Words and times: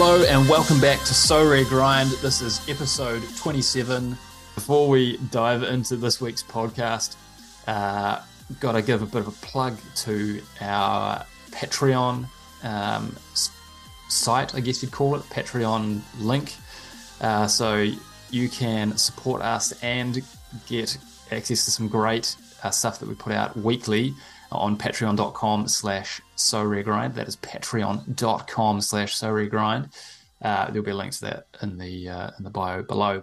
Hello 0.00 0.22
and 0.22 0.48
welcome 0.48 0.80
back 0.80 1.00
to 1.00 1.12
Sorare 1.12 1.68
Grind. 1.68 2.10
This 2.22 2.40
is 2.40 2.60
episode 2.68 3.20
27. 3.36 4.16
Before 4.54 4.88
we 4.88 5.16
dive 5.32 5.64
into 5.64 5.96
this 5.96 6.20
week's 6.20 6.40
podcast, 6.40 7.16
uh, 7.66 8.22
got 8.60 8.72
to 8.72 8.82
give 8.82 9.02
a 9.02 9.06
bit 9.06 9.22
of 9.22 9.26
a 9.26 9.32
plug 9.44 9.76
to 9.96 10.40
our 10.60 11.26
Patreon 11.50 12.28
um, 12.62 13.16
site, 14.08 14.54
I 14.54 14.60
guess 14.60 14.84
you'd 14.84 14.92
call 14.92 15.16
it, 15.16 15.22
Patreon 15.30 16.00
link. 16.20 16.54
Uh, 17.20 17.48
so 17.48 17.84
you 18.30 18.48
can 18.48 18.96
support 18.96 19.42
us 19.42 19.72
and 19.82 20.22
get 20.68 20.96
access 21.32 21.64
to 21.64 21.72
some 21.72 21.88
great 21.88 22.36
uh, 22.62 22.70
stuff 22.70 23.00
that 23.00 23.08
we 23.08 23.16
put 23.16 23.32
out 23.32 23.56
weekly 23.56 24.14
on 24.50 24.76
patreon.com 24.76 25.68
slash 25.68 26.20
grind. 26.84 27.14
That 27.14 27.28
is 27.28 27.36
patreon.com 27.36 28.80
slash 28.80 29.20
grind. 29.20 29.88
Uh, 30.42 30.66
there'll 30.66 30.84
be 30.84 30.90
a 30.90 30.94
link 30.94 31.12
to 31.12 31.20
that 31.22 31.46
in 31.62 31.78
the 31.78 32.08
uh, 32.08 32.30
in 32.38 32.44
the 32.44 32.50
bio 32.50 32.82
below. 32.82 33.22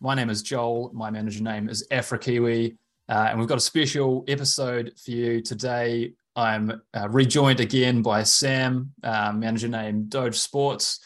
My 0.00 0.14
name 0.14 0.30
is 0.30 0.42
Joel. 0.42 0.90
My 0.92 1.10
manager 1.10 1.42
name 1.42 1.68
is 1.68 1.86
AfriKiwi. 1.90 2.76
Uh, 3.08 3.26
and 3.30 3.38
we've 3.38 3.48
got 3.48 3.58
a 3.58 3.60
special 3.60 4.24
episode 4.28 4.92
for 5.02 5.10
you 5.10 5.42
today. 5.42 6.14
I'm 6.36 6.82
uh, 6.94 7.08
rejoined 7.10 7.60
again 7.60 8.02
by 8.02 8.22
Sam, 8.22 8.92
uh, 9.02 9.32
manager 9.32 9.68
name 9.68 10.04
Doge 10.08 10.36
Sports. 10.36 11.00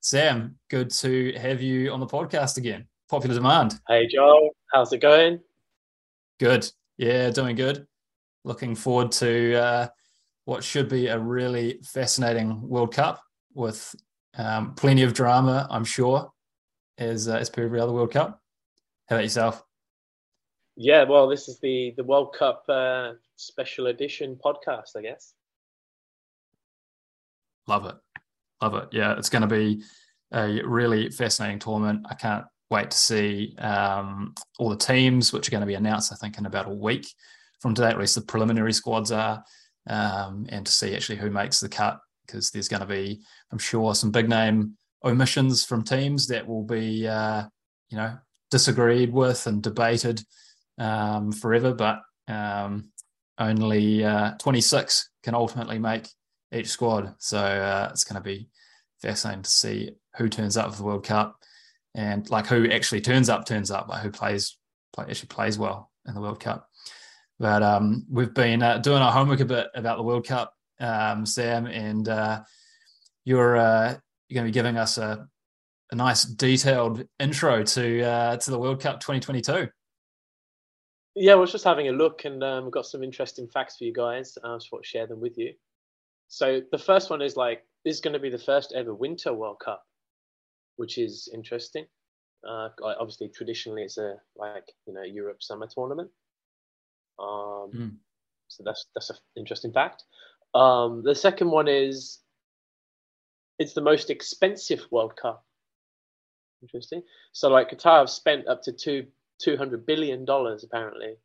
Sam, 0.00 0.56
good 0.70 0.90
to 0.90 1.32
have 1.38 1.60
you 1.60 1.90
on 1.90 2.00
the 2.00 2.06
podcast 2.06 2.58
again. 2.58 2.86
Popular 3.10 3.34
demand. 3.34 3.80
Hey, 3.88 4.06
Joel. 4.06 4.50
How's 4.72 4.92
it 4.92 4.98
going? 4.98 5.40
Good. 6.38 6.70
Yeah, 6.98 7.30
doing 7.30 7.56
good. 7.56 7.86
Looking 8.44 8.74
forward 8.74 9.12
to 9.12 9.54
uh, 9.54 9.88
what 10.44 10.64
should 10.64 10.88
be 10.88 11.08
a 11.08 11.18
really 11.18 11.80
fascinating 11.84 12.66
World 12.66 12.94
Cup 12.94 13.22
with 13.54 13.94
um, 14.36 14.74
plenty 14.74 15.02
of 15.02 15.12
drama, 15.12 15.66
I'm 15.70 15.84
sure, 15.84 16.30
as, 16.96 17.28
uh, 17.28 17.36
as 17.36 17.50
per 17.50 17.64
every 17.64 17.80
other 17.80 17.92
World 17.92 18.12
Cup. 18.12 18.40
How 19.08 19.16
about 19.16 19.24
yourself? 19.24 19.62
Yeah, 20.80 21.02
well, 21.04 21.28
this 21.28 21.48
is 21.48 21.58
the 21.58 21.92
the 21.96 22.04
World 22.04 22.36
Cup 22.38 22.62
uh, 22.68 23.14
special 23.34 23.88
edition 23.88 24.38
podcast, 24.42 24.96
I 24.96 25.02
guess. 25.02 25.34
Love 27.66 27.86
it, 27.86 27.96
love 28.62 28.74
it. 28.74 28.88
Yeah, 28.92 29.18
it's 29.18 29.28
going 29.28 29.42
to 29.42 29.48
be 29.48 29.82
a 30.32 30.62
really 30.64 31.10
fascinating 31.10 31.58
tournament. 31.58 32.06
I 32.08 32.14
can't 32.14 32.44
wait 32.70 32.92
to 32.92 32.96
see 32.96 33.56
um, 33.58 34.34
all 34.58 34.68
the 34.68 34.76
teams, 34.76 35.32
which 35.32 35.48
are 35.48 35.50
going 35.50 35.62
to 35.62 35.66
be 35.66 35.74
announced, 35.74 36.12
I 36.12 36.16
think, 36.16 36.38
in 36.38 36.46
about 36.46 36.68
a 36.68 36.74
week 36.74 37.08
from 37.60 37.74
today. 37.74 37.88
At 37.88 37.98
least 37.98 38.14
the 38.14 38.22
preliminary 38.22 38.72
squads 38.72 39.12
are, 39.12 39.42
um, 39.88 40.46
and 40.48 40.64
to 40.66 40.72
see 40.72 40.94
actually 40.94 41.18
who 41.18 41.30
makes 41.30 41.60
the 41.60 41.68
cut, 41.68 41.98
because 42.26 42.50
there's 42.50 42.68
going 42.68 42.80
to 42.80 42.86
be, 42.86 43.20
I'm 43.52 43.58
sure, 43.58 43.94
some 43.94 44.10
big 44.10 44.28
name 44.28 44.76
omissions 45.04 45.64
from 45.64 45.84
teams 45.84 46.26
that 46.28 46.46
will 46.46 46.64
be, 46.64 47.06
uh, 47.06 47.44
you 47.88 47.96
know, 47.96 48.16
disagreed 48.50 49.12
with 49.12 49.46
and 49.46 49.62
debated 49.62 50.22
um, 50.78 51.32
forever, 51.32 51.72
but 51.74 52.00
um, 52.28 52.90
only 53.38 54.04
uh, 54.04 54.32
26 54.38 55.10
can 55.22 55.34
ultimately 55.34 55.78
make 55.78 56.08
each 56.52 56.68
squad. 56.68 57.14
So 57.18 57.38
uh, 57.38 57.88
it's 57.90 58.04
going 58.04 58.20
to 58.20 58.26
be 58.26 58.48
fascinating 59.00 59.42
to 59.42 59.50
see 59.50 59.90
who 60.16 60.28
turns 60.28 60.56
up 60.56 60.70
for 60.70 60.76
the 60.78 60.84
World 60.84 61.04
Cup 61.04 61.36
and 61.94 62.28
like 62.30 62.46
who 62.46 62.70
actually 62.70 63.00
turns 63.00 63.28
up, 63.28 63.44
turns 63.44 63.70
up, 63.70 63.88
but 63.88 64.00
who 64.00 64.10
plays 64.10 64.56
play, 64.92 65.06
actually 65.08 65.28
plays 65.28 65.58
well 65.58 65.90
in 66.06 66.14
the 66.14 66.20
World 66.20 66.40
Cup. 66.40 66.67
But 67.38 67.62
um, 67.62 68.04
we've 68.10 68.34
been 68.34 68.62
uh, 68.62 68.78
doing 68.78 69.02
our 69.02 69.12
homework 69.12 69.40
a 69.40 69.44
bit 69.44 69.68
about 69.74 69.96
the 69.96 70.02
World 70.02 70.26
Cup, 70.26 70.54
um, 70.80 71.24
Sam, 71.24 71.66
and 71.66 72.08
uh, 72.08 72.42
you're 73.24 73.56
uh, 73.56 73.96
you're 74.28 74.40
going 74.40 74.46
to 74.46 74.50
be 74.50 74.54
giving 74.54 74.76
us 74.76 74.98
a, 74.98 75.28
a 75.92 75.94
nice 75.94 76.24
detailed 76.24 77.04
intro 77.20 77.62
to 77.62 78.02
uh, 78.02 78.36
to 78.36 78.50
the 78.50 78.58
World 78.58 78.80
Cup 78.80 79.00
2022. 79.00 79.68
Yeah, 81.14 81.32
I 81.32 81.36
was 81.36 81.50
just 81.50 81.64
having 81.64 81.88
a 81.88 81.92
look 81.92 82.24
and 82.24 82.42
um, 82.44 82.66
I've 82.66 82.70
got 82.70 82.86
some 82.86 83.02
interesting 83.02 83.48
facts 83.48 83.76
for 83.76 83.84
you 83.84 83.92
guys. 83.92 84.38
I 84.44 84.54
just 84.56 84.70
want 84.70 84.84
to 84.84 84.88
share 84.88 85.06
them 85.06 85.20
with 85.20 85.36
you. 85.36 85.52
So 86.28 86.60
the 86.70 86.78
first 86.78 87.10
one 87.10 87.22
is 87.22 87.36
like 87.36 87.64
this 87.84 87.96
is 87.96 88.00
going 88.00 88.12
to 88.12 88.20
be 88.20 88.30
the 88.30 88.38
first 88.38 88.72
ever 88.72 88.94
Winter 88.94 89.32
World 89.32 89.60
Cup, 89.64 89.82
which 90.76 90.98
is 90.98 91.28
interesting. 91.32 91.86
Uh, 92.48 92.68
obviously, 93.00 93.28
traditionally 93.28 93.82
it's 93.82 93.98
a 93.98 94.16
like 94.36 94.70
you 94.86 94.92
know 94.92 95.02
Europe 95.02 95.42
summer 95.42 95.66
tournament. 95.72 96.10
Um, 97.18 97.70
mm. 97.74 97.92
So 98.48 98.62
that's 98.64 98.86
that's 98.94 99.10
an 99.10 99.16
interesting 99.36 99.72
fact. 99.72 100.04
Um, 100.54 101.02
the 101.02 101.14
second 101.14 101.50
one 101.50 101.68
is 101.68 102.20
it's 103.58 103.74
the 103.74 103.80
most 103.80 104.10
expensive 104.10 104.86
World 104.90 105.16
Cup. 105.16 105.44
Interesting. 106.62 107.02
So 107.32 107.48
like 107.48 107.70
Qatar 107.70 108.00
have 108.00 108.10
spent 108.10 108.48
up 108.48 108.62
to 108.62 108.72
two 108.72 109.06
two 109.38 109.56
hundred 109.56 109.86
billion 109.86 110.24
dollars 110.24 110.64
apparently 110.64 111.16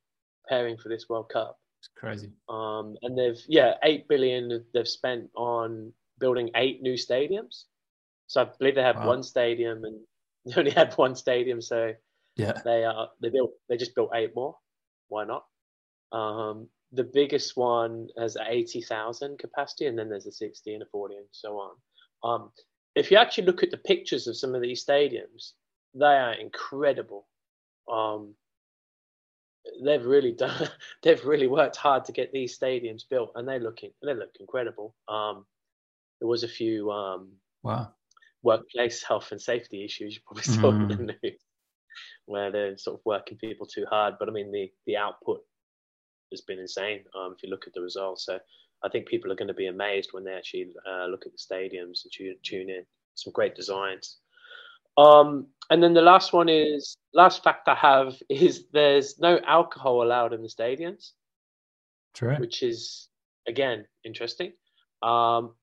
preparing 0.43 0.77
for 0.77 0.89
this 0.89 1.07
World 1.09 1.29
Cup. 1.29 1.59
It's 1.79 1.89
crazy. 1.97 2.31
Um, 2.49 2.95
and 3.01 3.17
they've 3.17 3.41
yeah 3.47 3.75
eight 3.83 4.07
billion 4.07 4.63
they've 4.73 4.87
spent 4.87 5.29
on 5.35 5.93
building 6.19 6.49
eight 6.55 6.81
new 6.81 6.93
stadiums. 6.93 7.63
So 8.27 8.41
I 8.41 8.47
believe 8.57 8.75
they 8.75 8.83
have 8.83 8.97
wow. 8.97 9.07
one 9.07 9.23
stadium 9.23 9.83
and 9.83 9.99
they 10.45 10.59
only 10.59 10.71
had 10.71 10.93
one 10.95 11.15
stadium, 11.15 11.61
so 11.61 11.93
yeah 12.35 12.53
they 12.65 12.83
are 12.83 13.09
they 13.21 13.29
built 13.29 13.51
they 13.69 13.77
just 13.77 13.95
built 13.95 14.11
eight 14.13 14.35
more. 14.35 14.55
Why 15.07 15.23
not? 15.25 15.45
Um, 16.13 16.67
the 16.91 17.03
biggest 17.03 17.57
one 17.57 18.07
has 18.17 18.37
eighty 18.47 18.81
thousand 18.81 19.39
capacity, 19.39 19.87
and 19.87 19.97
then 19.97 20.09
there's 20.09 20.27
a 20.27 20.31
sixty 20.31 20.73
and 20.73 20.83
a 20.83 20.85
forty 20.85 21.15
and 21.15 21.25
so 21.31 21.59
on. 21.59 21.71
Um, 22.23 22.51
if 22.95 23.11
you 23.11 23.17
actually 23.17 23.45
look 23.45 23.63
at 23.63 23.71
the 23.71 23.77
pictures 23.77 24.27
of 24.27 24.37
some 24.37 24.53
of 24.53 24.61
these 24.61 24.85
stadiums, 24.85 25.53
they 25.95 26.05
are 26.05 26.33
incredible 26.33 27.25
um, 27.91 28.35
they've 29.83 30.05
really 30.05 30.31
done 30.31 30.69
they've 31.03 31.23
really 31.25 31.47
worked 31.47 31.75
hard 31.75 32.05
to 32.05 32.11
get 32.11 32.31
these 32.31 32.57
stadiums 32.57 33.03
built 33.09 33.31
and 33.35 33.47
they 33.47 33.59
look 33.59 33.79
they 33.81 34.13
look 34.13 34.31
incredible 34.39 34.95
um, 35.07 35.45
there 36.19 36.27
was 36.27 36.43
a 36.43 36.47
few 36.47 36.91
um, 36.91 37.31
wow 37.63 37.89
workplace 38.41 39.01
health 39.03 39.31
and 39.31 39.41
safety 39.41 39.85
issues 39.85 40.15
you 40.15 40.21
probably 40.25 40.43
saw 40.61 40.71
mm. 40.71 40.91
in 40.91 41.07
the 41.07 41.13
mm. 41.13 41.17
news 41.23 41.41
where 42.25 42.51
they're 42.51 42.77
sort 42.77 42.95
of 42.95 43.01
working 43.05 43.37
people 43.37 43.65
too 43.65 43.85
hard 43.89 44.15
but 44.19 44.27
i 44.27 44.31
mean 44.31 44.51
the 44.51 44.69
the 44.85 44.97
output 44.97 45.41
has 46.33 46.41
been 46.41 46.59
insane 46.59 47.01
um, 47.15 47.33
if 47.35 47.43
you 47.43 47.49
look 47.49 47.65
at 47.67 47.73
the 47.73 47.81
results 47.81 48.25
so 48.25 48.37
i 48.83 48.89
think 48.89 49.07
people 49.07 49.31
are 49.31 49.35
going 49.35 49.47
to 49.47 49.53
be 49.53 49.67
amazed 49.67 50.09
when 50.11 50.23
they 50.23 50.33
actually 50.33 50.67
uh, 50.89 51.05
look 51.05 51.25
at 51.25 51.31
the 51.31 51.37
stadiums 51.37 52.03
and 52.03 52.11
tune, 52.11 52.35
tune 52.43 52.69
in 52.69 52.83
some 53.15 53.31
great 53.33 53.55
designs 53.55 54.17
um, 54.97 55.47
and 55.69 55.81
then 55.81 55.93
the 55.93 56.01
last 56.01 56.33
one 56.33 56.49
is 56.49 56.97
last 57.13 57.43
fact 57.43 57.67
I 57.67 57.75
have 57.75 58.15
is 58.29 58.65
there's 58.71 59.19
no 59.19 59.39
alcohol 59.45 60.03
allowed 60.03 60.33
in 60.33 60.41
the 60.41 60.49
stadiums. 60.49 61.11
True. 62.13 62.35
Which 62.35 62.61
is 62.61 63.09
again 63.47 63.85
interesting. 64.05 64.53
Um, 65.01 65.55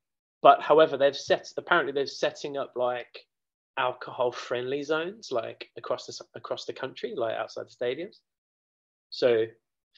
but 0.42 0.60
however, 0.62 0.96
they've 0.96 1.16
set 1.16 1.48
apparently 1.56 1.92
they're 1.92 2.06
setting 2.06 2.56
up 2.56 2.72
like 2.76 3.26
alcohol 3.76 4.32
friendly 4.32 4.82
zones 4.82 5.30
like 5.30 5.70
across 5.76 6.06
the 6.06 6.24
across 6.34 6.64
the 6.64 6.72
country, 6.72 7.14
like 7.16 7.36
outside 7.36 7.66
the 7.66 7.84
stadiums. 7.84 8.16
So 9.10 9.46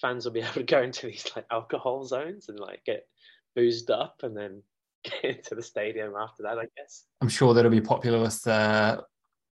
fans 0.00 0.24
will 0.24 0.32
be 0.32 0.40
able 0.42 0.52
to 0.54 0.62
go 0.62 0.82
into 0.82 1.06
these 1.06 1.30
like 1.34 1.46
alcohol 1.50 2.04
zones 2.04 2.48
and 2.48 2.58
like 2.58 2.84
get 2.84 3.06
boozed 3.54 3.90
up 3.90 4.20
and 4.22 4.36
then 4.36 4.62
get 5.04 5.36
into 5.36 5.54
the 5.54 5.62
stadium 5.62 6.14
after 6.18 6.42
that. 6.44 6.58
I 6.58 6.66
guess. 6.76 7.04
I'm 7.20 7.28
sure 7.28 7.54
that'll 7.54 7.70
be 7.70 7.80
popular 7.80 8.20
with 8.20 8.46
uh, 8.46 9.00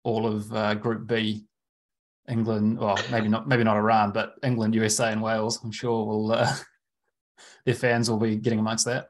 all 0.04 0.28
of 0.28 0.52
uh, 0.54 0.76
Group 0.76 1.08
B, 1.08 1.46
England, 2.28 2.80
well, 2.80 3.00
maybe 3.12 3.28
not, 3.28 3.48
maybe 3.48 3.64
not 3.64 3.78
Iran, 3.78 4.12
but 4.12 4.36
England, 4.44 4.76
USA, 4.76 5.12
and 5.12 5.22
Wales. 5.22 5.60
I'm 5.64 5.72
sure 5.72 6.06
will 6.06 6.32
uh, 6.32 6.54
their 7.66 7.76
fans 7.76 8.10
will 8.10 8.20
be 8.20 8.36
getting 8.36 8.60
amongst 8.60 8.86
that. 8.86 9.10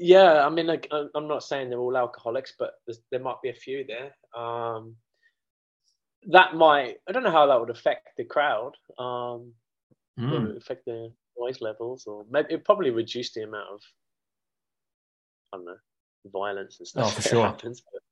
Yeah, 0.00 0.46
I 0.46 0.48
mean, 0.48 0.66
like, 0.68 0.88
I'm 0.92 1.26
not 1.26 1.42
saying 1.42 1.70
they're 1.70 1.78
all 1.80 1.96
alcoholics, 1.96 2.54
but 2.56 2.74
there 3.10 3.18
might 3.18 3.42
be 3.42 3.48
a 3.48 3.54
few 3.54 3.84
there. 3.84 4.14
Um, 4.40 4.94
that 6.28 6.54
might, 6.54 6.98
I 7.08 7.12
don't 7.12 7.24
know 7.24 7.32
how 7.32 7.46
that 7.46 7.58
would 7.58 7.70
affect 7.70 8.10
the 8.16 8.24
crowd. 8.24 8.76
Um, 8.96 9.54
mm. 10.18 10.56
affect 10.56 10.84
the 10.84 11.12
noise 11.38 11.60
levels, 11.60 12.06
or 12.06 12.24
maybe 12.30 12.54
it 12.54 12.64
probably 12.64 12.90
reduce 12.90 13.32
the 13.32 13.42
amount 13.42 13.68
of, 13.72 13.80
I 15.52 15.56
don't 15.56 15.66
know, 15.66 15.76
violence 16.26 16.78
and 16.78 16.88
stuff. 16.88 17.06
Oh, 17.06 17.10
for 17.10 17.22
sure. 17.22 17.46
Happens, 17.46 17.82
but, 17.92 18.02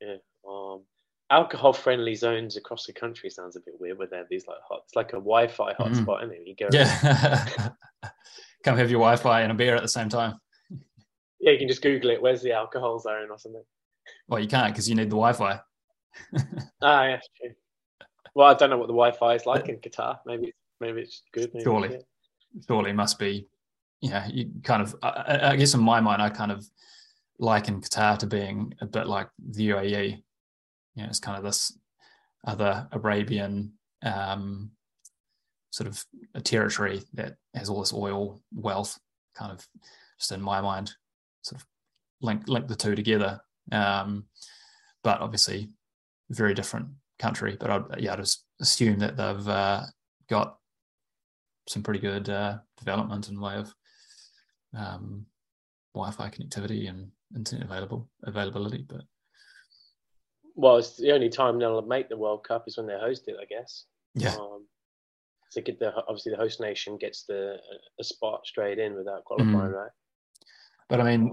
yeah. 0.00 0.16
Um, 0.48 0.82
alcohol 1.30 1.72
friendly 1.72 2.14
zones 2.14 2.56
across 2.56 2.86
the 2.86 2.92
country 2.92 3.28
sounds 3.28 3.56
a 3.56 3.60
bit 3.60 3.74
weird 3.78 3.98
with 3.98 4.10
there 4.10 4.26
these 4.30 4.46
like 4.46 4.58
hot 4.66 4.80
it's 4.84 4.96
like 4.96 5.10
a 5.10 5.16
wi-fi 5.16 5.74
hotspot 5.74 6.06
mm. 6.06 6.22
and 6.22 6.32
then 6.32 6.46
you 6.46 6.54
go 6.56 6.68
yeah 6.72 7.68
come 8.64 8.76
have 8.76 8.90
your 8.90 9.00
wi-fi 9.00 9.42
and 9.42 9.52
a 9.52 9.54
beer 9.54 9.76
at 9.76 9.82
the 9.82 9.88
same 9.88 10.08
time 10.08 10.38
yeah 11.40 11.52
you 11.52 11.58
can 11.58 11.68
just 11.68 11.82
google 11.82 12.10
it 12.10 12.22
where's 12.22 12.40
the 12.40 12.52
alcohol 12.52 12.98
zone 12.98 13.28
or 13.30 13.38
something 13.38 13.62
well 14.26 14.40
you 14.40 14.48
can't 14.48 14.72
because 14.72 14.88
you 14.88 14.94
need 14.94 15.10
the 15.10 15.16
wi-fi 15.16 15.60
ah 16.82 17.04
yeah 17.04 17.20
true 17.36 17.54
well 18.34 18.48
i 18.48 18.54
don't 18.54 18.70
know 18.70 18.78
what 18.78 18.86
the 18.86 18.92
wi-fi 18.92 19.34
is 19.34 19.44
like 19.44 19.68
in 19.68 19.76
qatar 19.76 20.18
maybe 20.24 20.52
maybe 20.80 21.02
it's 21.02 21.22
good 21.32 21.50
maybe 21.52 21.64
surely 21.64 21.88
yeah. 21.90 22.62
surely 22.66 22.92
must 22.92 23.18
be 23.18 23.46
yeah 24.00 24.26
you 24.28 24.50
kind 24.62 24.82
of 24.82 24.94
I, 25.02 25.50
I 25.50 25.56
guess 25.56 25.74
in 25.74 25.80
my 25.80 26.00
mind 26.00 26.22
i 26.22 26.30
kind 26.30 26.52
of 26.52 26.64
liken 27.38 27.80
Qatar 27.80 28.18
to 28.18 28.26
being 28.26 28.74
a 28.80 28.86
bit 28.86 29.06
like 29.06 29.28
the 29.38 29.70
UAE. 29.70 30.22
You 30.94 31.02
know, 31.02 31.08
it's 31.08 31.20
kind 31.20 31.38
of 31.38 31.44
this 31.44 31.76
other 32.46 32.88
Arabian 32.92 33.72
um, 34.02 34.70
sort 35.70 35.88
of 35.88 36.04
a 36.34 36.40
territory 36.40 37.02
that 37.14 37.36
has 37.54 37.68
all 37.68 37.80
this 37.80 37.92
oil 37.92 38.40
wealth, 38.54 38.98
kind 39.36 39.52
of 39.52 39.66
just 40.18 40.32
in 40.32 40.42
my 40.42 40.60
mind, 40.60 40.92
sort 41.42 41.60
of 41.60 41.66
link 42.20 42.48
link 42.48 42.66
the 42.66 42.76
two 42.76 42.94
together. 42.94 43.40
Um, 43.70 44.24
but 45.04 45.20
obviously, 45.20 45.70
very 46.30 46.54
different 46.54 46.88
country. 47.18 47.56
But 47.58 47.70
I'd, 47.70 47.82
yeah, 47.98 48.14
I'd 48.14 48.18
just 48.18 48.44
assume 48.60 48.98
that 48.98 49.16
they've 49.16 49.48
uh, 49.48 49.82
got 50.28 50.57
some 51.68 51.82
pretty 51.82 52.00
good 52.00 52.28
uh, 52.28 52.58
development 52.76 53.28
in 53.28 53.40
way 53.40 53.56
of 53.56 53.74
um, 54.76 55.26
Wi-Fi 55.94 56.30
connectivity 56.30 56.88
and 56.88 57.10
internet 57.34 57.66
available 57.66 58.08
availability. 58.24 58.84
But 58.88 59.02
well, 60.54 60.76
it's 60.76 60.96
the 60.96 61.12
only 61.12 61.28
time 61.28 61.58
they'll 61.58 61.82
make 61.82 62.08
the 62.08 62.16
World 62.16 62.44
Cup 62.44 62.64
is 62.66 62.76
when 62.76 62.86
they 62.86 62.98
host 62.98 63.28
it, 63.28 63.36
I 63.40 63.44
guess. 63.44 63.84
Yeah. 64.14 64.34
Um, 64.34 64.66
to 65.52 65.62
get 65.62 65.78
the 65.78 65.94
obviously 65.94 66.32
the 66.32 66.38
host 66.38 66.60
nation 66.60 66.98
gets 66.98 67.24
the 67.24 67.56
a 67.98 68.04
spot 68.04 68.46
straight 68.46 68.78
in 68.78 68.94
without 68.94 69.24
qualifying, 69.24 69.54
mm. 69.54 69.72
right? 69.72 69.90
But 70.88 71.00
I 71.00 71.04
mean, 71.04 71.28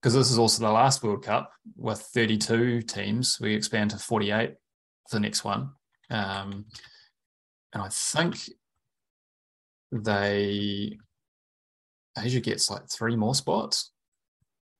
because 0.00 0.14
um, 0.14 0.20
this 0.20 0.30
is 0.30 0.38
also 0.38 0.64
the 0.64 0.72
last 0.72 1.02
World 1.02 1.24
Cup 1.24 1.52
with 1.76 2.00
32 2.00 2.82
teams, 2.82 3.38
we 3.40 3.54
expand 3.54 3.90
to 3.90 3.98
48 3.98 4.54
for 5.08 5.16
the 5.16 5.20
next 5.20 5.44
one, 5.44 5.70
um, 6.10 6.66
and 7.72 7.82
I 7.82 7.88
think 7.88 8.36
they 9.92 10.96
Asia 12.18 12.40
gets 12.40 12.70
like 12.70 12.88
three 12.88 13.16
more 13.16 13.34
spots 13.34 13.92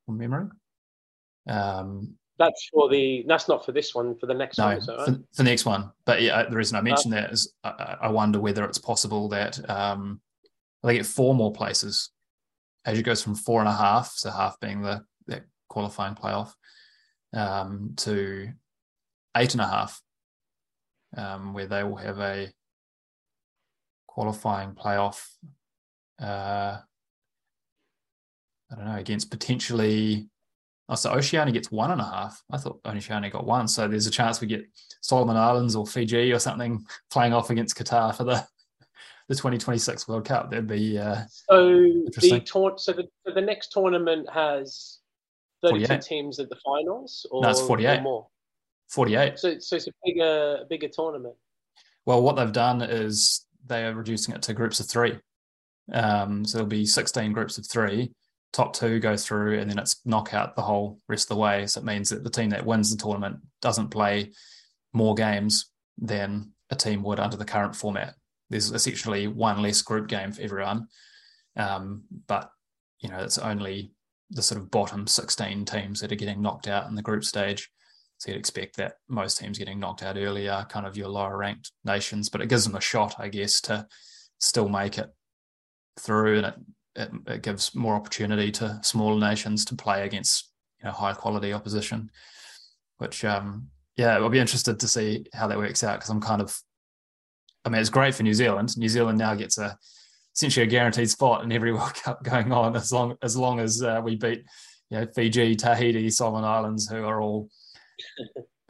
from 0.04 0.18
memory. 0.18 0.48
Um, 1.48 2.14
that's 2.38 2.68
for 2.72 2.88
the. 2.88 3.24
That's 3.26 3.48
not 3.48 3.64
for 3.64 3.72
this 3.72 3.94
one. 3.94 4.16
For 4.18 4.26
the 4.26 4.34
next 4.34 4.58
no, 4.58 4.66
one, 4.66 4.74
right? 4.76 4.84
for, 4.84 5.04
for, 5.04 5.18
the 5.36 5.42
next 5.42 5.64
one. 5.64 5.90
But 6.04 6.22
yeah, 6.22 6.44
the 6.44 6.56
reason 6.56 6.76
I 6.76 6.82
mentioned 6.82 7.14
uh, 7.14 7.20
that 7.20 7.32
is 7.32 7.52
I, 7.64 7.96
I, 8.02 8.08
wonder 8.08 8.40
whether 8.40 8.64
it's 8.64 8.78
possible 8.78 9.28
that 9.30 9.58
um, 9.70 10.20
they 10.82 10.94
get 10.96 11.06
four 11.06 11.34
more 11.34 11.52
places. 11.52 12.10
Asia 12.86 13.02
goes 13.02 13.22
from 13.22 13.34
four 13.34 13.60
and 13.60 13.68
a 13.68 13.72
half, 13.72 14.12
so 14.16 14.30
half 14.30 14.60
being 14.60 14.82
the 14.82 15.02
that 15.28 15.44
qualifying 15.68 16.14
playoff, 16.14 16.52
um, 17.32 17.94
to 17.96 18.48
eight 19.36 19.54
and 19.54 19.62
a 19.62 19.66
half, 19.66 20.00
um, 21.16 21.54
where 21.54 21.66
they 21.66 21.82
will 21.84 21.96
have 21.96 22.18
a 22.18 22.48
qualifying 24.16 24.72
playoff. 24.72 25.28
Uh, 26.20 26.78
I 28.70 28.74
don't 28.74 28.86
know 28.86 28.96
against 28.96 29.30
potentially 29.30 30.30
Oh, 30.88 30.94
so 30.94 31.10
Oceania 31.10 31.52
gets 31.52 31.72
one 31.72 31.90
and 31.90 32.00
a 32.00 32.04
half. 32.04 32.44
I 32.50 32.58
thought 32.58 32.80
Oceania 32.86 33.28
got 33.28 33.44
one. 33.44 33.66
So 33.66 33.88
there's 33.88 34.06
a 34.06 34.10
chance 34.10 34.40
we 34.40 34.46
get 34.46 34.64
Solomon 35.00 35.36
Islands 35.36 35.74
or 35.74 35.84
Fiji 35.84 36.32
or 36.32 36.38
something 36.38 36.84
playing 37.10 37.32
off 37.32 37.50
against 37.50 37.76
Qatar 37.76 38.14
for 38.14 38.22
the 38.22 38.46
the 39.28 39.34
2026 39.34 40.06
World 40.06 40.24
Cup. 40.24 40.50
That'd 40.50 40.68
be 40.68 40.96
uh, 40.96 41.24
so 41.28 41.72
the 41.72 42.42
tour- 42.46 42.78
so 42.78 42.92
the, 42.92 43.08
the 43.34 43.40
next 43.40 43.72
tournament 43.72 44.28
has 44.32 45.00
32 45.62 45.86
48. 45.86 46.02
teams 46.02 46.38
at 46.38 46.48
the 46.48 46.56
finals, 46.64 47.26
or 47.32 47.42
no, 47.42 47.50
it's 47.50 47.60
48 47.62 47.98
or 47.98 48.02
more. 48.02 48.26
48. 48.88 49.38
So 49.40 49.58
so 49.58 49.74
it's 49.74 49.88
a 49.88 49.92
bigger 50.04 50.64
bigger 50.70 50.88
tournament. 50.88 51.34
Well, 52.04 52.22
what 52.22 52.36
they've 52.36 52.52
done 52.52 52.80
is 52.82 53.44
they 53.66 53.84
are 53.84 53.94
reducing 53.94 54.34
it 54.34 54.42
to 54.42 54.54
groups 54.54 54.80
of 54.80 54.88
three. 54.88 55.18
Um, 55.92 56.44
so 56.44 56.58
there'll 56.58 56.68
be 56.68 56.86
16 56.86 57.32
groups 57.32 57.58
of 57.58 57.66
three 57.66 58.12
top 58.56 58.72
two 58.72 58.98
go 58.98 59.16
through 59.16 59.58
and 59.58 59.70
then 59.70 59.78
it's 59.78 60.00
knockout 60.06 60.56
the 60.56 60.62
whole 60.62 60.98
rest 61.08 61.30
of 61.30 61.36
the 61.36 61.40
way. 61.40 61.66
So 61.66 61.80
it 61.80 61.84
means 61.84 62.08
that 62.08 62.24
the 62.24 62.30
team 62.30 62.50
that 62.50 62.64
wins 62.64 62.90
the 62.90 62.96
tournament 62.96 63.36
doesn't 63.60 63.88
play 63.88 64.32
more 64.94 65.14
games 65.14 65.70
than 65.98 66.52
a 66.70 66.74
team 66.74 67.02
would 67.02 67.20
under 67.20 67.36
the 67.36 67.44
current 67.44 67.76
format. 67.76 68.14
There's 68.48 68.72
essentially 68.72 69.26
one 69.28 69.60
less 69.60 69.82
group 69.82 70.08
game 70.08 70.32
for 70.32 70.40
everyone. 70.40 70.86
Um, 71.54 72.04
but, 72.26 72.50
you 73.00 73.10
know, 73.10 73.18
it's 73.18 73.36
only 73.36 73.92
the 74.30 74.42
sort 74.42 74.60
of 74.60 74.70
bottom 74.70 75.06
16 75.06 75.66
teams 75.66 76.00
that 76.00 76.10
are 76.10 76.16
getting 76.16 76.40
knocked 76.40 76.66
out 76.66 76.88
in 76.88 76.94
the 76.94 77.02
group 77.02 77.24
stage. 77.24 77.70
So 78.18 78.30
you'd 78.30 78.38
expect 78.38 78.76
that 78.76 78.94
most 79.08 79.38
teams 79.38 79.58
getting 79.58 79.78
knocked 79.78 80.02
out 80.02 80.16
early 80.16 80.48
are 80.48 80.64
kind 80.64 80.86
of 80.86 80.96
your 80.96 81.08
lower 81.08 81.36
ranked 81.36 81.72
nations, 81.84 82.28
but 82.28 82.40
it 82.40 82.48
gives 82.48 82.64
them 82.64 82.74
a 82.74 82.80
shot, 82.80 83.16
I 83.18 83.28
guess, 83.28 83.60
to 83.62 83.86
still 84.38 84.68
make 84.68 84.98
it 84.98 85.10
through. 85.98 86.38
And 86.38 86.46
it 86.46 86.54
it, 86.96 87.10
it 87.26 87.42
gives 87.42 87.74
more 87.74 87.94
opportunity 87.94 88.50
to 88.50 88.80
smaller 88.82 89.20
nations 89.20 89.64
to 89.66 89.76
play 89.76 90.04
against 90.04 90.50
you 90.80 90.86
know 90.86 90.92
high 90.92 91.12
quality 91.12 91.52
opposition. 91.52 92.10
Which 92.98 93.24
um, 93.24 93.68
yeah, 93.96 94.16
I'll 94.16 94.30
be 94.30 94.38
interested 94.38 94.80
to 94.80 94.88
see 94.88 95.26
how 95.34 95.46
that 95.46 95.58
works 95.58 95.84
out 95.84 95.98
because 95.98 96.10
I'm 96.10 96.20
kind 96.20 96.40
of 96.40 96.58
I 97.64 97.68
mean, 97.68 97.80
it's 97.80 97.90
great 97.90 98.14
for 98.14 98.22
New 98.22 98.34
Zealand. 98.34 98.76
New 98.78 98.88
Zealand 98.88 99.18
now 99.18 99.34
gets 99.34 99.58
a 99.58 99.76
essentially 100.34 100.64
a 100.64 100.70
guaranteed 100.70 101.10
spot 101.10 101.44
in 101.44 101.52
every 101.52 101.72
World 101.74 101.94
Cup 101.94 102.22
going 102.22 102.52
on 102.52 102.76
as 102.76 102.92
long 102.92 103.16
as 103.22 103.36
long 103.36 103.60
as 103.60 103.82
uh, 103.82 104.00
we 104.02 104.16
beat 104.16 104.44
you 104.90 104.98
know 104.98 105.06
Fiji, 105.14 105.54
Tahiti, 105.54 106.10
Solomon 106.10 106.44
Islands, 106.44 106.88
who 106.88 107.04
are 107.04 107.20
all 107.20 107.48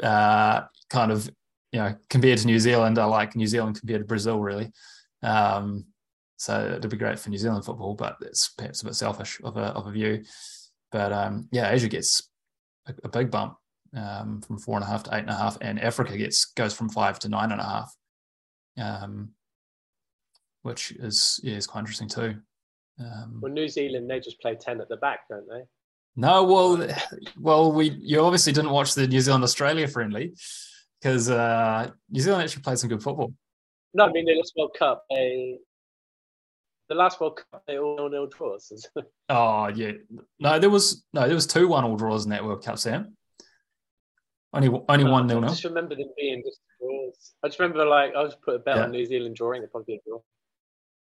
uh, 0.02 0.62
kind 0.90 1.12
of 1.12 1.30
you 1.72 1.80
know 1.80 1.94
compared 2.10 2.38
to 2.38 2.46
New 2.46 2.58
Zealand, 2.58 2.98
I 2.98 3.04
like 3.04 3.36
New 3.36 3.46
Zealand 3.46 3.78
compared 3.78 4.00
to 4.00 4.06
Brazil 4.06 4.40
really. 4.40 4.70
Um, 5.22 5.86
so 6.36 6.76
it'd 6.76 6.90
be 6.90 6.96
great 6.96 7.18
for 7.18 7.30
New 7.30 7.38
Zealand 7.38 7.64
football, 7.64 7.94
but 7.94 8.16
it's 8.20 8.48
perhaps 8.48 8.82
a 8.82 8.86
bit 8.86 8.94
selfish 8.94 9.40
of 9.42 9.56
a 9.56 9.66
of 9.68 9.86
a 9.86 9.90
view. 9.90 10.22
But 10.92 11.12
um, 11.12 11.48
yeah, 11.50 11.70
Asia 11.70 11.88
gets 11.88 12.30
a, 12.86 12.94
a 13.04 13.08
big 13.08 13.30
bump 13.30 13.56
um, 13.96 14.42
from 14.42 14.58
four 14.58 14.76
and 14.76 14.84
a 14.84 14.86
half 14.86 15.04
to 15.04 15.14
eight 15.14 15.20
and 15.20 15.30
a 15.30 15.34
half, 15.34 15.56
and 15.60 15.80
Africa 15.80 16.16
gets 16.16 16.44
goes 16.44 16.74
from 16.74 16.88
five 16.88 17.18
to 17.20 17.28
nine 17.28 17.52
and 17.52 17.60
a 17.60 17.64
half, 17.64 17.94
um, 18.78 19.30
which 20.62 20.92
is 20.92 21.40
yeah, 21.42 21.56
is 21.56 21.66
quite 21.66 21.80
interesting 21.80 22.08
too. 22.08 22.36
Um, 23.00 23.40
well, 23.42 23.52
New 23.52 23.68
Zealand 23.68 24.10
they 24.10 24.20
just 24.20 24.40
play 24.40 24.54
ten 24.54 24.80
at 24.80 24.88
the 24.88 24.96
back, 24.96 25.20
don't 25.28 25.48
they? 25.48 25.62
No, 26.16 26.44
well, 26.44 26.88
well, 27.38 27.72
we 27.72 27.90
you 27.90 28.20
obviously 28.20 28.52
didn't 28.52 28.70
watch 28.70 28.94
the 28.94 29.06
New 29.06 29.20
Zealand 29.20 29.44
Australia 29.44 29.86
friendly 29.86 30.32
because 31.00 31.28
uh, 31.30 31.90
New 32.10 32.20
Zealand 32.20 32.42
actually 32.42 32.62
played 32.62 32.78
some 32.78 32.88
good 32.88 33.02
football. 33.02 33.34
No, 33.92 34.04
I 34.04 34.12
mean 34.12 34.24
the 34.24 34.34
last 34.34 34.54
World 34.56 34.76
Cup 34.78 35.04
they 35.10 35.58
the 36.88 36.94
last 36.94 37.20
World 37.20 37.40
Cup 37.50 37.62
they 37.66 37.78
all 37.78 38.08
nil 38.08 38.28
draws. 38.28 38.88
oh 39.28 39.68
yeah, 39.68 39.92
no, 40.38 40.58
there 40.58 40.70
was 40.70 41.04
no, 41.12 41.26
there 41.26 41.34
was 41.34 41.46
two 41.46 41.68
one 41.68 41.84
all 41.84 41.96
draws 41.96 42.24
in 42.24 42.30
that 42.30 42.44
World 42.44 42.64
Cup, 42.64 42.78
Sam. 42.78 43.16
Only 44.54 44.68
only 44.88 45.04
no, 45.04 45.10
one 45.10 45.26
nil 45.26 45.40
nil. 45.40 45.50
I 45.50 45.52
just 45.52 45.64
remember 45.64 45.94
them 45.94 46.10
being 46.16 46.42
just 46.42 46.60
draws. 46.80 47.34
I 47.42 47.48
just 47.48 47.58
remember 47.58 47.84
like 47.84 48.14
I 48.16 48.24
just 48.24 48.40
put 48.40 48.54
a 48.54 48.58
bet 48.58 48.76
yeah. 48.76 48.84
on 48.84 48.90
New 48.90 49.04
Zealand 49.04 49.36
drawing. 49.36 49.62
It 49.62 49.70
probably 49.70 49.96
a 49.96 49.98
draw. 50.08 50.20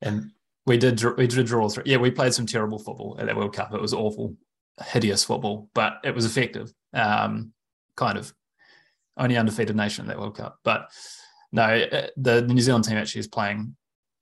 And 0.03 0.31
we 0.67 0.77
did 0.77 1.03
we 1.17 1.27
did 1.27 1.47
draw 1.47 1.69
through. 1.69 1.85
Yeah, 1.87 1.97
we 1.97 2.13
played 2.13 2.33
some 2.33 2.47
terrible 2.47 2.79
football 2.79 3.17
at 3.19 3.27
that 3.27 3.37
World 3.37 3.55
Cup. 3.55 3.75
It 3.75 3.81
was 3.81 3.95
awful, 3.95 4.37
hideous 4.85 5.25
football, 5.25 5.69
but 5.75 5.95
it 6.05 6.15
was 6.15 6.25
effective. 6.25 6.73
Um, 6.93 7.53
kind 7.97 8.19
of 8.19 8.33
only 9.17 9.37
undefeated 9.37 9.77
nation 9.77 10.05
in 10.05 10.09
that 10.09 10.19
World 10.19 10.37
Cup, 10.37 10.59
but 10.65 10.91
no, 11.53 11.63
uh, 11.65 12.07
the, 12.17 12.43
New 12.43 12.61
Zealand 12.61 12.85
team 12.85 12.97
actually 12.97 13.21
is 13.21 13.29
playing, 13.29 13.77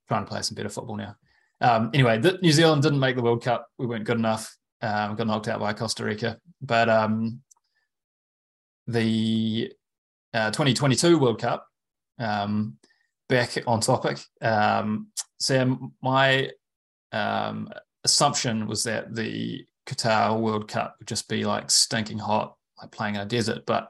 trying 0.07 0.25
to 0.25 0.29
play 0.29 0.41
some 0.41 0.55
better 0.55 0.69
football 0.69 0.97
now. 0.97 1.15
Um, 1.61 1.91
anyway, 1.93 2.17
the, 2.17 2.39
New 2.41 2.51
Zealand 2.51 2.81
didn't 2.81 2.99
make 2.99 3.15
the 3.15 3.21
World 3.21 3.43
Cup. 3.43 3.67
We 3.77 3.85
weren't 3.85 4.05
good 4.05 4.17
enough. 4.17 4.57
Um, 4.81 5.15
got 5.15 5.27
knocked 5.27 5.47
out 5.47 5.59
by 5.59 5.73
Costa 5.73 6.05
Rica. 6.05 6.37
But 6.61 6.89
um, 6.89 7.41
the 8.87 9.71
uh, 10.33 10.51
2022 10.51 11.17
World 11.19 11.39
Cup, 11.39 11.67
um, 12.17 12.77
back 13.27 13.57
on 13.67 13.81
topic. 13.81 14.19
Um, 14.41 15.07
Sam, 15.39 15.93
my 16.01 16.49
um, 17.11 17.69
assumption 18.03 18.67
was 18.67 18.83
that 18.83 19.13
the 19.13 19.65
Qatar 19.89 20.39
World 20.39 20.67
Cup 20.67 20.95
would 20.99 21.07
just 21.07 21.27
be 21.27 21.45
like 21.45 21.71
stinking 21.71 22.19
hot, 22.19 22.55
like 22.81 22.91
playing 22.91 23.15
in 23.15 23.21
a 23.21 23.25
desert. 23.25 23.65
But 23.65 23.89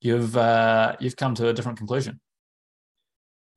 you've 0.00 0.36
uh, 0.36 0.96
you've 1.00 1.16
come 1.16 1.34
to 1.36 1.48
a 1.48 1.52
different 1.52 1.78
conclusion. 1.78 2.20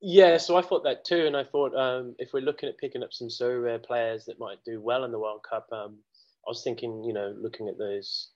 Yeah, 0.02 0.38
so 0.38 0.56
I 0.56 0.62
thought 0.62 0.84
that 0.84 1.04
too, 1.04 1.26
and 1.26 1.36
I 1.36 1.44
thought 1.44 1.74
um, 1.74 2.14
if 2.18 2.32
we're 2.32 2.40
looking 2.42 2.68
at 2.68 2.78
picking 2.78 3.02
up 3.02 3.12
some 3.12 3.28
Sorare 3.28 3.82
players 3.82 4.24
that 4.26 4.38
might 4.38 4.64
do 4.64 4.80
well 4.80 5.04
in 5.04 5.12
the 5.12 5.18
World 5.18 5.42
Cup, 5.48 5.66
um, 5.72 5.98
I 6.46 6.48
was 6.48 6.62
thinking, 6.64 7.04
you 7.04 7.12
know, 7.12 7.34
looking 7.38 7.68
at 7.68 7.76
those 7.76 8.28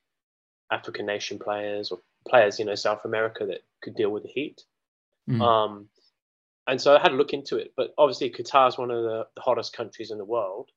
African 0.70 1.06
nation 1.06 1.38
players 1.38 1.90
or 1.90 2.00
players, 2.28 2.58
you 2.58 2.66
know, 2.66 2.74
South 2.74 3.06
America 3.06 3.46
that 3.46 3.60
could 3.82 3.94
deal 3.94 4.10
with 4.10 4.24
the 4.24 4.28
heat. 4.28 4.62
Mm. 5.28 5.40
Um, 5.40 5.88
and 6.66 6.80
so 6.80 6.94
I 6.94 7.00
had 7.00 7.08
to 7.08 7.14
look 7.14 7.32
into 7.32 7.56
it, 7.56 7.72
but 7.76 7.94
obviously 7.96 8.30
Qatar 8.30 8.68
is 8.68 8.78
one 8.78 8.90
of 8.90 9.02
the, 9.02 9.26
the 9.34 9.42
hottest 9.42 9.74
countries 9.74 10.10
in 10.10 10.18
the 10.18 10.24
world, 10.24 10.70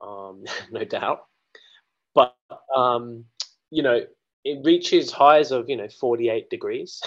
um, 0.00 0.44
no 0.70 0.84
doubt. 0.84 1.22
But 2.14 2.36
um, 2.74 3.24
you 3.70 3.82
know, 3.82 4.00
it 4.44 4.64
reaches 4.64 5.12
highs 5.12 5.52
of 5.52 5.68
you 5.68 5.76
know 5.76 5.88
48 5.88 6.50
degrees, 6.50 7.00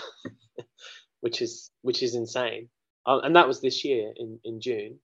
which 1.21 1.41
is 1.41 1.71
which 1.81 2.03
is 2.03 2.15
insane. 2.15 2.69
Uh, 3.05 3.19
and 3.19 3.35
that 3.35 3.47
was 3.47 3.61
this 3.61 3.83
year 3.83 4.13
in 4.15 4.39
in 4.43 4.61
June. 4.61 4.99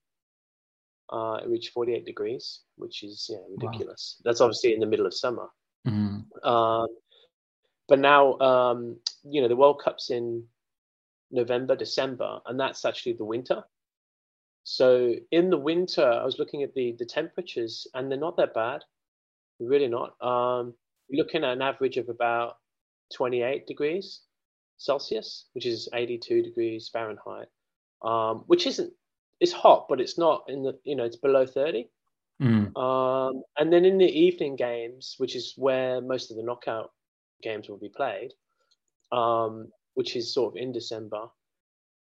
Uh, 1.10 1.40
it 1.42 1.48
reached 1.48 1.72
48 1.72 2.04
degrees, 2.04 2.60
which 2.76 3.02
is 3.02 3.26
yeah 3.30 3.38
ridiculous. 3.50 4.16
Wow. 4.18 4.30
That's 4.30 4.40
obviously 4.40 4.74
in 4.74 4.80
the 4.80 4.86
middle 4.86 5.06
of 5.06 5.14
summer. 5.14 5.48
Mm-hmm. 5.86 6.48
Um, 6.48 6.88
but 7.88 7.98
now, 7.98 8.38
um, 8.38 8.98
you 9.24 9.40
know, 9.40 9.48
the 9.48 9.56
World 9.56 9.80
Cup's 9.82 10.10
in 10.10 10.44
November, 11.30 11.74
December, 11.74 12.40
and 12.46 12.60
that's 12.60 12.84
actually 12.84 13.14
the 13.14 13.24
winter. 13.24 13.64
So 14.64 15.14
in 15.30 15.48
the 15.48 15.56
winter, 15.56 16.06
I 16.06 16.24
was 16.24 16.38
looking 16.38 16.62
at 16.62 16.74
the 16.74 16.94
the 16.98 17.06
temperatures, 17.06 17.86
and 17.94 18.10
they're 18.10 18.18
not 18.18 18.36
that 18.36 18.54
bad. 18.54 18.84
Really 19.60 19.88
not. 19.88 20.14
Um, 20.20 20.74
looking 21.10 21.44
at 21.44 21.52
an 21.52 21.62
average 21.62 21.96
of 21.96 22.08
about 22.08 22.56
28 23.14 23.66
degrees 23.66 24.20
Celsius, 24.78 25.46
which 25.54 25.66
is 25.66 25.88
82 25.92 26.42
degrees 26.42 26.88
Fahrenheit, 26.92 27.48
um, 28.02 28.44
which 28.46 28.66
isn't 28.66 28.92
it's 29.40 29.52
hot, 29.52 29.86
but 29.88 30.00
it's 30.00 30.18
not 30.18 30.44
in 30.48 30.62
the 30.62 30.78
you 30.84 30.96
know 30.96 31.04
it's 31.04 31.16
below 31.16 31.46
30. 31.46 31.88
Mm. 32.40 32.76
Um, 32.76 33.42
and 33.56 33.72
then 33.72 33.84
in 33.84 33.98
the 33.98 34.06
evening 34.06 34.54
games, 34.54 35.16
which 35.18 35.34
is 35.34 35.54
where 35.56 36.00
most 36.00 36.30
of 36.30 36.36
the 36.36 36.44
knockout 36.44 36.92
games 37.42 37.68
will 37.68 37.78
be 37.78 37.88
played, 37.88 38.32
um, 39.10 39.72
which 39.94 40.14
is 40.14 40.32
sort 40.32 40.54
of 40.54 40.56
in 40.56 40.70
December, 40.70 41.26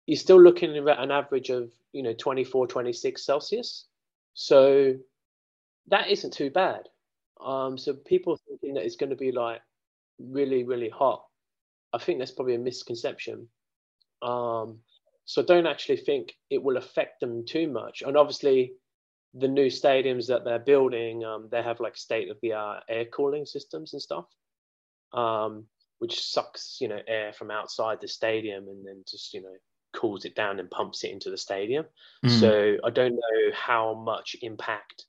you're 0.06 0.18
still 0.18 0.40
looking 0.40 0.78
at 0.78 1.00
an 1.00 1.12
average 1.12 1.50
of 1.50 1.72
you 1.92 2.04
know 2.04 2.14
24, 2.14 2.68
26 2.68 3.26
Celsius. 3.26 3.88
So 4.34 4.96
that 5.88 6.10
isn't 6.10 6.34
too 6.34 6.52
bad. 6.52 6.88
Um, 7.44 7.78
so 7.78 7.94
people 7.94 8.40
thinking 8.48 8.76
that 8.76 8.86
it's 8.86 8.96
going 8.96 9.10
to 9.10 9.16
be 9.16 9.32
like 9.32 9.62
really, 10.20 10.64
really 10.64 10.90
hot, 10.90 11.24
I 11.94 11.98
think 11.98 12.20
that's 12.20 12.32
probably 12.32 12.56
a 12.56 12.60
misconception. 12.60 13.48
Um, 14.22 14.80
so 15.26 15.42
don't 15.42 15.68
actually 15.68 15.98
think 15.98 16.34
it 16.50 16.62
will 16.62 16.78
affect 16.78 17.20
them 17.20 17.46
too 17.46 17.68
much. 17.68 18.04
And 18.06 18.18
obviously, 18.18 18.74
the 19.34 19.48
new 19.48 19.68
stadiums 19.68 20.28
that 20.28 20.44
they're 20.44 20.60
building, 20.60 21.24
um, 21.24 21.48
they 21.52 21.64
have 21.64 21.80
like 21.80 21.96
state 21.96 22.30
of 22.30 22.38
the 22.42 22.54
art 22.54 22.84
air 22.90 23.06
cooling 23.06 23.46
systems 23.46 23.94
and 23.94 24.02
stuff, 24.02 24.26
um, 25.14 25.66
which 26.00 26.22
sucks 26.22 26.78
you 26.82 26.88
know 26.88 27.00
air 27.08 27.32
from 27.34 27.52
outside 27.52 28.00
the 28.02 28.08
stadium 28.08 28.68
and 28.68 28.86
then 28.86 29.04
just 29.10 29.34
you 29.34 29.42
know 29.42 29.56
cools 29.94 30.26
it 30.26 30.36
down 30.36 30.60
and 30.60 30.70
pumps 30.72 31.04
it 31.04 31.12
into 31.12 31.30
the 31.30 31.38
stadium. 31.38 31.86
Mm. 32.26 32.40
So 32.40 32.78
I 32.84 32.90
don't 32.90 33.14
know 33.14 33.52
how 33.54 33.94
much 33.94 34.36
impact 34.42 35.06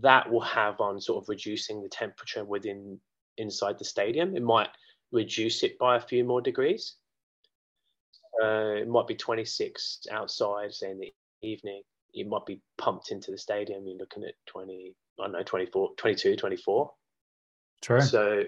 that 0.00 0.30
will 0.30 0.40
have 0.40 0.80
on 0.80 1.00
sort 1.00 1.22
of 1.22 1.28
reducing 1.28 1.82
the 1.82 1.88
temperature 1.88 2.44
within 2.44 2.98
inside 3.38 3.78
the 3.78 3.84
stadium. 3.84 4.36
It 4.36 4.42
might 4.42 4.68
reduce 5.12 5.62
it 5.62 5.78
by 5.78 5.96
a 5.96 6.00
few 6.00 6.24
more 6.24 6.40
degrees. 6.40 6.94
Uh, 8.42 8.74
it 8.76 8.88
might 8.88 9.06
be 9.06 9.14
26 9.14 10.06
outside, 10.10 10.72
say 10.72 10.90
in 10.90 10.98
the 10.98 11.12
evening. 11.42 11.82
It 12.14 12.28
might 12.28 12.46
be 12.46 12.60
pumped 12.78 13.10
into 13.10 13.30
the 13.30 13.38
stadium. 13.38 13.86
You're 13.86 13.98
looking 13.98 14.24
at 14.24 14.34
20, 14.46 14.94
I 15.18 15.24
don't 15.24 15.32
know, 15.32 15.42
24, 15.42 15.90
22, 15.96 16.36
24. 16.36 16.92
True. 17.82 18.00
So, 18.00 18.44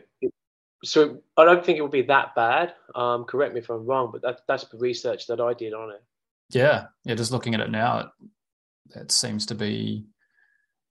so 0.85 1.23
I 1.37 1.45
don't 1.45 1.65
think 1.65 1.79
it 1.79 1.83
will 1.83 1.89
be 1.89 2.03
that 2.03 2.35
bad. 2.35 2.75
Um, 2.95 3.25
correct 3.25 3.55
me 3.55 3.61
if 3.61 3.71
I'm 3.71 3.87
wrong, 3.87 4.11
but 4.13 4.23
that, 4.23 4.41
that's 4.47 4.65
the 4.67 4.79
research 4.79 5.27
that 5.27 5.41
I 5.41 5.55
did 5.55 5.75
on 5.75 5.91
it. 5.91 6.03
Yeah, 6.51 6.87
yeah. 7.05 7.15
Just 7.15 7.33
looking 7.33 7.55
at 7.55 7.61
it 7.61 7.71
now, 7.71 7.99
it, 8.01 8.99
it 9.01 9.13
seems 9.13 9.47
to 9.47 9.55
be 9.55 10.05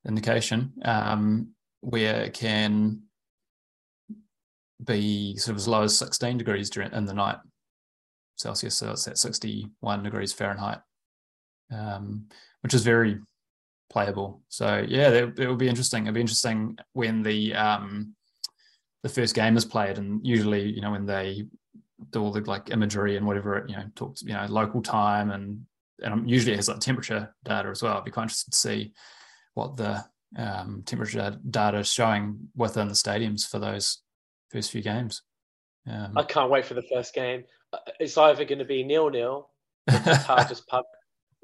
indication 0.08 0.74
um, 0.84 1.50
where 1.82 2.22
it 2.22 2.34
can 2.34 3.02
be 4.84 5.38
sort 5.38 5.52
of 5.52 5.58
as 5.58 5.68
low 5.68 5.84
as 5.84 5.98
16 5.98 6.38
degrees 6.38 6.70
during 6.70 6.92
in 6.94 7.06
the 7.06 7.14
night 7.14 7.38
Celsius, 8.42 8.76
so 8.76 8.92
it's 8.92 9.08
at 9.08 9.18
61 9.18 10.04
degrees 10.04 10.34
Fahrenheit, 10.34 10.80
um, 11.72 12.26
which 12.62 12.74
is 12.74 12.84
very 12.84 13.20
playable. 13.90 14.42
So 14.50 14.84
yeah, 14.88 15.10
it, 15.10 15.38
will 15.38 15.56
be 15.56 15.70
interesting. 15.70 16.04
It'll 16.04 16.16
be 16.16 16.22
interesting 16.22 16.78
when 16.94 17.22
the 17.22 17.54
um, 17.54 18.16
the 19.04 19.10
first 19.10 19.36
game 19.36 19.58
is 19.58 19.66
played, 19.66 19.98
and 19.98 20.26
usually 20.26 20.70
you 20.70 20.82
know 20.82 20.92
when 20.92 21.06
they 21.06 21.46
do 22.10 22.24
all 22.24 22.32
the 22.32 22.42
like 22.42 22.72
imagery 22.72 23.16
and 23.16 23.28
whatever 23.28 23.64
you 23.68 23.76
know 23.76 23.84
talks 23.96 24.24
you 24.24 24.34
know 24.34 24.46
local 24.50 24.82
time 24.82 25.30
and 25.30 25.62
and 26.00 26.28
usually 26.28 26.54
it 26.54 26.56
has 26.56 26.68
like 26.68 26.80
temperature 26.80 27.34
data 27.44 27.70
as 27.70 27.84
well. 27.84 27.98
I'd 27.98 28.06
be 28.06 28.12
quite 28.12 28.24
interested 28.24 28.52
to 28.52 28.58
see 28.58 28.94
what 29.54 29.78
the 29.78 30.04
um, 30.38 30.84
temperature 30.86 31.38
data 31.50 31.80
is 31.80 31.92
showing 31.92 32.50
within 32.56 32.88
the 32.88 32.94
stadiums 32.94 33.48
for 33.48 33.60
those 33.60 34.00
first 34.50 34.72
few 34.72 34.82
games. 34.82 35.24
Um, 35.88 36.18
I 36.18 36.24
can't 36.24 36.52
wait 36.52 36.66
for 36.66 36.74
the 36.74 36.84
first 36.84 37.14
game. 37.14 37.44
Uh, 37.74 37.78
it's 38.00 38.18
either 38.18 38.46
going 38.46 38.60
to 38.60 38.66
be 38.66 38.84
nil 38.84 39.10
nil, 39.10 39.50
Qatar 39.90 40.48
just 40.48 40.68
park, 40.70 40.86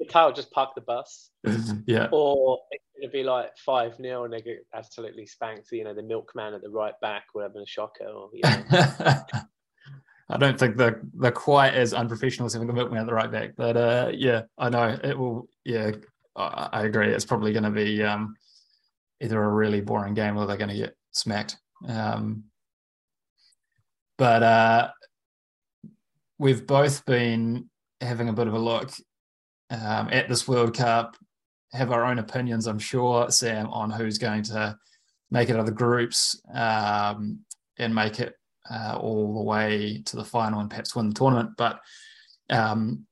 Qatar 0.02 0.34
just 0.34 0.50
park 0.52 0.70
the 0.74 0.80
bus, 0.80 1.30
yeah, 1.86 2.08
or 2.12 2.60
it's 2.70 2.84
going 2.96 3.08
to 3.08 3.12
be 3.12 3.24
like 3.24 3.56
five 3.58 3.96
0 3.96 4.24
and 4.24 4.32
they 4.32 4.40
get 4.40 4.64
absolutely 4.74 5.26
spanked. 5.26 5.72
You 5.72 5.84
know, 5.84 5.94
the 5.94 6.02
milkman 6.02 6.54
at 6.54 6.62
the 6.62 6.70
right 6.70 6.94
back 7.02 7.24
will 7.34 7.42
have 7.42 7.54
been 7.54 7.62
a 7.62 7.66
shocker. 7.66 8.04
Or, 8.04 8.30
you 8.32 8.42
know. 8.42 8.62
I 10.30 10.36
don't 10.36 10.58
think 10.58 10.76
they're 10.76 11.00
they're 11.14 11.30
quite 11.30 11.72
as 11.72 11.94
unprofessional 11.94 12.46
as 12.46 12.52
having 12.52 12.68
the 12.68 12.74
milkman 12.74 13.00
at 13.00 13.06
the 13.06 13.14
right 13.14 13.32
back, 13.32 13.54
but 13.56 13.76
uh, 13.76 14.10
yeah, 14.12 14.42
I 14.58 14.68
know 14.68 14.98
it 15.02 15.18
will. 15.18 15.48
Yeah, 15.64 15.92
I, 16.38 16.82
agree. 16.84 17.08
It's 17.08 17.24
probably 17.24 17.52
going 17.52 17.64
to 17.64 17.70
be 17.70 18.02
um, 18.02 18.36
either 19.20 19.42
a 19.42 19.48
really 19.48 19.80
boring 19.80 20.14
game 20.14 20.36
or 20.36 20.46
they're 20.46 20.56
going 20.56 20.70
to 20.70 20.76
get 20.76 20.96
smacked. 21.12 21.56
Um, 21.86 22.44
but 24.16 24.42
uh, 24.42 24.90
we've 26.38 26.66
both 26.66 27.04
been 27.06 27.68
having 28.00 28.28
a 28.28 28.32
bit 28.32 28.46
of 28.46 28.54
a 28.54 28.58
look 28.58 28.90
um, 29.70 30.08
at 30.10 30.28
this 30.28 30.48
World 30.48 30.76
Cup, 30.76 31.16
have 31.72 31.92
our 31.92 32.04
own 32.04 32.18
opinions, 32.18 32.66
I'm 32.66 32.78
sure, 32.78 33.30
Sam, 33.30 33.68
on 33.68 33.90
who's 33.90 34.18
going 34.18 34.44
to 34.44 34.76
make 35.30 35.50
it 35.50 35.54
out 35.54 35.60
of 35.60 35.66
the 35.66 35.72
groups 35.72 36.40
um, 36.54 37.40
and 37.78 37.94
make 37.94 38.20
it 38.20 38.34
uh, 38.70 38.96
all 38.98 39.34
the 39.34 39.42
way 39.42 40.02
to 40.06 40.16
the 40.16 40.24
final 40.24 40.60
and 40.60 40.70
perhaps 40.70 40.94
win 40.94 41.08
the 41.08 41.14
tournament. 41.14 41.50
But 41.56 41.80
um, 42.50 43.06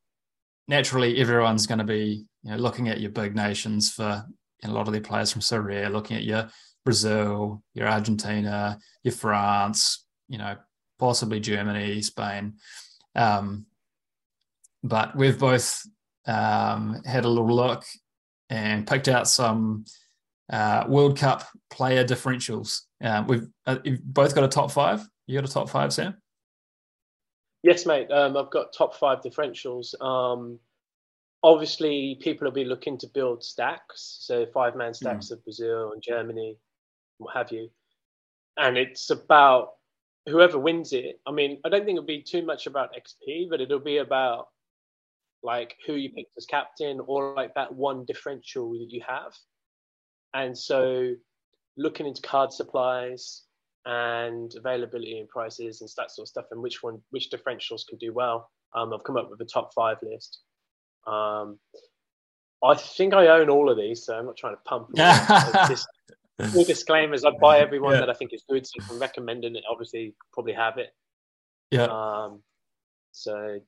naturally, 0.68 1.18
everyone's 1.18 1.66
going 1.66 1.78
to 1.78 1.85
be 1.85 2.26
you 2.47 2.53
know, 2.53 2.59
looking 2.59 2.88
at 2.88 3.00
your 3.00 3.11
big 3.11 3.35
nations 3.35 3.91
for 3.91 4.25
a 4.62 4.71
lot 4.71 4.87
of 4.87 4.93
their 4.93 5.03
players 5.03 5.33
from 5.33 5.41
Syria, 5.41 5.91
looking 5.91 6.17
at 6.17 6.23
your 6.23 6.49
Brazil, 6.85 7.61
your 7.75 7.88
Argentina, 7.88 8.79
your 9.03 9.12
France, 9.12 10.07
you 10.29 10.38
know, 10.38 10.57
possibly 10.97 11.41
Germany, 11.41 12.00
Spain. 12.03 12.55
Um, 13.17 13.67
but 14.85 15.17
we've 15.17 15.37
both 15.37 15.83
um, 16.29 17.03
had 17.05 17.25
a 17.25 17.29
little 17.29 17.53
look 17.53 17.83
and 18.49 18.87
picked 18.87 19.09
out 19.09 19.26
some 19.26 19.85
uh, 20.49 20.85
World 20.88 21.19
Cup 21.19 21.43
player 21.69 22.05
differentials. 22.05 22.83
Um, 23.03 23.26
we've 23.26 23.49
uh, 23.67 23.79
both 24.05 24.37
got 24.37 24.45
a 24.45 24.49
top 24.49 24.71
five. 24.71 25.05
You 25.26 25.41
got 25.41 25.50
a 25.50 25.53
top 25.53 25.69
five, 25.69 25.93
Sam? 25.93 26.15
Yes, 27.65 27.87
mate. 27.87 28.09
Um, 28.12 28.37
I've 28.37 28.50
got 28.50 28.73
top 28.73 28.95
five 28.95 29.21
differentials. 29.21 30.00
Obviously, 31.47 32.19
people 32.21 32.45
will 32.45 32.53
be 32.53 32.65
looking 32.65 32.99
to 32.99 33.07
build 33.07 33.45
stacks, 33.45 34.19
so 34.21 34.47
five 34.53 34.75
man 34.75 34.93
stacks 34.93 35.29
mm. 35.29 35.33
of 35.33 35.45
Brazil 35.45 35.93
and 35.93 36.03
Germany, 36.03 36.59
what 37.19 37.37
have 37.37 37.53
you. 37.53 37.69
And 38.57 38.76
it's 38.76 39.11
about 39.11 39.75
whoever 40.29 40.59
wins 40.59 40.93
it, 40.93 41.21
I 41.25 41.31
mean, 41.31 41.61
I 41.65 41.69
don't 41.69 41.85
think 41.85 41.99
it'll 41.99 42.05
be 42.05 42.21
too 42.21 42.45
much 42.45 42.67
about 42.67 42.95
XP, 42.95 43.49
but 43.49 43.61
it'll 43.61 43.79
be 43.79 43.99
about 43.99 44.49
like 45.45 45.76
who 45.87 45.95
you 45.95 46.11
picked 46.11 46.37
as 46.37 46.47
captain 46.47 47.00
or 47.07 47.33
like 47.37 47.55
that 47.55 47.73
one 47.73 48.05
differential 48.07 48.73
that 48.73 48.91
you 48.91 49.03
have. 49.07 49.33
And 50.35 50.59
so 50.59 51.15
looking 51.76 52.07
into 52.07 52.23
card 52.23 52.53
supplies 52.53 53.45
and 53.85 54.53
availability 54.57 55.21
and 55.21 55.29
prices 55.29 55.81
and 55.81 55.88
that 55.97 56.11
sort 56.11 56.25
of 56.25 56.29
stuff 56.29 56.47
and 56.50 56.61
which 56.61 56.83
one 56.83 57.00
which 57.11 57.31
differentials 57.31 57.87
could 57.88 58.00
do 58.00 58.12
well. 58.12 58.50
Um, 58.75 58.93
I've 58.93 59.05
come 59.05 59.17
up 59.17 59.31
with 59.31 59.41
a 59.41 59.45
top 59.45 59.71
five 59.73 59.99
list. 60.03 60.41
Um, 61.06 61.58
I 62.64 62.75
think 62.75 63.14
I 63.14 63.28
own 63.28 63.48
all 63.50 63.70
of 63.70 63.76
these, 63.76 64.04
so 64.04 64.18
I'm 64.18 64.26
not 64.26 64.36
trying 64.36 64.54
to 64.54 64.60
pump. 64.64 64.88
this, 65.68 65.86
full 66.52 66.64
disclaimers. 66.64 67.25
I 67.25 67.30
buy 67.30 67.58
everyone 67.58 67.94
yeah. 67.94 68.00
that 68.00 68.10
I 68.10 68.14
think 68.14 68.32
is 68.32 68.44
good. 68.48 68.66
So 68.66 68.72
if 68.78 68.90
I'm 68.90 68.98
recommending 68.98 69.56
it, 69.56 69.64
obviously 69.70 70.14
probably 70.32 70.54
have 70.54 70.78
it. 70.78 70.88
Yeah. 71.70 71.84
Um, 71.84 72.42
so 73.12 73.60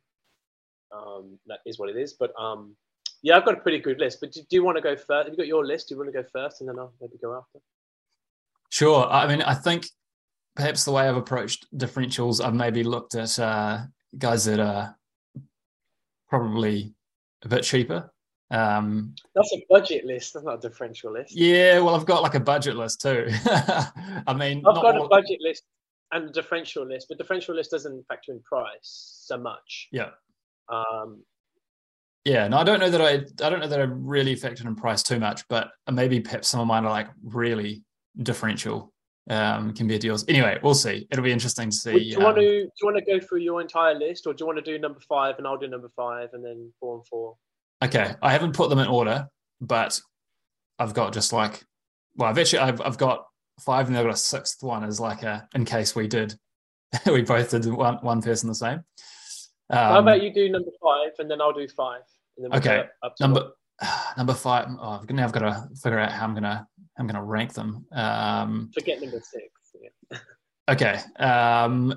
um, 0.94 1.38
that 1.46 1.60
is 1.66 1.78
what 1.78 1.88
it 1.88 1.96
is. 1.96 2.14
But 2.14 2.32
um, 2.38 2.76
yeah, 3.22 3.36
I've 3.36 3.44
got 3.44 3.54
a 3.54 3.60
pretty 3.60 3.78
good 3.78 3.98
list. 3.98 4.18
But 4.20 4.32
do, 4.32 4.40
do 4.40 4.56
you 4.56 4.64
want 4.64 4.76
to 4.76 4.82
go 4.82 4.96
first? 4.96 5.28
Have 5.28 5.28
you 5.28 5.36
got 5.36 5.46
your 5.46 5.64
list? 5.64 5.88
Do 5.88 5.94
you 5.94 5.98
want 5.98 6.12
to 6.12 6.22
go 6.22 6.28
first, 6.32 6.60
and 6.60 6.68
then 6.68 6.78
I'll 6.78 6.92
maybe 7.00 7.18
go 7.20 7.36
after? 7.36 7.58
Sure. 8.70 9.06
I 9.06 9.26
mean, 9.26 9.42
I 9.42 9.54
think 9.54 9.86
perhaps 10.54 10.84
the 10.84 10.92
way 10.92 11.08
I've 11.08 11.16
approached 11.16 11.66
differentials, 11.76 12.44
I've 12.44 12.54
maybe 12.54 12.84
looked 12.84 13.14
at 13.14 13.38
uh, 13.38 13.80
guys 14.16 14.44
that 14.44 14.60
are 14.60 14.96
probably 16.28 16.94
a 17.44 17.48
bit 17.48 17.62
cheaper 17.62 18.10
um, 18.50 19.14
That's 19.34 19.52
a 19.52 19.64
budget 19.68 20.04
list. 20.04 20.34
That's 20.34 20.46
not 20.46 20.64
a 20.64 20.68
differential 20.68 21.12
list. 21.12 21.36
Yeah, 21.36 21.80
well, 21.80 21.94
I've 21.94 22.06
got 22.06 22.22
like 22.22 22.34
a 22.34 22.40
budget 22.40 22.76
list 22.76 23.00
too. 23.00 23.26
I 23.46 24.34
mean, 24.36 24.62
I've 24.66 24.76
got 24.76 24.96
all... 24.96 25.06
a 25.06 25.08
budget 25.08 25.38
list 25.40 25.64
and 26.12 26.30
a 26.30 26.32
differential 26.32 26.86
list, 26.86 27.06
but 27.08 27.18
differential 27.18 27.54
list 27.54 27.70
doesn't 27.72 28.06
factor 28.08 28.32
in 28.32 28.40
price 28.40 29.22
so 29.26 29.36
much. 29.36 29.88
Yeah. 29.92 30.10
Um, 30.70 31.22
yeah, 32.24 32.48
no, 32.48 32.58
I 32.58 32.64
don't 32.64 32.80
know 32.80 32.90
that 32.90 33.00
I, 33.00 33.12
I 33.46 33.50
don't 33.50 33.60
know 33.60 33.68
that 33.68 33.80
I 33.80 33.84
really 33.84 34.34
factored 34.34 34.66
in 34.66 34.74
price 34.74 35.02
too 35.02 35.18
much, 35.18 35.46
but 35.48 35.70
maybe 35.90 36.20
perhaps 36.20 36.48
some 36.48 36.60
of 36.60 36.66
mine 36.66 36.84
are 36.84 36.90
like 36.90 37.08
really 37.22 37.84
differential. 38.22 38.92
Um, 39.28 39.72
compared 39.74 40.00
to 40.00 40.06
yours. 40.06 40.24
Anyway, 40.28 40.58
we'll 40.62 40.74
see. 40.74 41.06
It'll 41.10 41.24
be 41.24 41.32
interesting 41.32 41.70
to 41.70 41.76
see. 41.76 41.92
Do 41.92 41.98
you, 41.98 42.16
um, 42.18 42.24
want 42.24 42.36
to, 42.36 42.42
do 42.42 42.70
you 42.80 42.86
want 42.86 42.96
to 42.96 43.04
go 43.04 43.20
through 43.20 43.40
your 43.40 43.60
entire 43.60 43.94
list, 43.94 44.26
or 44.26 44.32
do 44.32 44.42
you 44.42 44.46
want 44.46 44.58
to 44.58 44.62
do 44.62 44.78
number 44.78 45.00
five 45.00 45.36
and 45.38 45.46
I'll 45.46 45.58
do 45.58 45.68
number 45.68 45.90
five 45.94 46.30
and 46.32 46.44
then 46.44 46.72
four 46.80 46.96
and 46.96 47.06
four? 47.06 47.36
Okay, 47.82 48.14
I 48.22 48.32
haven't 48.32 48.54
put 48.54 48.70
them 48.70 48.78
in 48.78 48.88
order, 48.88 49.28
but 49.60 50.00
I've 50.78 50.94
got 50.94 51.12
just 51.12 51.32
like, 51.32 51.62
well, 52.16 52.28
I've 52.28 52.38
actually 52.38 52.60
I've, 52.60 52.80
I've 52.80 52.98
got 52.98 53.26
five 53.60 53.88
and 53.88 53.96
I've 53.96 54.04
got 54.04 54.14
a 54.14 54.16
sixth 54.16 54.62
one 54.62 54.84
as 54.84 54.98
like 54.98 55.22
a 55.22 55.48
in 55.54 55.64
case 55.64 55.94
we 55.94 56.08
did, 56.08 56.34
we 57.06 57.22
both 57.22 57.50
did 57.50 57.66
one 57.66 57.96
one 57.96 58.22
person 58.22 58.48
the 58.48 58.54
same. 58.54 58.82
Um, 59.70 59.78
How 59.78 59.98
about 59.98 60.22
you 60.22 60.32
do 60.32 60.48
number 60.48 60.70
five 60.82 61.10
and 61.18 61.30
then 61.30 61.40
I'll 61.40 61.52
do 61.52 61.68
five. 61.68 62.02
We'll 62.36 62.54
okay, 62.56 62.84
number 63.20 63.52
number 64.16 64.34
five. 64.34 64.68
Oh, 64.80 65.04
now 65.10 65.24
I've 65.24 65.32
got 65.32 65.40
to 65.40 65.68
figure 65.82 65.98
out 65.98 66.12
how 66.12 66.24
I'm 66.24 66.34
gonna 66.34 66.66
I'm 66.98 67.06
gonna 67.06 67.22
rank 67.22 67.54
them. 67.54 67.86
Um, 67.92 68.70
Forget 68.74 69.00
number 69.00 69.20
six. 69.20 69.46
Yeah. 69.80 70.18
okay. 70.68 71.00
Um, 71.18 71.88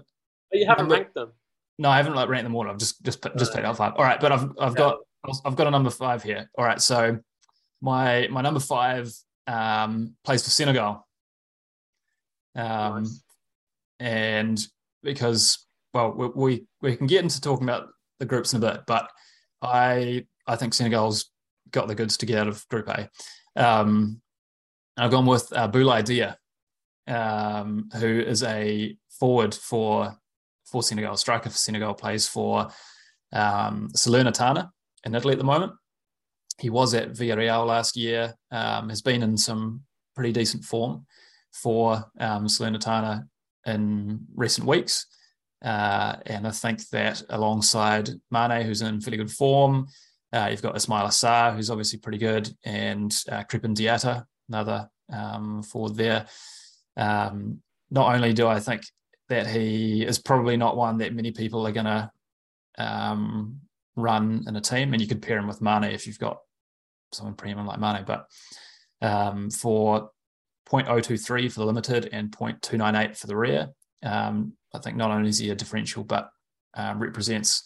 but 0.52 0.60
you 0.60 0.66
haven't 0.68 0.84
number, 0.84 0.96
ranked 0.96 1.14
them. 1.16 1.32
No, 1.80 1.90
I 1.90 1.98
haven't 1.98 2.14
like 2.14 2.30
ranked 2.30 2.44
them 2.44 2.56
all. 2.56 2.70
I've 2.70 2.78
just 2.78 3.04
just 3.04 3.26
just 3.38 3.54
picked 3.54 3.66
out 3.66 3.78
five. 3.78 3.94
All 3.96 4.04
right, 4.04 4.20
but 4.20 4.32
I've 4.32 4.52
I've 4.60 4.76
got 4.76 5.00
I've 5.46 5.56
got 5.56 5.68
a 5.68 5.72
number 5.72 5.90
five 5.90 6.24
here. 6.24 6.50
All 6.58 6.66
right, 6.66 6.82
so 6.82 7.20
my 7.82 8.28
my 8.30 8.42
number 8.42 8.60
five 8.60 9.12
um, 9.48 10.16
plays 10.24 10.44
for 10.44 10.50
Senegal. 10.50 11.08
Um, 12.56 13.04
nice. 13.04 13.24
and 14.00 14.60
because 15.04 15.66
well, 15.94 16.12
we, 16.12 16.28
we 16.36 16.66
we 16.82 16.96
can 16.96 17.08
get 17.08 17.24
into 17.24 17.42
talking 17.42 17.68
about 17.68 17.88
the 18.20 18.26
groups 18.26 18.54
in 18.54 18.64
a 18.64 18.72
bit, 18.72 18.82
but 18.86 19.10
I 19.62 20.26
I 20.48 20.56
think 20.56 20.74
Senegal's 20.74 21.30
got 21.72 21.88
the 21.88 21.96
goods 21.96 22.18
to 22.18 22.26
get 22.26 22.40
out 22.40 22.48
of 22.48 22.68
Group 22.70 22.90
A. 22.90 23.10
Um, 23.56 24.21
I've 25.02 25.10
gone 25.10 25.26
with 25.26 25.52
uh, 25.52 25.68
Dia, 25.68 26.38
um, 27.08 27.90
who 27.96 28.20
is 28.20 28.44
a 28.44 28.96
forward 29.10 29.56
for 29.56 30.16
for 30.66 30.84
Senegal, 30.84 31.18
striker 31.18 31.50
for 31.50 31.58
Senegal, 31.58 31.96
plays 31.96 32.28
for 32.28 32.70
um, 33.34 33.90
Salernitana 33.96 34.70
in 35.04 35.16
Italy 35.16 35.32
at 35.32 35.40
the 35.40 35.44
moment. 35.44 35.74
He 36.60 36.70
was 36.70 36.94
at 36.94 37.14
Villarreal 37.14 37.66
last 37.66 37.98
year, 37.98 38.36
um, 38.52 38.90
has 38.90 39.02
been 39.02 39.24
in 39.24 39.38
some 39.38 39.82
pretty 40.16 40.32
decent 40.32 40.64
form 40.64 41.08
for 41.52 42.06
um, 42.20 42.46
Salernitana 42.46 43.28
in 43.66 44.20
recent 44.36 44.68
weeks. 44.68 45.08
Uh, 45.66 46.18
and 46.28 46.46
I 46.46 46.52
think 46.52 46.88
that 46.90 47.24
alongside 47.30 48.10
Mane, 48.30 48.64
who's 48.64 48.84
in 48.84 49.02
fairly 49.02 49.18
good 49.18 49.32
form, 49.32 49.88
uh, 50.32 50.50
you've 50.52 50.62
got 50.62 50.76
Ismaila 50.76 51.10
Sarr, 51.10 51.56
who's 51.56 51.72
obviously 51.72 51.98
pretty 51.98 52.20
good, 52.20 52.56
and 52.64 53.12
uh, 53.32 53.44
Krépin 53.44 53.76
Diatta, 53.76 54.26
another 54.52 54.90
um, 55.12 55.64
forward 55.64 55.96
there. 55.96 56.28
Um, 56.98 57.62
not 57.90 58.14
only 58.14 58.34
do 58.34 58.48
I 58.48 58.60
think 58.60 58.84
that 59.30 59.48
he 59.48 60.04
is 60.04 60.20
probably 60.20 60.58
not 60.58 60.78
one 60.78 60.98
that 60.98 61.14
many 61.14 61.32
people 61.32 61.66
are 61.66 61.72
going 61.72 61.86
to 61.86 62.12
um, 62.78 63.60
run 63.96 64.44
in 64.48 64.56
a 64.56 64.62
team, 64.62 64.94
and 64.94 65.02
you 65.02 65.08
could 65.08 65.22
pair 65.22 65.38
him 65.38 65.48
with 65.48 65.62
Mane 65.62 65.86
if 65.86 66.06
you've 66.06 66.20
got 66.20 66.40
someone 67.14 67.36
premium 67.36 67.66
like 67.66 67.80
Mane, 67.80 68.04
but 68.06 68.26
um, 69.02 69.50
for 69.50 70.10
0.023 70.70 71.52
for 71.52 71.60
the 71.60 71.66
limited 71.66 72.10
and 72.12 72.32
0.298 72.32 73.18
for 73.18 73.28
the 73.28 73.36
rare, 73.36 73.70
um, 74.04 74.54
I 74.74 74.80
think 74.80 74.98
not 74.98 75.12
only 75.12 75.30
is 75.30 75.40
he 75.40 75.50
a 75.50 75.56
differential, 75.56 76.04
but 76.04 76.30
um, 76.74 77.00
represents 77.00 77.64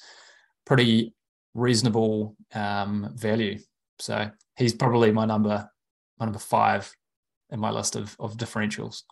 pretty 0.65 1.13
reasonable 1.53 2.35
value. 2.53 3.59
So 3.99 4.29
he's 4.57 4.73
probably 4.73 5.11
my 5.11 5.25
number, 5.25 5.69
number 6.19 6.39
five 6.39 6.91
in 7.51 7.59
my 7.59 7.71
list 7.71 7.95
of, 7.95 8.15
of 8.19 8.37
differentials. 8.37 9.03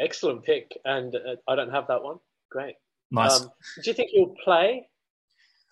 Excellent 0.00 0.44
pick, 0.44 0.70
and 0.84 1.14
uh, 1.14 1.36
I 1.48 1.56
don't 1.56 1.70
have 1.70 1.86
that 1.88 2.02
one. 2.02 2.16
Great. 2.50 2.74
Nice. 3.10 3.40
Um, 3.40 3.50
do 3.82 3.90
you 3.90 3.94
think 3.94 4.10
you'll 4.12 4.34
play? 4.44 4.88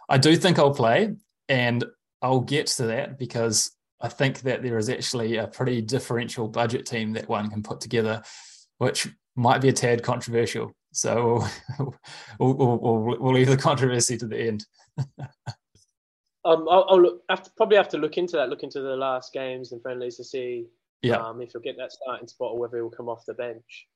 I 0.08 0.18
do 0.18 0.36
think 0.36 0.58
I'll 0.58 0.74
play, 0.74 1.14
and 1.48 1.84
I'll 2.22 2.40
get 2.40 2.66
to 2.68 2.84
that 2.84 3.18
because 3.18 3.72
I 4.00 4.08
think 4.08 4.40
that 4.40 4.62
there 4.62 4.78
is 4.78 4.88
actually 4.88 5.36
a 5.36 5.46
pretty 5.46 5.80
differential 5.80 6.48
budget 6.48 6.86
team 6.86 7.12
that 7.12 7.28
one 7.28 7.50
can 7.50 7.62
put 7.62 7.80
together, 7.80 8.22
which 8.78 9.08
might 9.36 9.60
be 9.60 9.68
a 9.68 9.72
tad 9.72 10.02
controversial. 10.02 10.72
So 10.92 11.44
we'll, 11.78 12.54
we'll, 12.54 12.78
we'll, 12.78 13.16
we'll 13.20 13.34
leave 13.34 13.48
the 13.48 13.56
controversy 13.56 14.16
to 14.18 14.26
the 14.26 14.38
end. 14.38 14.66
um, 16.46 16.66
I'll, 16.70 16.86
I'll 16.88 17.02
look, 17.02 17.22
have 17.28 17.42
to, 17.42 17.50
probably 17.56 17.76
have 17.76 17.88
to 17.90 17.98
look 17.98 18.16
into 18.16 18.36
that, 18.36 18.48
look 18.48 18.62
into 18.62 18.80
the 18.80 18.96
last 18.96 19.32
games 19.32 19.72
and 19.72 19.82
friendlies 19.82 20.16
to 20.16 20.24
see 20.24 20.66
yeah. 21.02 21.16
um, 21.16 21.40
if 21.40 21.52
he'll 21.52 21.60
get 21.60 21.76
that 21.78 21.92
starting 21.92 22.28
spot 22.28 22.52
or 22.52 22.58
whether 22.58 22.76
he'll 22.76 22.90
come 22.90 23.08
off 23.08 23.26
the 23.26 23.34
bench. 23.34 23.86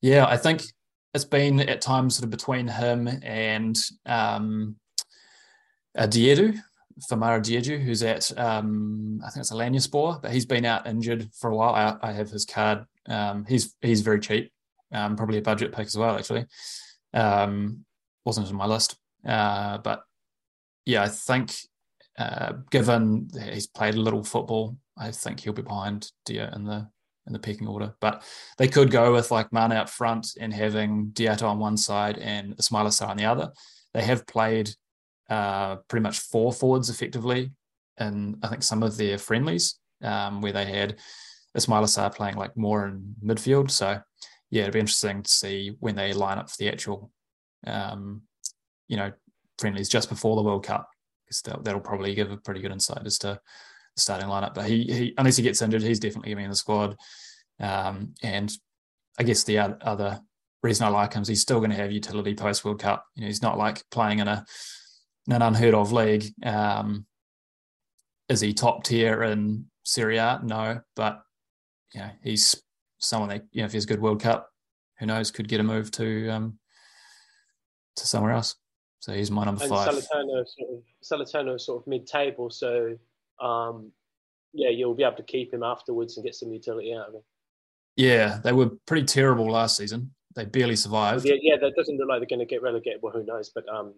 Yeah, 0.00 0.26
I 0.26 0.36
think 0.36 0.62
it's 1.14 1.24
been 1.24 1.60
at 1.60 1.80
times 1.80 2.16
sort 2.16 2.24
of 2.24 2.30
between 2.30 2.68
him 2.68 3.08
and 3.22 3.76
um, 4.06 4.76
uh, 5.96 6.06
Diedhiou, 6.06 6.58
Famara 7.10 7.40
Diedhiou, 7.40 7.80
who's 7.80 8.02
at 8.02 8.36
um, 8.38 9.20
I 9.24 9.30
think 9.30 9.42
it's 9.42 9.52
Alanyaspor, 9.52 10.20
but 10.20 10.32
he's 10.32 10.46
been 10.46 10.64
out 10.64 10.86
injured 10.86 11.30
for 11.32 11.50
a 11.50 11.56
while. 11.56 11.74
I, 11.74 12.08
I 12.08 12.12
have 12.12 12.30
his 12.30 12.44
card. 12.44 12.84
Um, 13.08 13.44
he's 13.48 13.74
he's 13.80 14.02
very 14.02 14.20
cheap, 14.20 14.52
um, 14.92 15.16
probably 15.16 15.38
a 15.38 15.42
budget 15.42 15.72
pick 15.72 15.86
as 15.86 15.96
well. 15.96 16.16
Actually, 16.16 16.46
um, 17.14 17.84
wasn't 18.24 18.48
on 18.48 18.56
my 18.56 18.66
list, 18.66 18.96
uh, 19.26 19.78
but 19.78 20.02
yeah, 20.88 21.02
I 21.02 21.08
think 21.08 21.54
uh, 22.18 22.54
given 22.70 23.28
he's 23.52 23.66
played 23.66 23.94
a 23.94 24.00
little 24.00 24.24
football, 24.24 24.78
I 24.96 25.10
think 25.10 25.38
he'll 25.38 25.52
be 25.52 25.60
behind 25.60 26.10
Dia 26.24 26.50
in 26.56 26.64
the 26.64 26.88
in 27.26 27.34
the 27.34 27.38
pecking 27.38 27.68
order. 27.68 27.94
But 28.00 28.22
they 28.56 28.68
could 28.68 28.90
go 28.90 29.12
with 29.12 29.30
like 29.30 29.52
Mane 29.52 29.72
up 29.72 29.90
front 29.90 30.28
and 30.40 30.50
having 30.52 31.10
Diatta 31.12 31.42
on 31.42 31.58
one 31.58 31.76
side 31.76 32.16
and 32.16 32.56
Ismaila 32.56 32.88
Sarr 32.88 33.10
on 33.10 33.18
the 33.18 33.26
other. 33.26 33.52
They 33.92 34.02
have 34.02 34.26
played 34.26 34.70
uh, 35.28 35.76
pretty 35.88 36.02
much 36.02 36.20
four 36.20 36.54
forwards 36.54 36.88
effectively 36.88 37.52
in 38.00 38.38
I 38.42 38.48
think 38.48 38.62
some 38.62 38.82
of 38.82 38.96
their 38.96 39.18
friendlies 39.18 39.78
um, 40.02 40.40
where 40.40 40.52
they 40.54 40.64
had 40.64 40.96
Ismaila 41.54 41.84
Sarr 41.84 42.14
playing 42.14 42.36
like 42.36 42.56
more 42.56 42.86
in 42.86 43.14
midfield. 43.22 43.70
So 43.70 44.00
yeah, 44.50 44.62
it'd 44.62 44.72
be 44.72 44.80
interesting 44.80 45.22
to 45.22 45.30
see 45.30 45.76
when 45.80 45.96
they 45.96 46.14
line 46.14 46.38
up 46.38 46.48
for 46.48 46.56
the 46.58 46.70
actual 46.70 47.10
um, 47.66 48.22
you 48.88 48.96
know 48.96 49.12
friendlies 49.58 49.88
just 49.88 50.08
before 50.08 50.36
the 50.36 50.42
World 50.42 50.64
Cup 50.64 50.88
because 51.24 51.42
that'll, 51.42 51.62
that'll 51.62 51.80
probably 51.80 52.14
give 52.14 52.30
a 52.30 52.36
pretty 52.38 52.60
good 52.60 52.72
insight 52.72 53.04
as 53.04 53.18
to 53.18 53.40
the 53.94 54.00
starting 54.00 54.28
lineup. 54.28 54.54
But 54.54 54.66
he, 54.66 54.84
he 54.84 55.14
unless 55.18 55.36
he 55.36 55.42
gets 55.42 55.62
injured, 55.62 55.82
he's 55.82 56.00
definitely 56.00 56.30
going 56.30 56.36
to 56.36 56.40
be 56.40 56.44
in 56.44 56.50
the 56.50 56.56
squad. 56.56 56.96
Um, 57.60 58.14
and 58.22 58.52
I 59.18 59.24
guess 59.24 59.44
the 59.44 59.58
other 59.58 60.20
reason 60.62 60.86
I 60.86 60.90
like 60.90 61.14
him 61.14 61.22
is 61.22 61.28
he's 61.28 61.42
still 61.42 61.58
going 61.58 61.70
to 61.70 61.76
have 61.76 61.92
utility 61.92 62.34
post 62.34 62.64
World 62.64 62.80
Cup. 62.80 63.04
You 63.14 63.22
know, 63.22 63.26
he's 63.26 63.42
not 63.42 63.58
like 63.58 63.84
playing 63.90 64.20
in 64.20 64.28
a 64.28 64.44
an 65.28 65.42
unheard 65.42 65.74
of 65.74 65.92
league. 65.92 66.24
Um, 66.42 67.06
is 68.28 68.40
he 68.40 68.54
top 68.54 68.84
tier 68.84 69.22
in 69.22 69.66
Serie 69.84 70.18
A? 70.18 70.40
No, 70.42 70.80
but 70.96 71.22
you 71.94 72.00
know, 72.00 72.10
he's 72.22 72.62
someone 72.98 73.28
that 73.30 73.44
you 73.52 73.62
know 73.62 73.66
if 73.66 73.72
he's 73.72 73.84
a 73.84 73.88
good 73.88 74.00
World 74.00 74.22
Cup, 74.22 74.48
who 74.98 75.06
knows, 75.06 75.30
could 75.30 75.48
get 75.48 75.60
a 75.60 75.64
move 75.64 75.90
to 75.92 76.28
um, 76.28 76.58
to 77.96 78.06
somewhere 78.06 78.32
else. 78.32 78.56
So 79.00 79.12
he's 79.12 79.30
my 79.30 79.44
number 79.44 79.62
and 79.62 79.70
five. 79.70 79.88
Salernitana 79.88 80.44
sort 81.00 81.20
of 81.20 81.60
sort 81.60 81.82
of 81.82 81.86
mid-table, 81.86 82.50
so 82.50 82.96
um, 83.40 83.92
yeah, 84.52 84.70
you'll 84.70 84.94
be 84.94 85.04
able 85.04 85.16
to 85.16 85.22
keep 85.22 85.52
him 85.52 85.62
afterwards 85.62 86.16
and 86.16 86.24
get 86.24 86.34
some 86.34 86.52
utility 86.52 86.94
out 86.94 87.08
of 87.08 87.14
him. 87.14 87.22
Yeah, 87.96 88.38
they 88.42 88.52
were 88.52 88.70
pretty 88.86 89.06
terrible 89.06 89.50
last 89.50 89.76
season. 89.76 90.12
They 90.34 90.44
barely 90.44 90.76
survived. 90.76 91.24
Yeah, 91.24 91.36
yeah, 91.40 91.56
that 91.60 91.74
doesn't 91.76 91.96
look 91.96 92.08
like 92.08 92.20
they're 92.20 92.36
going 92.36 92.46
to 92.46 92.52
get 92.52 92.62
relegated. 92.62 93.00
Well, 93.02 93.12
who 93.12 93.24
knows? 93.24 93.50
But 93.54 93.68
um, 93.68 93.94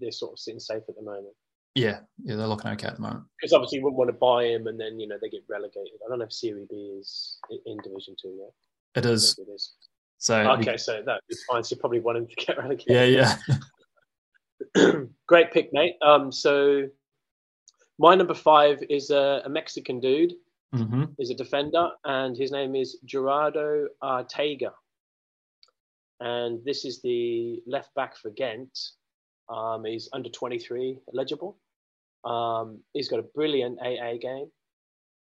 they're 0.00 0.10
sort 0.10 0.32
of 0.32 0.38
sitting 0.38 0.60
safe 0.60 0.82
at 0.88 0.96
the 0.96 1.02
moment. 1.02 1.34
Yeah, 1.74 2.00
yeah, 2.24 2.36
they're 2.36 2.46
looking 2.46 2.70
okay 2.72 2.86
at 2.88 2.96
the 2.96 3.02
moment. 3.02 3.24
Because 3.38 3.52
obviously 3.52 3.78
you 3.78 3.84
wouldn't 3.84 3.98
want 3.98 4.08
to 4.08 4.14
buy 4.14 4.44
him 4.46 4.66
and 4.66 4.80
then 4.80 4.98
you 4.98 5.06
know 5.06 5.16
they 5.20 5.28
get 5.28 5.42
relegated. 5.48 5.92
I 6.04 6.08
don't 6.08 6.20
know 6.20 6.24
if 6.24 6.32
Serie 6.32 6.66
B 6.70 6.96
is 6.98 7.38
in 7.66 7.76
Division 7.84 8.16
Two 8.20 8.34
yet. 8.38 9.04
It 9.04 9.06
is. 9.08 9.38
It 9.38 9.48
is. 9.54 9.74
So 10.16 10.40
okay, 10.52 10.72
we... 10.72 10.78
so 10.78 11.02
that 11.04 11.20
is 11.28 11.44
fine. 11.48 11.62
So 11.62 11.74
you 11.74 11.80
probably 11.80 12.00
want 12.00 12.16
him 12.18 12.26
to 12.26 12.34
get 12.34 12.56
relegated. 12.56 12.86
Yeah, 12.88 13.04
yeah. 13.04 13.36
Great 15.26 15.52
pick, 15.52 15.72
mate. 15.72 15.96
Um, 16.02 16.30
so 16.32 16.88
my 17.98 18.14
number 18.14 18.34
five 18.34 18.82
is 18.88 19.10
a, 19.10 19.42
a 19.44 19.48
Mexican 19.48 20.00
dude. 20.00 20.34
Mm-hmm. 20.74 21.04
Is 21.18 21.30
a 21.30 21.34
defender, 21.34 21.90
and 22.04 22.36
his 22.36 22.50
name 22.50 22.74
is 22.74 22.98
Gerardo 23.04 23.86
Arteaga. 24.02 24.72
And 26.20 26.62
this 26.64 26.84
is 26.84 27.00
the 27.02 27.62
left 27.66 27.94
back 27.94 28.16
for 28.16 28.30
Genk. 28.30 28.68
Um, 29.48 29.84
he's 29.84 30.08
under 30.12 30.28
23 30.28 30.98
eligible. 31.14 31.56
Um, 32.24 32.80
he's 32.92 33.08
got 33.08 33.20
a 33.20 33.22
brilliant 33.22 33.78
AA 33.80 34.16
game. 34.20 34.50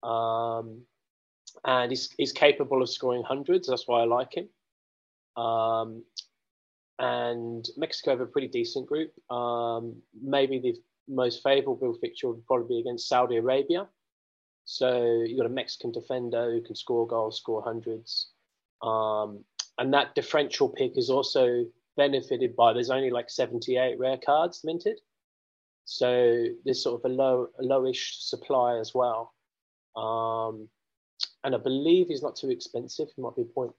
Um, 0.10 0.84
and 1.66 1.92
he's, 1.92 2.14
he's 2.18 2.32
capable 2.32 2.82
of 2.82 2.90
scoring 2.90 3.24
hundreds. 3.24 3.68
That's 3.68 3.88
why 3.88 4.02
I 4.02 4.06
like 4.06 4.36
him. 4.36 4.50
Um, 5.36 6.04
and 7.00 7.68
Mexico 7.78 8.12
have 8.12 8.22
a 8.22 8.26
pretty 8.26 8.48
decent 8.48 8.88
group. 8.88 9.12
Um, 9.32 9.96
maybe 10.22 10.60
the 10.60 10.76
most 11.08 11.42
favourable 11.44 11.94
fixture 12.00 12.30
would 12.30 12.46
probably 12.46 12.76
be 12.76 12.80
against 12.80 13.08
Saudi 13.08 13.38
Arabia. 13.38 13.88
So 14.66 15.24
you've 15.26 15.38
got 15.38 15.46
a 15.46 15.54
Mexican 15.54 15.92
defender 15.92 16.52
who 16.52 16.62
can 16.62 16.76
score 16.76 17.08
goals, 17.08 17.38
score 17.38 17.62
hundreds. 17.62 18.30
Um, 18.82 19.44
and 19.78 19.94
that 19.94 20.16
differential 20.16 20.70
pick 20.70 20.98
is 20.98 21.10
also 21.10 21.66
benefited 21.98 22.56
by 22.56 22.74
there's 22.74 22.90
only 22.90 23.10
like 23.10 23.30
78 23.30 24.00
rare 24.00 24.18
cards 24.18 24.62
minted. 24.64 25.00
So 25.86 26.46
there's 26.64 26.82
sort 26.82 27.04
of 27.04 27.12
a 27.12 27.14
low, 27.14 27.48
lowish 27.62 28.22
supply 28.22 28.78
as 28.78 28.94
well. 28.94 29.34
Um, 29.96 30.70
and 31.44 31.54
I 31.54 31.58
believe 31.58 32.08
he's 32.08 32.24
not 32.24 32.36
too 32.36 32.50
expensive. 32.50 33.10
He 33.16 33.22
might 33.22 33.36
be 33.36 33.44
point 33.44 33.74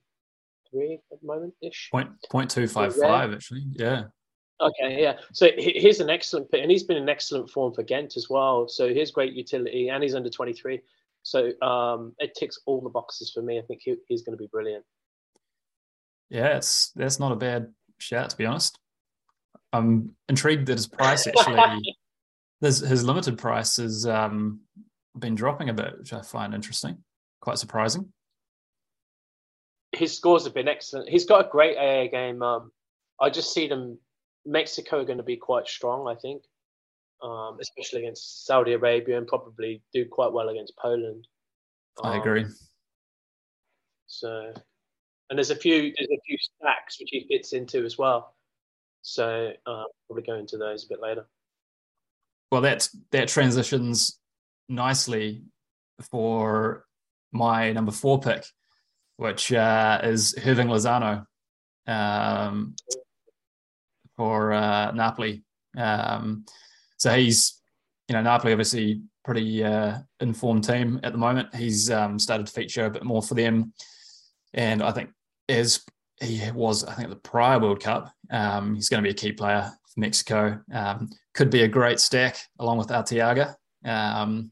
three 0.75 0.99
at 1.11 1.21
the 1.21 1.27
moment 1.27 1.53
ish. 1.61 1.89
Point 1.91 2.09
point 2.29 2.49
two 2.49 2.67
five 2.67 2.95
five 2.95 3.33
actually. 3.33 3.63
Yeah. 3.71 4.05
Okay, 4.61 5.01
yeah. 5.01 5.17
So 5.33 5.49
here's 5.57 5.99
an 5.99 6.09
excellent 6.09 6.49
pick, 6.49 6.61
and 6.61 6.71
he's 6.71 6.83
been 6.83 6.97
in 6.97 7.09
excellent 7.09 7.49
form 7.49 7.73
for 7.73 7.83
Genk 7.83 8.15
as 8.15 8.29
well. 8.29 8.69
So 8.69 8.87
here's 8.93 9.11
great 9.11 9.33
utility, 9.33 9.89
and 9.89 10.01
he's 10.01 10.15
under 10.15 10.29
23. 10.29 10.79
So 11.23 11.51
um, 11.61 12.13
it 12.19 12.35
ticks 12.35 12.59
all 12.65 12.79
the 12.79 12.89
boxes 12.89 13.31
for 13.33 13.41
me. 13.41 13.59
I 13.59 13.63
think 13.63 13.81
he, 13.83 13.95
he's 14.07 14.21
going 14.21 14.37
to 14.37 14.41
be 14.41 14.47
brilliant. 14.49 14.85
Yeah, 16.29 16.57
it's 16.57 16.91
that's 16.95 17.19
not 17.19 17.33
a 17.33 17.35
bad 17.35 17.73
shout 17.97 18.29
to 18.29 18.37
be 18.37 18.45
honest. 18.45 18.79
I'm 19.73 20.15
intrigued 20.29 20.67
that 20.67 20.77
his 20.77 20.87
price 20.87 21.27
actually, 21.37 21.95
his, 22.61 22.79
his 22.79 23.03
limited 23.03 23.37
price 23.37 23.75
has 23.75 24.05
um, 24.05 24.61
been 25.19 25.35
dropping 25.35 25.69
a 25.69 25.73
bit, 25.73 25.99
which 25.99 26.13
I 26.13 26.21
find 26.21 26.53
interesting, 26.53 27.03
quite 27.41 27.57
surprising. 27.57 28.13
His 29.95 30.15
scores 30.15 30.43
have 30.43 30.53
been 30.53 30.67
excellent. 30.67 31.09
He's 31.09 31.25
got 31.25 31.45
a 31.45 31.49
great 31.49 31.77
AA 31.77 32.09
game. 32.09 32.41
Um, 32.41 32.71
I 33.19 33.29
just 33.29 33.53
see 33.53 33.67
them. 33.67 33.97
Mexico 34.45 35.01
are 35.01 35.05
going 35.05 35.17
to 35.17 35.23
be 35.23 35.37
quite 35.37 35.67
strong, 35.67 36.07
I 36.07 36.13
think, 36.13 36.43
um, 37.23 37.57
especially 37.59 38.01
against 38.01 38.45
Saudi 38.45 38.73
Arabia, 38.73 39.17
and 39.17 39.25
probably 39.25 39.81
do 39.93 40.05
quite 40.05 40.31
well 40.31 40.49
against 40.49 40.77
Poland. 40.77 41.27
I 42.03 42.17
agree. 42.17 42.43
Um, 42.43 42.55
so 44.07 44.53
and 45.29 45.37
there's 45.37 45.51
a 45.51 45.55
few 45.55 45.93
there's 45.97 46.09
a 46.09 46.21
few 46.25 46.37
stacks 46.37 46.99
which 46.99 47.09
he 47.11 47.25
fits 47.27 47.53
into 47.53 47.83
as 47.83 47.97
well. 47.97 48.35
So 49.01 49.51
uh, 49.65 49.83
probably 50.07 50.23
go 50.23 50.35
into 50.35 50.57
those 50.57 50.85
a 50.85 50.87
bit 50.87 51.01
later. 51.01 51.25
Well, 52.51 52.61
that 52.61 52.87
that 53.11 53.27
transitions 53.27 54.19
nicely 54.69 55.43
for 56.11 56.85
my 57.31 57.71
number 57.71 57.91
four 57.91 58.19
pick, 58.19 58.45
which 59.17 59.51
uh, 59.53 60.01
is 60.03 60.35
Hirving 60.37 60.67
Lozano 60.67 61.25
um, 61.91 62.75
for 64.15 64.53
uh, 64.53 64.91
Napoli. 64.91 65.43
Um, 65.77 66.45
so 66.97 67.13
he's, 67.13 67.61
you 68.07 68.13
know, 68.13 68.21
Napoli 68.21 68.53
obviously 68.53 69.01
pretty 69.23 69.63
uh, 69.63 69.99
informed 70.19 70.63
team 70.63 70.99
at 71.03 71.11
the 71.11 71.17
moment. 71.17 71.53
He's 71.55 71.89
um, 71.91 72.19
started 72.19 72.47
to 72.47 72.53
feature 72.53 72.85
a 72.85 72.89
bit 72.89 73.03
more 73.03 73.21
for 73.21 73.35
them 73.35 73.73
and 74.55 74.81
I 74.81 74.91
think 74.91 75.09
as 75.49 75.81
he 76.21 76.49
was, 76.51 76.83
I 76.85 76.93
think, 76.93 77.09
the 77.09 77.17
prior 77.17 77.59
World 77.59 77.81
Cup, 77.81 78.11
um, 78.31 78.73
he's 78.73 78.89
going 78.89 79.03
to 79.03 79.07
be 79.07 79.11
a 79.11 79.13
key 79.13 79.33
player 79.33 79.69
for 79.93 79.99
Mexico. 79.99 80.59
Um, 80.73 81.09
could 81.33 81.49
be 81.49 81.63
a 81.63 81.67
great 81.67 81.99
stack 81.99 82.37
along 82.59 82.77
with 82.77 82.87
Arteaga. 82.87 83.55
Um, 83.83 84.51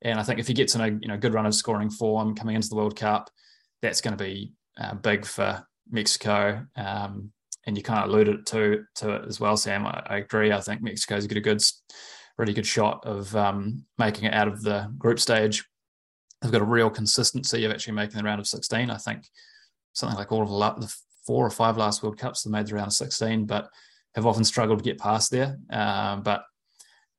and 0.00 0.18
I 0.18 0.22
think 0.22 0.40
if 0.40 0.48
he 0.48 0.54
gets 0.54 0.74
in 0.74 0.80
a 0.80 0.88
you 0.88 1.06
know 1.06 1.18
good 1.18 1.34
run 1.34 1.46
of 1.46 1.54
scoring 1.54 1.90
form 1.90 2.34
coming 2.34 2.56
into 2.56 2.68
the 2.68 2.76
World 2.76 2.96
Cup, 2.96 3.30
that's 3.82 4.00
going 4.00 4.16
to 4.16 4.24
be 4.24 4.54
uh, 4.78 4.94
big 4.94 5.26
for 5.26 5.66
Mexico. 5.90 6.64
Um, 6.76 7.32
and 7.66 7.76
you 7.76 7.82
kind 7.82 8.02
of 8.02 8.10
alluded 8.10 8.46
to 8.46 8.84
to 8.96 9.10
it 9.16 9.22
as 9.28 9.38
well, 9.38 9.56
Sam. 9.56 9.86
I, 9.86 10.02
I 10.06 10.16
agree. 10.18 10.52
I 10.52 10.60
think 10.60 10.82
Mexico's 10.82 11.26
got 11.26 11.36
a 11.36 11.40
good, 11.40 11.62
really 12.38 12.54
good 12.54 12.66
shot 12.66 13.04
of 13.04 13.34
um, 13.36 13.84
making 13.98 14.24
it 14.24 14.34
out 14.34 14.48
of 14.48 14.62
the 14.62 14.92
group 14.98 15.20
stage 15.20 15.64
they've 16.42 16.52
got 16.52 16.60
a 16.60 16.64
real 16.64 16.90
consistency 16.90 17.64
of 17.64 17.70
actually 17.70 17.94
making 17.94 18.18
the 18.18 18.24
round 18.24 18.40
of 18.40 18.46
16. 18.46 18.90
I 18.90 18.96
think 18.96 19.28
something 19.92 20.18
like 20.18 20.32
all 20.32 20.42
of 20.62 20.80
the 20.80 20.94
four 21.26 21.46
or 21.46 21.50
five 21.50 21.76
last 21.76 22.02
World 22.02 22.18
Cups, 22.18 22.42
they 22.42 22.50
made 22.50 22.66
the 22.66 22.74
round 22.74 22.88
of 22.88 22.92
16, 22.94 23.46
but 23.46 23.68
have 24.14 24.26
often 24.26 24.44
struggled 24.44 24.78
to 24.78 24.84
get 24.84 24.98
past 24.98 25.30
there. 25.30 25.58
Um, 25.70 26.22
but 26.22 26.42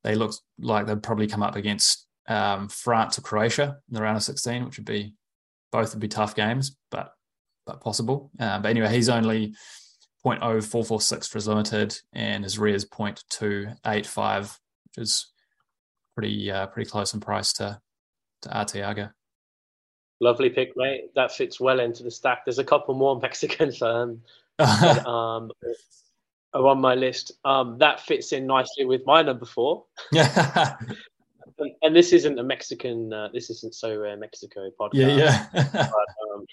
they 0.03 0.15
look 0.15 0.33
like 0.59 0.85
they'd 0.85 1.01
probably 1.01 1.27
come 1.27 1.41
up 1.41 1.55
against 1.55 2.05
um, 2.27 2.67
France 2.67 3.17
or 3.17 3.21
Croatia 3.21 3.77
in 3.89 3.95
the 3.95 4.01
round 4.01 4.17
of 4.17 4.23
16, 4.23 4.65
which 4.65 4.77
would 4.77 4.85
be 4.85 5.15
both 5.73 5.93
would 5.93 5.99
be 5.99 6.07
tough 6.07 6.35
games, 6.35 6.77
but 6.91 7.13
but 7.65 7.81
possible. 7.81 8.29
Uh, 8.39 8.59
but 8.59 8.69
anyway, 8.69 8.93
he's 8.93 9.09
only 9.09 9.55
0.0446 10.23 11.27
for 11.27 11.37
his 11.37 11.47
limited, 11.47 11.97
and 12.13 12.43
his 12.43 12.59
rear 12.59 12.75
is 12.75 12.85
0.285, 12.85 14.41
which 14.41 14.97
is 14.97 15.31
pretty 16.15 16.51
uh, 16.51 16.67
pretty 16.67 16.89
close 16.89 17.13
in 17.13 17.19
price 17.19 17.51
to 17.53 17.81
to 18.43 18.49
Arteaga. 18.49 19.11
Lovely 20.21 20.49
pick, 20.49 20.73
mate. 20.77 21.13
That 21.15 21.31
fits 21.31 21.59
well 21.59 21.79
into 21.79 22.03
the 22.03 22.11
stack. 22.11 22.45
There's 22.45 22.59
a 22.59 22.63
couple 22.63 22.93
more 22.93 23.19
Mexicans 23.21 23.81
um, 23.81 24.21
that, 24.59 25.05
um, 25.07 25.51
are 26.53 26.67
on 26.67 26.79
my 26.79 26.93
list. 26.93 27.31
Um, 27.43 27.79
that 27.79 27.99
fits 27.99 28.31
in 28.31 28.45
nicely 28.45 28.85
with 28.85 29.01
my 29.07 29.23
number 29.23 29.45
four. 29.45 29.85
Yeah. 30.11 30.77
and, 31.63 31.71
and, 31.81 31.95
this 31.95 32.13
isn't 32.13 32.39
a 32.39 32.43
Mexican. 32.43 33.11
Uh, 33.11 33.29
this 33.33 33.49
isn't 33.49 33.73
Sorare 33.73 34.17
Mexico 34.19 34.69
podcast. 34.79 35.17
Yeah, 35.17 35.47
yeah. 35.53 35.67
but, 35.73 36.35
um, 36.35 36.45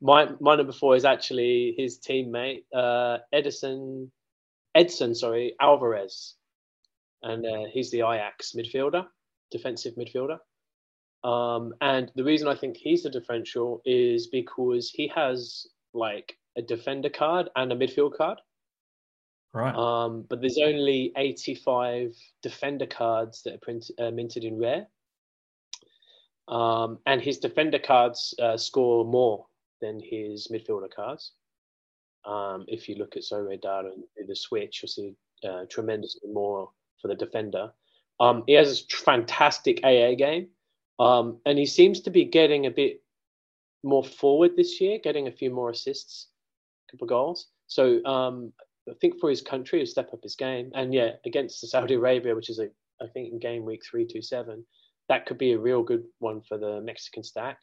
my 0.00 0.28
my 0.40 0.56
number 0.56 0.72
four 0.72 0.96
is 0.96 1.04
actually 1.04 1.74
his 1.76 1.98
teammate 1.98 2.64
uh, 2.74 3.18
Edison 3.32 4.10
Edson, 4.74 5.14
sorry 5.14 5.54
Alvarez, 5.60 6.34
and 7.22 7.44
uh, 7.46 7.64
he's 7.72 7.90
the 7.90 7.98
Ajax 7.98 8.52
midfielder 8.56 9.06
defensive 9.54 9.94
midfielder. 9.94 10.38
Um, 11.22 11.72
and 11.80 12.10
the 12.16 12.24
reason 12.24 12.48
I 12.48 12.56
think 12.56 12.76
he's 12.76 13.04
the 13.04 13.10
differential 13.10 13.80
is 13.86 14.26
because 14.26 14.90
he 14.90 15.08
has 15.14 15.66
like 15.94 16.36
a 16.58 16.62
defender 16.62 17.08
card 17.08 17.48
and 17.56 17.72
a 17.72 17.76
midfield 17.76 18.16
card. 18.16 18.38
Right. 19.54 19.74
Um, 19.74 20.24
but 20.28 20.40
there's 20.40 20.58
only 20.58 21.12
85 21.16 22.16
defender 22.42 22.86
cards 22.86 23.42
that 23.44 23.54
are 23.54 23.58
printed, 23.58 23.94
uh, 24.00 24.10
minted 24.10 24.42
in 24.42 24.58
rare. 24.58 24.88
Um, 26.48 26.98
and 27.06 27.22
his 27.22 27.38
defender 27.38 27.78
cards 27.78 28.34
uh, 28.42 28.56
score 28.56 29.04
more 29.04 29.46
than 29.80 30.00
his 30.00 30.48
midfielder 30.52 30.92
cards. 30.94 31.32
Um, 32.24 32.64
if 32.66 32.88
you 32.88 32.96
look 32.96 33.16
at 33.16 33.22
Sorare 33.22 33.60
data 33.60 33.90
and 33.94 34.02
do 34.16 34.26
the 34.26 34.34
switch, 34.34 34.82
you'll 34.82 34.88
see 34.88 35.14
uh, 35.48 35.66
tremendously 35.70 36.30
more 36.32 36.70
for 37.00 37.06
the 37.08 37.14
defender. 37.14 37.70
Um, 38.18 38.42
he 38.46 38.54
has 38.54 38.80
a 38.80 38.96
fantastic 38.96 39.80
AA 39.84 40.14
game, 40.16 40.48
um, 40.98 41.38
and 41.46 41.58
he 41.58 41.66
seems 41.66 42.00
to 42.00 42.10
be 42.10 42.24
getting 42.24 42.66
a 42.66 42.70
bit 42.70 43.02
more 43.84 44.04
forward 44.04 44.56
this 44.56 44.80
year, 44.80 44.98
getting 44.98 45.28
a 45.28 45.32
few 45.32 45.50
more 45.50 45.70
assists, 45.70 46.28
a 46.88 46.92
couple 46.92 47.04
of 47.04 47.10
goals. 47.10 47.48
So 47.66 48.04
um, 48.04 48.52
I 48.88 48.94
think 49.00 49.18
for 49.18 49.30
his 49.30 49.42
country, 49.42 49.78
he'll 49.78 49.86
step 49.86 50.12
up 50.12 50.22
his 50.22 50.36
game. 50.36 50.70
And 50.74 50.92
yeah, 50.92 51.12
against 51.24 51.66
Saudi 51.68 51.94
Arabia, 51.94 52.34
which 52.34 52.50
is 52.50 52.58
a, 52.58 52.68
I 53.02 53.06
think 53.12 53.32
in 53.32 53.38
game 53.38 53.64
week 53.64 53.82
three 53.84 54.06
two 54.06 54.22
seven, 54.22 54.64
that 55.08 55.26
could 55.26 55.38
be 55.38 55.52
a 55.52 55.58
real 55.58 55.82
good 55.82 56.04
one 56.18 56.42
for 56.42 56.58
the 56.58 56.80
Mexican 56.80 57.24
stack. 57.24 57.58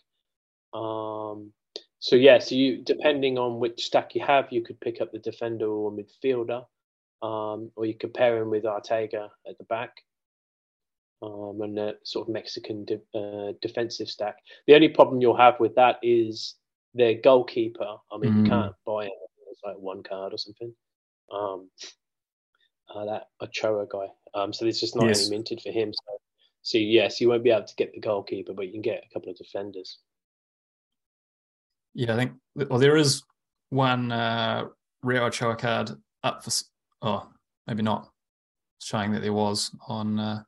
Um, 0.74 1.52
so 2.00 2.16
yeah, 2.16 2.40
so 2.40 2.56
you 2.56 2.84
depending 2.84 3.38
on 3.38 3.60
which 3.60 3.86
stack 3.86 4.16
you 4.16 4.26
have, 4.26 4.48
you 4.52 4.64
could 4.64 4.80
pick 4.80 5.02
up 5.02 5.12
the 5.12 5.20
defender 5.20 5.68
or 5.68 5.92
midfielder, 5.92 6.66
um, 7.22 7.72
or 7.76 7.86
you 7.86 7.94
could 7.94 8.14
pair 8.14 8.42
him 8.42 8.50
with 8.50 8.64
Arteaga 8.64 9.30
at 9.48 9.58
the 9.58 9.64
back 9.66 9.94
um, 11.22 11.60
and 11.62 11.78
a 11.78 11.94
sort 12.04 12.28
of 12.28 12.34
Mexican 12.34 12.86
de- 12.86 13.18
uh, 13.18 13.54
defensive 13.62 14.10
stack. 14.10 14.38
The 14.68 14.76
only 14.76 14.90
problem 14.90 15.22
you'll 15.22 15.38
have 15.38 15.60
with 15.60 15.76
that 15.76 15.98
is 16.02 16.56
their 16.94 17.16
goalkeeper. 17.16 17.98
I 18.12 18.18
mean, 18.18 18.34
mm. 18.34 18.44
you 18.44 18.50
can't 18.50 18.74
buy 18.86 19.06
it. 19.06 19.12
It's 19.52 19.62
like 19.64 19.78
one 19.78 20.04
card 20.04 20.34
or 20.34 20.38
something. 20.38 20.74
Um, 21.34 21.70
uh, 22.94 23.06
that 23.06 23.28
Ochoa 23.42 23.86
guy. 23.90 24.08
Um, 24.34 24.54
so 24.54 24.66
there's 24.66 24.80
just 24.80 24.96
not 24.96 25.08
yes. 25.08 25.22
any 25.22 25.38
minted 25.38 25.62
for 25.62 25.72
him. 25.72 25.94
So, 25.94 26.18
so 26.62 26.78
yes, 26.78 27.22
you 27.22 27.30
won't 27.30 27.44
be 27.44 27.52
able 27.52 27.66
to 27.66 27.76
get 27.76 27.94
the 27.94 28.00
goalkeeper, 28.00 28.54
but 28.54 28.66
you 28.66 28.72
can 28.72 28.82
get 28.82 29.04
a 29.10 29.14
couple 29.14 29.30
of 29.30 29.38
defenders. 29.38 30.00
Yeah, 31.94 32.14
I 32.14 32.18
think. 32.18 32.34
Well, 32.56 32.80
there 32.80 32.98
is 32.98 33.24
one 33.70 34.12
uh, 34.12 34.66
rare 35.04 35.24
Ochoa 35.24 35.56
card 35.56 35.92
up 36.24 36.44
for. 36.44 36.52
Oh, 37.02 37.30
maybe 37.68 37.82
not. 37.82 38.10
Showing 38.80 39.12
that 39.12 39.22
there 39.22 39.34
was 39.34 39.76
on 39.88 40.20
uh, 40.20 40.44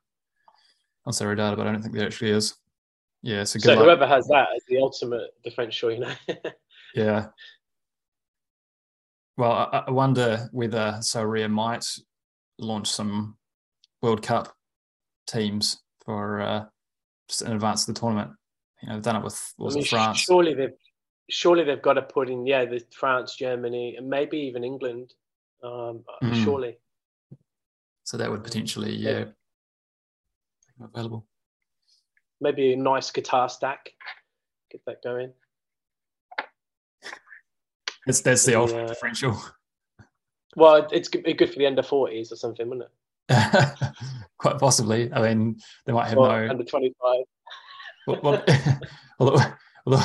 on 1.06 1.12
Sorare 1.12 1.36
data, 1.36 1.56
but 1.56 1.66
I 1.66 1.72
don't 1.72 1.82
think 1.82 1.94
there 1.94 2.06
actually 2.06 2.30
is. 2.30 2.54
Yeah, 3.22 3.44
so, 3.44 3.58
so 3.58 3.76
whoever 3.76 4.06
has 4.06 4.26
that 4.28 4.48
is 4.54 4.62
the 4.68 4.78
ultimate 4.78 5.30
defense 5.42 5.78
differential, 5.78 5.92
you 5.92 6.00
know. 6.00 6.50
yeah. 6.94 7.26
Well, 9.36 9.52
I, 9.52 9.84
I 9.86 9.90
wonder 9.90 10.48
whether 10.52 10.98
Sorare 11.00 11.50
might 11.50 11.84
launch 12.58 12.88
some 12.88 13.36
World 14.02 14.22
Cup 14.22 14.54
teams 15.26 15.82
for 16.04 16.40
uh, 16.40 16.64
just 17.28 17.42
in 17.42 17.52
advance 17.52 17.88
of 17.88 17.94
the 17.94 18.00
tournament. 18.00 18.32
You 18.82 18.88
know, 18.88 18.94
they've 18.94 19.02
done 19.02 19.16
it 19.16 19.24
with 19.24 19.54
was 19.58 19.74
I 19.74 19.78
mean, 19.78 19.86
France. 19.86 20.18
Surely 20.18 20.54
they've 20.54 20.74
surely 21.30 21.64
they've 21.64 21.82
got 21.82 21.94
to 21.94 22.02
put 22.02 22.28
in 22.28 22.46
yeah, 22.46 22.64
the 22.64 22.82
France, 22.92 23.34
Germany, 23.36 23.96
and 23.96 24.08
maybe 24.08 24.38
even 24.38 24.62
England. 24.62 25.14
Um, 25.62 26.04
mm. 26.22 26.44
Surely. 26.44 26.76
So 28.04 28.18
that 28.18 28.30
would 28.30 28.44
potentially 28.44 28.94
yeah 28.94 29.24
available. 30.82 31.26
Maybe 32.40 32.74
a 32.74 32.76
nice 32.76 33.10
Qatar 33.10 33.50
stack. 33.50 33.90
Get 34.70 34.82
that 34.86 35.02
going. 35.02 35.32
That's 38.06 38.20
that's 38.20 38.44
the, 38.44 38.58
ultimate 38.58 38.84
uh, 38.84 38.88
differential. 38.88 39.40
Well, 40.56 40.86
it's 40.92 41.08
good 41.08 41.50
for 41.50 41.58
the 41.58 41.66
under 41.66 41.82
forties 41.82 42.30
or 42.30 42.36
something, 42.36 42.68
wouldn't 42.68 42.86
it? 42.86 42.92
Quite 44.38 44.60
possibly. 44.60 45.12
I 45.12 45.20
mean, 45.20 45.58
they 45.84 45.92
might 45.92 46.06
have 46.06 46.16
no 46.16 46.48
under 46.48 46.62
twenty 46.62 46.94
five. 47.02 47.24
well, 48.06 48.20
well, 48.22 48.44
although, 49.18 49.42
although 49.84 50.04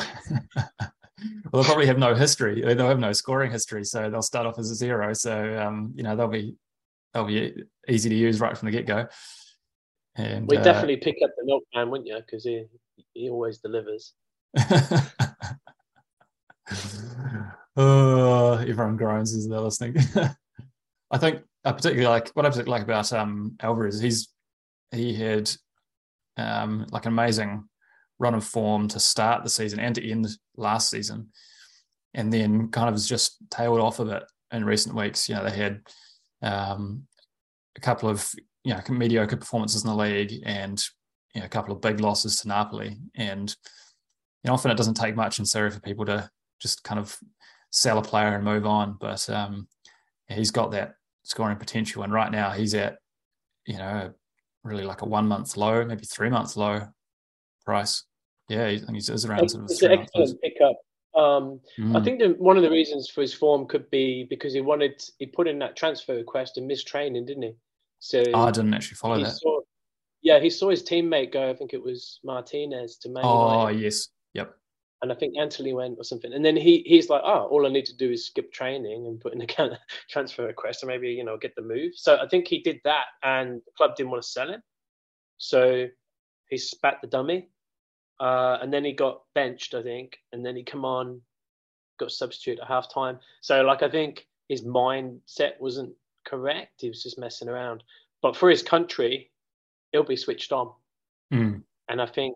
well, 1.51 1.51
they'll 1.51 1.63
probably 1.63 1.85
have 1.87 1.97
no 1.97 2.15
history. 2.15 2.61
They'll 2.61 2.87
have 2.87 2.99
no 2.99 3.13
scoring 3.13 3.51
history, 3.51 3.83
so 3.83 4.09
they'll 4.09 4.21
start 4.21 4.47
off 4.47 4.57
as 4.57 4.71
a 4.71 4.75
zero. 4.75 5.13
So 5.13 5.59
um, 5.59 5.93
you 5.95 6.03
know 6.03 6.15
they'll 6.15 6.27
be 6.27 6.55
they'll 7.13 7.25
be 7.25 7.53
easy 7.87 8.09
to 8.09 8.15
use 8.15 8.39
right 8.39 8.57
from 8.57 8.67
the 8.67 8.71
get 8.71 8.87
go. 8.87 9.07
And 10.15 10.47
we 10.47 10.57
uh, 10.57 10.63
definitely 10.63 10.97
pick 10.97 11.17
up 11.23 11.31
the 11.37 11.45
milkman, 11.45 11.91
wouldn't 11.91 12.07
you? 12.07 12.17
Because 12.17 12.43
he 12.43 12.65
he 13.13 13.29
always 13.29 13.59
delivers. 13.59 14.13
Oh, 17.77 18.53
everyone 18.53 18.97
groans 18.97 19.35
as 19.35 19.47
they're 19.47 19.59
listening. 19.59 19.97
I 21.11 21.17
think 21.17 21.41
I 21.65 21.71
particularly 21.71 22.07
like 22.07 22.29
what 22.29 22.45
I 22.45 22.49
particularly 22.49 22.79
like 22.79 22.83
about 22.83 23.11
um, 23.13 23.55
Alvarez. 23.61 23.99
He's 23.99 24.29
he 24.91 25.13
had 25.13 25.51
um, 26.37 26.85
like 26.91 27.05
an 27.05 27.13
amazing 27.13 27.65
run 28.19 28.35
of 28.35 28.43
form 28.43 28.87
to 28.89 28.99
start 28.99 29.43
the 29.43 29.49
season 29.49 29.79
and 29.79 29.95
to 29.95 30.09
end 30.09 30.27
last 30.57 30.89
season, 30.89 31.29
and 32.13 32.31
then 32.31 32.69
kind 32.69 32.87
of 32.87 32.93
has 32.93 33.07
just 33.07 33.37
tailed 33.49 33.79
off 33.79 33.99
a 33.99 34.05
bit 34.05 34.23
in 34.51 34.65
recent 34.65 34.95
weeks. 34.95 35.27
You 35.27 35.35
know, 35.35 35.43
they 35.43 35.55
had 35.55 35.81
um, 36.41 37.03
a 37.75 37.81
couple 37.81 38.09
of 38.09 38.29
you 38.63 38.73
know 38.73 38.81
mediocre 38.89 39.37
performances 39.37 39.83
in 39.83 39.89
the 39.89 39.95
league 39.95 40.43
and 40.45 40.83
you 41.33 41.41
know, 41.41 41.45
a 41.45 41.49
couple 41.49 41.73
of 41.73 41.81
big 41.81 41.99
losses 41.99 42.37
to 42.37 42.47
Napoli, 42.47 42.97
and 43.15 43.55
you 44.43 44.47
know, 44.47 44.53
often 44.53 44.71
it 44.71 44.77
doesn't 44.77 44.95
take 44.95 45.15
much 45.15 45.39
in 45.39 45.45
Serie 45.45 45.71
for 45.71 45.79
people 45.79 46.05
to 46.05 46.29
just 46.61 46.83
kind 46.83 46.99
of 46.99 47.17
sell 47.71 47.97
a 47.97 48.03
player 48.03 48.35
and 48.35 48.43
move 48.43 48.65
on. 48.65 48.97
But 48.99 49.29
um, 49.29 49.67
he's 50.27 50.51
got 50.51 50.71
that 50.71 50.95
scoring 51.23 51.57
potential, 51.57 52.03
and 52.03 52.13
right 52.13 52.31
now 52.31 52.51
he's 52.51 52.73
at 52.73 52.97
you 53.65 53.77
know 53.77 54.13
really 54.63 54.83
like 54.83 55.01
a 55.01 55.05
one 55.05 55.27
month 55.27 55.57
low, 55.57 55.83
maybe 55.85 56.05
three 56.05 56.29
month 56.29 56.55
low 56.55 56.81
price. 57.65 58.03
Yeah, 58.49 58.65
I 58.65 58.77
think 58.77 58.93
he's 58.93 59.25
around. 59.25 59.43
It's, 59.43 59.53
it's 59.53 59.81
an 59.83 59.91
excellent 59.91 60.41
pickup. 60.41 60.75
Um, 61.15 61.59
mm. 61.77 61.99
I 61.99 62.03
think 62.03 62.19
that 62.19 62.39
one 62.39 62.57
of 62.57 62.63
the 62.63 62.69
reasons 62.69 63.09
for 63.09 63.21
his 63.21 63.33
form 63.33 63.65
could 63.67 63.89
be 63.89 64.25
because 64.29 64.53
he 64.53 64.61
wanted 64.61 65.01
he 65.17 65.25
put 65.25 65.47
in 65.47 65.59
that 65.59 65.75
transfer 65.75 66.15
request 66.15 66.57
and 66.57 66.67
missed 66.67 66.87
training, 66.87 67.25
didn't 67.25 67.43
he? 67.43 67.53
So 67.99 68.23
oh, 68.33 68.43
I 68.43 68.51
didn't 68.51 68.73
actually 68.73 68.95
follow 68.95 69.19
that. 69.23 69.31
Saw, 69.31 69.59
yeah, 70.21 70.39
he 70.39 70.49
saw 70.49 70.69
his 70.69 70.83
teammate 70.83 71.33
go. 71.33 71.49
I 71.49 71.53
think 71.53 71.73
it 71.73 71.83
was 71.83 72.19
Martinez 72.23 72.97
to 72.97 73.09
Man 73.09 73.23
Oh 73.25 73.67
yes, 73.67 74.09
yep. 74.33 74.55
And 75.01 75.11
I 75.11 75.15
think 75.15 75.37
Antony 75.37 75.73
went 75.73 75.97
or 75.97 76.03
something, 76.03 76.33
and 76.33 76.43
then 76.43 76.57
he 76.57 76.83
he's 76.85 77.09
like, 77.09 77.21
oh, 77.23 77.45
all 77.45 77.65
I 77.65 77.69
need 77.69 77.85
to 77.85 77.95
do 77.95 78.11
is 78.11 78.25
skip 78.25 78.51
training 78.51 79.07
and 79.07 79.19
put 79.19 79.33
in 79.33 79.41
a 79.41 79.47
transfer 80.09 80.45
request, 80.45 80.83
or 80.83 80.87
maybe 80.87 81.09
you 81.09 81.23
know 81.23 81.37
get 81.37 81.55
the 81.55 81.61
move. 81.61 81.93
So 81.95 82.17
I 82.17 82.27
think 82.27 82.47
he 82.47 82.59
did 82.59 82.81
that, 82.83 83.05
and 83.23 83.61
the 83.65 83.71
club 83.77 83.95
didn't 83.95 84.11
want 84.11 84.23
to 84.23 84.29
sell 84.29 84.49
him, 84.49 84.61
so 85.37 85.87
he 86.49 86.57
spat 86.57 86.97
the 87.01 87.07
dummy, 87.07 87.47
uh, 88.19 88.57
and 88.61 88.73
then 88.73 88.83
he 88.83 88.91
got 88.91 89.21
benched, 89.33 89.73
I 89.73 89.83
think, 89.83 90.17
and 90.33 90.45
then 90.45 90.55
he 90.55 90.63
come 90.63 90.83
on, 90.83 91.21
got 91.97 92.11
substitute 92.11 92.59
at 92.59 92.67
half 92.67 92.93
time. 92.93 93.19
So 93.41 93.61
like 93.61 93.83
I 93.83 93.89
think 93.89 94.27
his 94.49 94.63
mindset 94.63 95.59
wasn't 95.59 95.93
correct. 96.25 96.81
He 96.81 96.89
was 96.89 97.03
just 97.03 97.19
messing 97.19 97.47
around. 97.47 97.83
But 98.21 98.35
for 98.35 98.49
his 98.49 98.63
country, 98.63 99.31
he'll 99.91 100.03
be 100.03 100.17
switched 100.17 100.51
on. 100.51 100.73
Mm. 101.33 101.63
And 101.87 102.01
I 102.01 102.05
think 102.05 102.35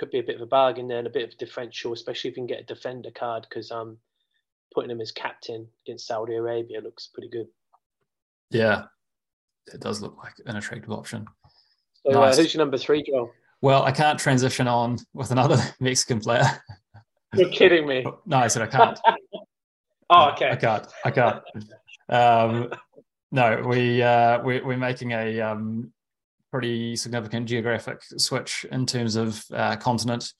could 0.00 0.10
be 0.10 0.18
a 0.18 0.22
bit 0.22 0.36
of 0.36 0.42
a 0.42 0.46
bargain 0.46 0.88
there 0.88 0.96
and 0.96 1.06
a 1.06 1.10
bit 1.10 1.24
of 1.24 1.34
a 1.34 1.36
differential, 1.36 1.92
especially 1.92 2.30
if 2.30 2.36
you 2.36 2.40
can 2.40 2.46
get 2.46 2.60
a 2.60 2.64
defender 2.64 3.10
card 3.10 3.46
because 3.48 3.70
um, 3.70 3.98
putting 4.74 4.90
him 4.90 5.00
as 5.00 5.12
captain 5.12 5.68
against 5.86 6.06
Saudi 6.06 6.34
Arabia 6.34 6.80
looks 6.80 7.08
pretty 7.12 7.28
good. 7.28 7.46
Yeah, 8.50 8.84
it 9.72 9.80
does 9.80 10.00
look 10.00 10.16
like 10.16 10.32
an 10.46 10.56
attractive 10.56 10.90
option. 10.90 11.26
So 12.06 12.12
uh, 12.12 12.24
nice. 12.24 12.38
uh, 12.38 12.42
who's 12.42 12.54
your 12.54 12.60
number 12.62 12.78
three, 12.78 13.02
Joel? 13.02 13.30
Well, 13.60 13.82
I 13.82 13.92
can't 13.92 14.18
transition 14.18 14.66
on 14.66 14.96
with 15.12 15.32
another 15.32 15.58
Mexican 15.80 16.18
player. 16.20 16.46
You're 17.34 17.50
kidding 17.50 17.86
me. 17.86 18.04
no, 18.24 18.38
I 18.38 18.48
said 18.48 18.62
I 18.62 18.66
can't. 18.68 18.98
oh, 20.10 20.30
okay. 20.30 20.50
I 20.50 20.56
can't. 20.56 20.86
I 21.04 21.10
can't. 21.10 21.42
Um, 22.08 22.72
no, 23.30 23.62
we 23.68 24.02
uh, 24.02 24.42
we 24.42 24.60
we're 24.62 24.78
making 24.78 25.12
a 25.12 25.40
um, 25.42 25.92
pretty 26.50 26.96
significant 26.96 27.46
geographic 27.46 28.02
switch 28.02 28.66
in 28.70 28.86
terms 28.86 29.16
of 29.16 29.44
uh, 29.52 29.76
continent. 29.76 30.32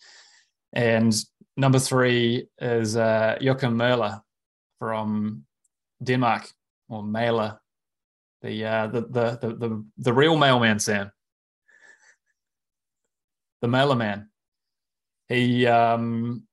And 0.73 1.14
number 1.57 1.79
three 1.79 2.49
is 2.61 2.96
uh, 2.96 3.38
Joakim 3.40 4.20
from 4.79 5.44
Denmark 6.03 6.49
or 6.88 7.03
Maehle, 7.03 7.59
the, 8.42 8.64
uh, 8.64 8.87
the, 8.88 9.01
the, 9.03 9.38
the, 9.40 9.55
the, 9.55 9.85
the 9.99 10.12
real 10.12 10.37
mailman, 10.37 10.79
Sam. 10.79 11.12
The 13.62 13.68
mailer 13.68 13.94
man. 13.94 14.31
He 15.29 15.66
um, 15.66 16.44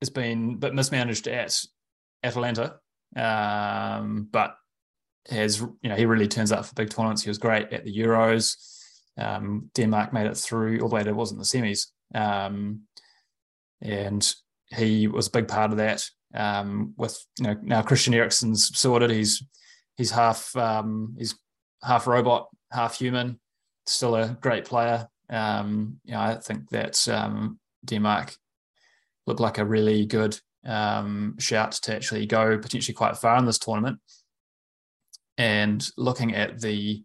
has 0.00 0.08
been 0.08 0.52
a 0.52 0.56
bit 0.56 0.74
mismanaged 0.74 1.26
at 1.26 1.60
Atalanta, 2.22 2.76
um, 3.16 4.28
but 4.30 4.56
has 5.30 5.60
you 5.60 5.88
know 5.88 5.94
he 5.94 6.06
really 6.06 6.28
turns 6.28 6.52
up 6.52 6.64
for 6.64 6.74
big 6.74 6.90
tournaments. 6.90 7.22
He 7.22 7.30
was 7.30 7.38
great 7.38 7.72
at 7.72 7.84
the 7.84 7.96
Euros. 7.96 8.56
Um, 9.16 9.70
Denmark 9.74 10.12
made 10.12 10.26
it 10.26 10.36
through, 10.36 10.80
although 10.80 10.98
it 10.98 11.14
wasn't 11.14 11.40
the 11.40 11.44
semis, 11.44 11.86
um, 12.14 12.82
and 13.82 14.34
he 14.68 15.08
was 15.08 15.28
a 15.28 15.32
big 15.32 15.48
part 15.48 15.70
of 15.70 15.78
that. 15.78 16.08
Um, 16.34 16.94
with 16.96 17.18
you 17.38 17.46
know 17.46 17.56
now 17.62 17.82
Christian 17.82 18.14
Eriksen's 18.14 18.76
sorted. 18.78 19.10
He's 19.10 19.42
he's 19.96 20.10
half 20.10 20.54
um, 20.56 21.14
he's 21.18 21.34
half 21.82 22.06
robot, 22.06 22.48
half 22.70 22.98
human. 22.98 23.40
Still 23.86 24.14
a 24.16 24.36
great 24.40 24.64
player. 24.64 25.08
Um, 25.30 26.00
you 26.04 26.12
know, 26.12 26.20
I 26.20 26.36
think 26.36 26.70
that 26.70 27.06
um, 27.08 27.58
Denmark 27.84 28.34
looked 29.26 29.40
like 29.40 29.58
a 29.58 29.64
really 29.64 30.06
good 30.06 30.38
shout 31.38 31.72
to 31.72 31.94
actually 31.94 32.26
go 32.26 32.58
potentially 32.58 32.94
quite 32.94 33.16
far 33.16 33.38
in 33.38 33.46
this 33.46 33.58
tournament 33.58 33.98
and 35.38 35.88
looking 35.96 36.34
at 36.34 36.60
the 36.60 37.02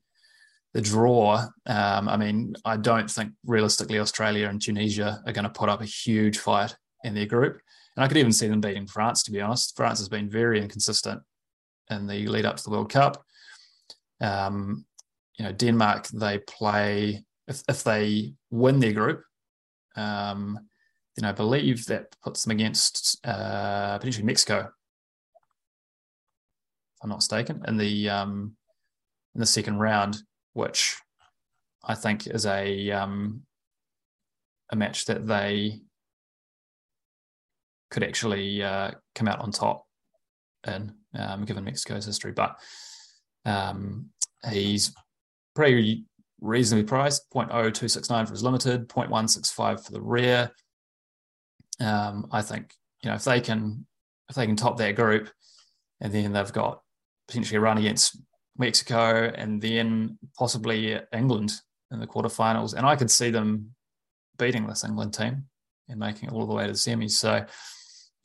the 0.74 0.82
draw, 0.82 1.46
um, 1.67 2.10
I 2.10 2.17
mean, 2.17 2.56
I 2.65 2.78
don't 2.78 3.10
think 3.10 3.34
realistically 3.46 4.00
Australia 4.00 4.50
and 4.50 4.60
Tunisia 4.60 5.22
are 5.28 5.32
going 5.32 5.43
to 5.43 5.52
put 5.52 5.69
up 5.69 5.82
a 5.82 5.86
huge 5.86 6.39
fight 6.39 6.76
in 7.04 7.13
their 7.13 7.28
group. 7.28 7.62
And 7.96 8.04
I 8.04 8.08
could 8.08 8.17
even 8.17 8.34
see 8.34 8.48
them 8.48 8.60
beating 8.60 8.88
France, 8.88 9.22
to 9.24 9.32
be 9.32 9.39
honest. 9.39 9.76
France 9.78 10.00
has 10.00 10.10
been 10.10 10.32
very 10.32 10.60
inconsistent 10.60 11.22
in 11.91 12.08
the 12.08 12.26
lead 12.26 12.46
up 12.46 12.58
to 12.58 12.63
the 12.63 12.72
World 12.72 12.91
Cup. 12.91 13.24
Um, 14.19 14.86
you 15.38 15.46
know, 15.46 15.52
Denmark, 15.52 16.08
they 16.08 16.39
play, 16.39 17.24
if, 17.48 17.62
if 17.69 17.84
they 17.84 18.34
win 18.50 18.80
their 18.80 18.93
group, 18.93 19.22
um, 19.96 20.58
then 21.15 21.26
I 21.26 21.34
believe 21.34 21.86
that 21.86 22.15
puts 22.24 22.43
them 22.43 22.52
against 22.52 23.19
uh, 23.24 24.00
potentially 24.00 24.26
Mexico 24.26 24.72
I'm 27.04 27.10
not 27.10 27.18
mistaken, 27.18 27.62
in 27.68 27.78
the 27.78 28.10
um, 28.10 28.56
in 29.36 29.39
the 29.39 29.46
second 29.46 29.80
round, 29.80 30.18
which 30.54 30.96
I 31.84 31.96
think 31.96 32.28
is 32.28 32.46
a 32.46 32.92
um, 32.92 33.42
a 34.72 34.76
match 34.76 35.06
that 35.06 35.28
they 35.28 35.82
could 37.92 38.04
actually 38.04 38.63
uh, 38.63 38.92
come 39.16 39.28
out 39.28 39.39
on 39.39 39.52
top 39.52 39.86
in, 40.66 40.94
um, 41.16 41.46
given 41.46 41.66
Mexico's 41.66 42.06
history. 42.06 42.32
But 42.32 42.58
um, 43.46 44.10
he's 44.50 44.94
pretty 45.56 46.06
reasonably 46.39 46.86
priced 46.86 47.30
0.0269 47.34 48.26
for 48.26 48.32
his 48.32 48.44
limited, 48.44 48.88
0.165 48.88 49.86
for 49.86 49.92
the 49.92 50.02
rare. 50.02 50.52
Um, 51.80 52.28
I 52.32 52.42
think 52.42 52.74
you 53.04 53.10
know 53.10 53.16
if 53.16 53.26
they 53.26 53.42
can 53.42 53.86
if 54.30 54.36
they 54.36 54.46
can 54.46 54.56
top 54.56 54.78
their 54.78 54.94
group, 54.94 55.30
and 56.00 56.13
then 56.13 56.32
they've 56.32 56.54
got 56.54 56.83
potentially 57.34 57.58
run 57.58 57.80
against 57.80 58.22
Mexico 58.60 59.32
and 59.36 59.60
then 59.60 60.19
possibly 60.38 61.00
England 61.12 61.52
in 61.91 62.00
the 62.00 62.06
quarterfinals. 62.06 62.76
And 62.76 62.86
I 62.86 62.96
could 62.96 63.10
see 63.10 63.32
them 63.32 63.74
beating 64.38 64.67
this 64.67 64.84
England 64.84 65.15
team 65.15 65.46
and 65.89 66.00
making 66.00 66.30
it 66.30 66.34
all 66.34 66.46
the 66.46 66.54
way 66.54 66.67
to 66.67 66.74
the 66.74 66.78
semis. 66.78 67.12
So 67.12 67.43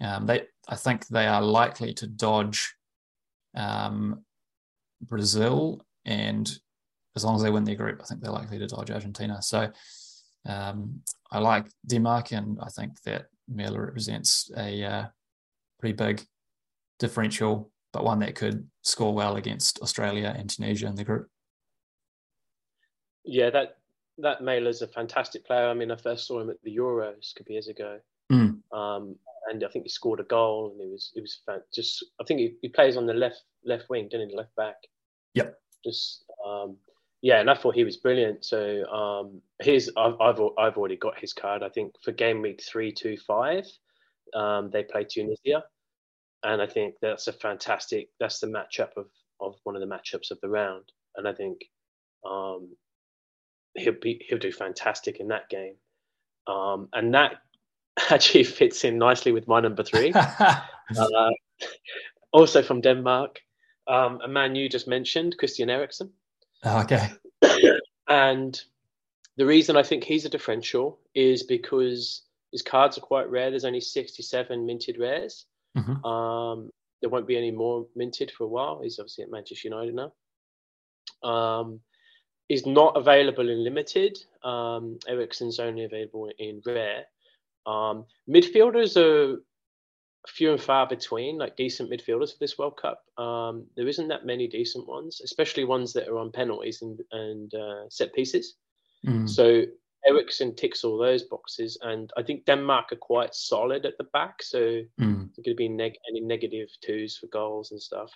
um, 0.02 0.26
they, 0.26 0.42
I 0.68 0.76
think 0.76 1.06
they 1.08 1.26
are 1.26 1.40
likely 1.40 1.94
to 1.94 2.06
dodge 2.06 2.74
um, 3.56 4.24
Brazil, 5.00 5.82
and 6.04 6.50
as 7.16 7.24
long 7.24 7.36
as 7.36 7.42
they 7.42 7.50
win 7.50 7.64
their 7.64 7.74
group, 7.74 8.00
I 8.02 8.04
think 8.04 8.20
they're 8.20 8.30
likely 8.30 8.58
to 8.58 8.66
dodge 8.66 8.90
Argentina. 8.90 9.40
So 9.40 9.70
um, 10.46 11.00
I 11.32 11.38
like 11.38 11.66
Denmark, 11.86 12.32
and 12.32 12.58
I 12.60 12.68
think 12.68 13.00
that 13.02 13.26
Maehle 13.50 13.78
represents 13.78 14.50
a 14.56 14.84
uh, 14.84 15.04
pretty 15.80 15.94
big 15.94 16.24
differential 16.98 17.70
but 17.92 18.04
one 18.04 18.18
that 18.20 18.34
could 18.34 18.68
score 18.82 19.14
well 19.14 19.36
against 19.36 19.80
Australia 19.80 20.34
and 20.36 20.50
Tunisia 20.50 20.86
in 20.86 20.94
the 20.94 21.04
group. 21.04 21.28
Yeah, 23.24 23.50
that 23.50 23.78
that 24.18 24.40
Maehle's 24.40 24.82
a 24.82 24.88
fantastic 24.88 25.46
player. 25.46 25.68
I 25.68 25.74
mean, 25.74 25.90
I 25.90 25.96
first 25.96 26.26
saw 26.26 26.40
him 26.40 26.50
at 26.50 26.56
the 26.62 26.76
Euros 26.76 27.32
a 27.32 27.38
couple 27.38 27.52
years 27.52 27.68
ago, 27.68 27.98
mm. 28.32 28.58
um, 28.72 29.16
and 29.50 29.64
I 29.64 29.68
think 29.68 29.84
he 29.84 29.88
scored 29.88 30.20
a 30.20 30.24
goal, 30.24 30.72
and 30.72 30.80
it 30.80 30.90
was 30.90 31.12
it 31.14 31.20
was 31.20 31.40
just. 31.74 32.04
I 32.20 32.24
think 32.24 32.40
he, 32.40 32.54
he 32.62 32.68
plays 32.68 32.96
on 32.96 33.06
the 33.06 33.14
left 33.14 33.42
left 33.64 33.88
wing, 33.88 34.08
didn't 34.10 34.30
he? 34.30 34.36
Left 34.36 34.54
back. 34.56 34.76
Yep. 35.34 35.58
Just 35.84 36.24
um, 36.46 36.76
yeah, 37.22 37.40
and 37.40 37.50
I 37.50 37.54
thought 37.54 37.74
he 37.74 37.84
was 37.84 37.96
brilliant. 37.96 38.44
So 38.44 38.84
um, 38.86 39.40
his 39.60 39.90
I've, 39.96 40.20
I've 40.20 40.40
I've 40.58 40.76
already 40.76 40.96
got 40.96 41.18
his 41.18 41.32
card. 41.32 41.62
I 41.62 41.68
think 41.68 41.92
for 42.02 42.12
game 42.12 42.42
week 42.42 42.62
three, 42.62 42.92
two, 42.92 43.16
five, 43.26 43.64
um, 44.34 44.70
they 44.70 44.84
play 44.84 45.04
Tunisia, 45.04 45.64
and 46.42 46.62
I 46.62 46.66
think 46.66 46.94
that's 47.00 47.26
a 47.26 47.32
fantastic. 47.32 48.08
That's 48.20 48.40
the 48.40 48.46
matchup 48.46 48.96
of 48.96 49.06
of 49.40 49.56
one 49.64 49.76
of 49.76 49.80
the 49.80 49.86
matchups 49.86 50.30
of 50.30 50.40
the 50.40 50.48
round, 50.48 50.84
and 51.16 51.26
I 51.26 51.32
think 51.32 51.64
um, 52.24 52.76
he'll 53.74 53.94
be 54.00 54.24
he'll 54.28 54.38
do 54.38 54.52
fantastic 54.52 55.20
in 55.20 55.28
that 55.28 55.48
game. 55.48 55.74
Um, 56.46 56.88
and 56.92 57.14
that 57.14 57.42
actually 58.10 58.44
fits 58.44 58.84
in 58.84 58.98
nicely 58.98 59.32
with 59.32 59.48
my 59.48 59.60
number 59.60 59.82
three. 59.82 60.12
uh, 60.96 61.30
also 62.32 62.62
from 62.62 62.80
Denmark, 62.80 63.40
um, 63.86 64.20
a 64.22 64.28
man 64.28 64.54
you 64.54 64.68
just 64.68 64.88
mentioned, 64.88 65.36
Christian 65.38 65.70
Eriksen. 65.70 66.10
Oh, 66.64 66.82
okay. 66.82 67.10
and 68.08 68.60
the 69.36 69.46
reason 69.46 69.76
I 69.76 69.82
think 69.82 70.04
he's 70.04 70.24
a 70.24 70.28
differential 70.30 70.98
is 71.14 71.42
because 71.42 72.22
his 72.52 72.62
cards 72.62 72.98
are 72.98 73.02
quite 73.02 73.30
rare. 73.30 73.50
There's 73.50 73.64
only 73.64 73.80
67 73.80 74.66
minted 74.66 74.98
rares. 74.98 75.46
Mm-hmm. 75.76 76.04
Um, 76.04 76.70
there 77.00 77.10
won't 77.10 77.26
be 77.28 77.36
any 77.36 77.50
more 77.50 77.86
minted 77.94 78.30
for 78.30 78.44
a 78.44 78.48
while. 78.48 78.80
He's 78.82 78.98
obviously 78.98 79.24
at 79.24 79.30
Manchester 79.30 79.68
United 79.68 79.94
now. 79.94 80.12
Um, 81.28 81.80
is 82.48 82.66
not 82.66 82.96
available 82.96 83.48
in 83.48 83.62
limited. 83.62 84.18
Um, 84.42 84.98
Eriksen's 85.06 85.60
only 85.60 85.84
available 85.84 86.30
in 86.38 86.62
rare. 86.64 87.04
Um, 87.66 88.06
midfielders 88.28 88.96
are 88.96 89.42
few 90.26 90.52
and 90.52 90.60
far 90.60 90.86
between, 90.86 91.38
like 91.38 91.56
decent 91.56 91.90
midfielders 91.90 92.32
for 92.32 92.38
this 92.40 92.58
World 92.58 92.78
Cup. 92.80 93.02
Um, 93.22 93.66
there 93.76 93.88
isn't 93.88 94.08
that 94.08 94.26
many 94.26 94.48
decent 94.48 94.88
ones, 94.88 95.20
especially 95.22 95.64
ones 95.64 95.92
that 95.92 96.08
are 96.08 96.18
on 96.18 96.32
penalties 96.32 96.82
and, 96.82 97.00
and 97.12 97.54
uh, 97.54 97.88
set 97.88 98.14
pieces. 98.14 98.54
Mm. 99.06 99.28
So 99.28 99.64
Eriksen 100.06 100.54
ticks 100.54 100.84
all 100.84 100.96
those 100.96 101.24
boxes, 101.24 101.78
and 101.82 102.10
I 102.16 102.22
think 102.22 102.44
Denmark 102.44 102.92
are 102.92 102.96
quite 102.96 103.34
solid 103.34 103.84
at 103.84 103.98
the 103.98 104.04
back. 104.04 104.42
So 104.42 104.82
mm. 105.00 105.34
going 105.36 105.44
to 105.44 105.54
be 105.54 105.68
neg- 105.68 105.98
any 106.08 106.20
negative 106.20 106.68
twos 106.84 107.16
for 107.16 107.26
goals 107.26 107.72
and 107.72 107.80
stuff. 107.80 108.10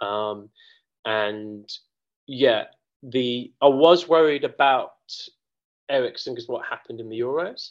Um, 0.00 0.50
and 1.04 1.68
yeah, 2.26 2.64
the 3.02 3.52
I 3.60 3.68
was 3.68 4.08
worried 4.08 4.44
about 4.44 4.92
Eriksen 5.88 6.34
because 6.34 6.48
what 6.48 6.66
happened 6.66 7.00
in 7.00 7.08
the 7.08 7.20
Euros 7.20 7.70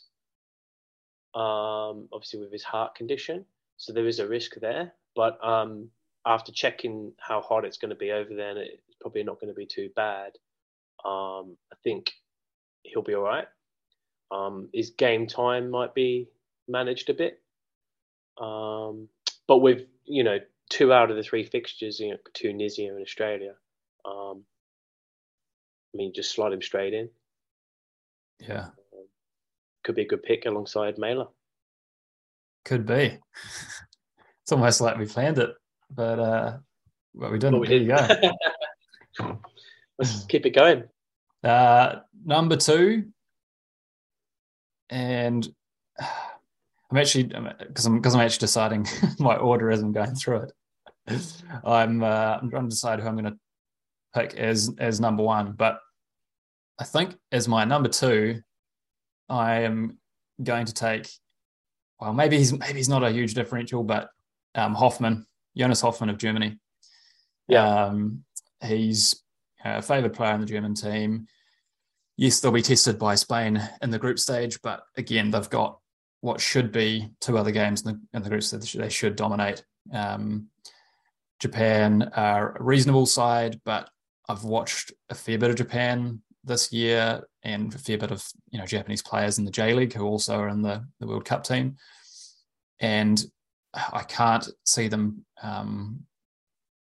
um, 1.36 2.08
obviously 2.14 2.40
with 2.40 2.52
his 2.52 2.64
heart 2.64 2.96
condition. 2.96 3.46
So 3.78 3.92
there 3.92 4.08
is 4.08 4.20
a 4.20 4.28
risk 4.28 4.56
there. 4.56 4.94
But 5.16 5.44
um, 5.44 5.90
after 6.26 6.52
checking 6.52 7.12
how 7.20 7.42
hard 7.42 7.66
it's 7.66 7.78
going 7.78 7.90
to 7.90 7.96
be 7.96 8.12
over 8.12 8.34
there, 8.34 8.58
it's 8.58 8.96
probably 9.02 9.24
not 9.24 9.40
going 9.40 9.52
to 9.52 9.58
be 9.58 9.66
too 9.66 9.90
bad, 9.96 10.32
um, 11.06 11.58
I 11.72 11.76
think 11.84 12.12
he'll 12.84 13.02
be 13.02 13.16
all 13.16 13.24
right. 13.24 13.48
Um, 14.32 14.70
his 14.74 14.92
game 14.92 15.28
time 15.28 15.70
might 15.70 15.94
be 15.94 16.30
managed 16.68 17.10
a 17.10 17.14
bit. 17.14 17.42
Um, 18.40 19.10
but 19.48 19.60
with, 19.60 19.86
you 20.06 20.24
know, 20.24 20.40
two 20.70 20.92
out 20.92 21.12
of 21.12 21.18
the 21.18 21.24
three 21.24 21.44
fixtures, 21.44 22.00
you 22.00 22.12
know, 22.12 22.18
Tunisia 22.34 22.88
and 22.88 23.02
Australia, 23.02 23.54
um, 24.06 24.44
I 25.94 25.98
mean, 25.98 26.14
just 26.14 26.34
slot 26.34 26.54
him 26.54 26.62
straight 26.62 26.94
in. 26.94 27.10
Yeah 28.40 28.70
could 29.84 29.96
be 29.96 30.04
a 30.04 30.08
good 30.08 30.24
pick 30.24 30.46
alongside 30.46 30.98
Maehle. 30.98 31.28
Could 32.66 32.86
be. 32.86 33.18
it's 34.42 34.52
almost 34.52 34.82
like 34.82 34.98
we 34.98 35.06
planned 35.06 35.40
it, 35.40 35.52
but 35.94 36.20
uh, 36.20 36.58
well, 37.14 37.32
we 37.32 37.38
didn't. 37.38 37.54
Well, 37.54 37.62
we 37.62 37.68
did. 37.68 37.84
you 37.84 37.90
go. 39.20 39.40
Let's 40.00 40.24
keep 40.26 40.46
it 40.46 40.56
going. 40.56 40.86
Uh, 41.44 42.00
number 42.26 42.56
two, 42.56 43.06
and 44.90 45.48
I'm 46.00 46.98
actually 46.98 47.24
because 47.24 47.86
I'm 47.86 47.96
because 47.96 48.14
I'm 48.14 48.22
actually 48.22 48.40
deciding 48.40 48.88
my 49.20 49.36
order 49.36 49.72
as 49.72 49.82
I'm 49.82 49.92
going 49.92 50.16
through 50.16 50.48
it. 51.08 51.24
I'm 51.66 52.04
uh, 52.04 52.38
I'm 52.42 52.50
trying 52.50 52.64
to 52.64 52.70
decide 52.70 53.00
who 53.00 53.08
I'm 53.08 53.18
going 53.18 53.34
to 53.34 53.40
pick 54.14 54.36
as 54.36 54.74
as 54.78 55.00
number 55.00 55.24
one, 55.24 55.54
but 55.54 55.80
I 56.80 56.84
think 56.84 57.16
as 57.32 57.48
my 57.48 57.66
number 57.66 57.90
two, 57.90 58.42
I 59.28 59.62
am 59.62 59.98
going 60.42 60.66
to 60.66 60.74
take. 60.74 61.10
Well, 62.00 62.14
maybe 62.14 62.38
he's 62.38 62.54
maybe 62.54 62.78
he's 62.78 62.90
not 62.90 63.04
a 63.04 63.12
huge 63.12 63.34
differential, 63.34 63.84
but 63.84 64.10
um, 64.56 64.76
Hofmann, 64.76 65.26
Jonas 65.58 65.82
Hofmann 65.82 66.10
of 66.10 66.18
Germany. 66.18 66.58
Yeah, 67.48 67.86
um, 67.86 68.24
he's 68.64 69.23
a 69.64 69.82
favoured 69.82 70.14
player 70.14 70.34
in 70.34 70.42
the 70.42 70.48
German 70.48 70.74
team. 70.74 71.28
Yes, 72.18 72.40
they'll 72.40 72.52
be 72.52 72.62
tested 72.62 73.00
by 73.00 73.16
Spain 73.16 73.62
in 73.82 73.90
the 73.90 74.00
group 74.00 74.20
stage, 74.20 74.60
but 74.62 74.84
again, 74.98 75.32
they've 75.32 75.50
got 75.50 75.80
what 76.22 76.40
should 76.40 76.72
be 76.72 77.10
two 77.20 77.38
other 77.38 77.52
games 77.52 77.86
in 77.86 77.94
the, 77.94 78.18
in 78.18 78.24
the 78.24 78.30
group 78.30 78.44
stage 78.44 78.74
they 78.74 78.90
should 78.90 79.16
dominate. 79.16 79.64
Um, 79.92 80.48
Japan 81.40 82.10
are 82.16 82.56
a 82.56 82.64
reasonable 82.64 83.06
side, 83.06 83.60
but 83.66 83.90
I've 84.30 84.44
watched 84.44 84.94
a 85.10 85.16
fair 85.16 85.38
bit 85.38 85.50
of 85.50 85.58
Japan 85.58 86.22
this 86.44 86.72
year 86.72 87.24
and 87.44 87.74
a 87.74 87.78
fair 87.78 87.98
bit 87.98 88.12
of 88.12 88.26
you 88.52 88.60
know 88.60 88.66
Japanese 88.66 89.02
players 89.02 89.38
in 89.38 89.46
the 89.46 89.52
J 89.52 89.74
League 89.74 89.94
who 89.94 90.06
also 90.06 90.38
are 90.38 90.48
in 90.48 90.62
the, 90.62 90.86
the 91.00 91.08
World 91.08 91.26
Cup 91.26 91.44
team. 91.44 91.76
And 92.80 93.24
I 93.74 94.04
can't 94.04 94.48
see 94.66 94.88
them, 94.88 95.26
um, 95.42 96.06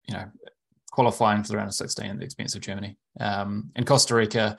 you 0.08 0.16
know, 0.16 0.26
qualifying 0.94 1.42
for 1.42 1.50
the 1.50 1.58
round 1.58 1.70
of 1.70 1.74
16 1.74 2.06
at 2.06 2.20
the 2.20 2.24
expense 2.24 2.54
of 2.54 2.62
Germany. 2.62 2.96
Um, 3.20 3.72
in 3.76 3.84
Costa 3.84 4.14
Rica, 4.14 4.58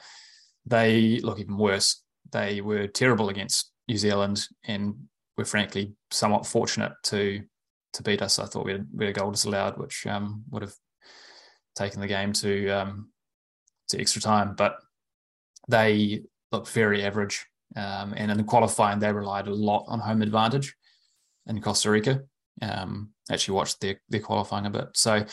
they 0.66 1.20
look 1.20 1.38
even 1.38 1.56
worse. 1.56 2.02
They 2.32 2.60
were 2.60 2.88
terrible 2.88 3.28
against 3.28 3.70
New 3.86 3.96
Zealand 3.96 4.44
and 4.64 4.96
were 5.38 5.44
frankly 5.44 5.92
somewhat 6.10 6.46
fortunate 6.46 6.92
to 7.04 7.42
to 7.92 8.02
beat 8.02 8.20
us. 8.20 8.40
I 8.40 8.46
thought 8.46 8.64
we 8.64 8.72
had, 8.72 8.88
we 8.92 9.06
had 9.06 9.16
a 9.16 9.20
goal 9.20 9.30
disallowed, 9.30 9.78
which 9.78 10.04
um, 10.08 10.42
would 10.50 10.62
have 10.62 10.74
taken 11.76 12.00
the 12.00 12.08
game 12.08 12.32
to 12.32 12.68
um, 12.70 13.10
to 13.90 14.00
extra 14.00 14.20
time. 14.20 14.56
But 14.56 14.78
they 15.68 16.22
look 16.50 16.66
very 16.68 17.04
average. 17.04 17.46
Um, 17.76 18.12
and 18.16 18.32
in 18.32 18.44
qualifying, 18.44 18.98
they 18.98 19.12
relied 19.12 19.46
a 19.46 19.54
lot 19.54 19.84
on 19.86 20.00
home 20.00 20.22
advantage 20.22 20.74
in 21.46 21.60
Costa 21.60 21.90
Rica. 21.90 22.22
Um, 22.60 23.10
actually 23.30 23.54
watched 23.54 23.80
their, 23.80 24.00
their 24.08 24.20
qualifying 24.20 24.66
a 24.66 24.70
bit. 24.70 24.88
So 24.94 25.24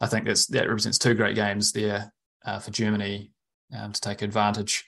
I 0.00 0.06
think 0.06 0.26
that's, 0.26 0.46
that 0.46 0.68
represents 0.68 0.98
two 0.98 1.14
great 1.14 1.34
games 1.34 1.72
there 1.72 2.12
uh, 2.44 2.58
for 2.58 2.70
Germany 2.70 3.32
um, 3.76 3.92
to 3.92 4.00
take 4.00 4.22
advantage 4.22 4.84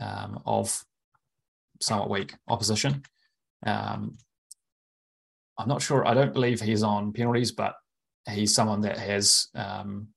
um, 0.00 0.40
of 0.46 0.82
somewhat 1.80 2.10
weak 2.10 2.34
opposition. 2.48 3.02
Um, 3.64 4.16
I'm 5.58 5.68
not 5.68 5.82
sure. 5.82 6.06
I 6.06 6.14
don't 6.14 6.34
believe 6.34 6.60
he's 6.60 6.82
on 6.82 7.12
penalties, 7.12 7.52
but 7.52 7.74
he's 8.30 8.54
someone 8.54 8.82
that 8.82 8.98
has 8.98 9.48
um, 9.54 10.08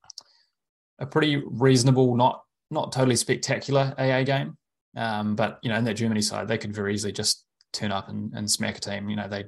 a 0.99 1.05
pretty 1.05 1.37
reasonable, 1.45 2.15
not 2.15 2.43
not 2.71 2.91
totally 2.91 3.15
spectacular 3.15 3.95
AA 3.97 4.23
game. 4.23 4.57
Um, 4.95 5.35
but 5.35 5.59
you 5.63 5.69
know, 5.69 5.77
in 5.77 5.85
that 5.85 5.95
Germany 5.95 6.21
side, 6.21 6.47
they 6.47 6.57
could 6.57 6.75
very 6.75 6.93
easily 6.93 7.13
just 7.13 7.45
turn 7.73 7.91
up 7.91 8.09
and, 8.09 8.33
and 8.33 8.49
smack 8.49 8.77
a 8.77 8.81
team. 8.81 9.09
You 9.09 9.15
know, 9.15 9.27
they 9.27 9.45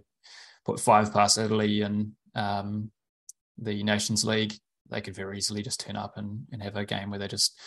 put 0.65 0.79
five 0.79 1.13
past 1.13 1.37
Italy 1.37 1.81
and 1.81 2.13
um, 2.35 2.91
the 3.57 3.83
Nations 3.83 4.23
League. 4.23 4.53
They 4.91 5.01
could 5.01 5.15
very 5.15 5.37
easily 5.37 5.63
just 5.63 5.79
turn 5.79 5.95
up 5.95 6.17
and, 6.17 6.45
and 6.51 6.61
have 6.61 6.75
a 6.75 6.85
game 6.85 7.09
where 7.09 7.19
they 7.19 7.27
just 7.27 7.57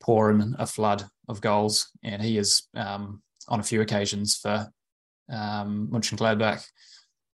pour 0.00 0.30
in 0.30 0.56
a 0.58 0.66
flood 0.66 1.04
of 1.28 1.40
goals. 1.40 1.88
And 2.02 2.20
he 2.22 2.38
is 2.38 2.62
um, 2.74 3.22
on 3.48 3.60
a 3.60 3.64
few 3.64 3.80
occasions 3.80 4.36
for 4.36 4.66
um, 5.30 5.88
Mönchengladbach, 5.92 6.66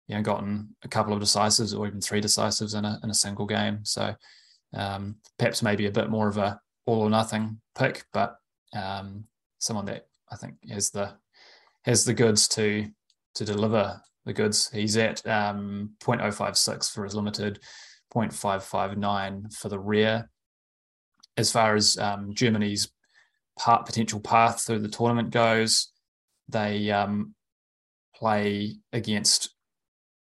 you 0.06 0.16
know, 0.16 0.22
gotten 0.22 0.74
a 0.82 0.88
couple 0.88 1.12
of 1.12 1.20
decisives 1.20 1.74
or 1.74 1.86
even 1.86 2.00
three 2.00 2.20
decisives 2.20 2.74
in 2.74 2.84
a 2.84 2.98
in 3.02 3.10
a 3.10 3.14
single 3.14 3.46
game. 3.46 3.80
So 3.84 4.14
um, 4.74 5.16
perhaps 5.38 5.62
maybe 5.62 5.86
a 5.86 5.92
bit 5.92 6.10
more 6.10 6.28
of 6.28 6.38
a 6.38 6.60
all 6.86 7.02
or 7.02 7.10
nothing 7.10 7.60
pick, 7.76 8.04
but 8.12 8.36
um, 8.74 9.24
someone 9.58 9.86
that 9.86 10.06
I 10.30 10.36
think 10.36 10.54
has 10.70 10.90
the 10.90 11.12
has 11.84 12.04
the 12.04 12.14
goods 12.14 12.48
to 12.48 12.88
to 13.34 13.44
deliver 13.44 14.00
the 14.24 14.32
goods. 14.32 14.70
He's 14.70 14.96
at 14.96 15.26
um, 15.26 15.90
0.056 16.00 16.92
for 16.92 17.04
his 17.04 17.14
limited, 17.14 17.60
0.559 18.14 19.54
for 19.54 19.68
the 19.68 19.78
rare. 19.78 20.30
As 21.36 21.52
far 21.52 21.74
as 21.74 21.96
um, 21.98 22.34
Germany's 22.34 22.90
part, 23.58 23.86
potential 23.86 24.20
path 24.20 24.62
through 24.62 24.80
the 24.80 24.88
tournament 24.88 25.30
goes, 25.30 25.92
they 26.48 26.90
um, 26.90 27.34
play 28.14 28.76
against 28.92 29.54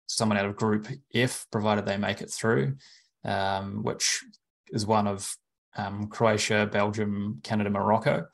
someone 0.06 0.38
out 0.38 0.46
of 0.46 0.56
Group 0.56 0.88
F, 1.14 1.46
provided 1.50 1.86
they 1.86 1.96
make 1.96 2.20
it 2.20 2.30
through, 2.30 2.76
um, 3.24 3.82
which 3.82 4.22
is 4.70 4.86
one 4.86 5.06
of 5.06 5.36
um, 5.76 6.08
Croatia, 6.08 6.68
Belgium, 6.70 7.40
Canada, 7.42 7.70
Morocco. 7.70 8.26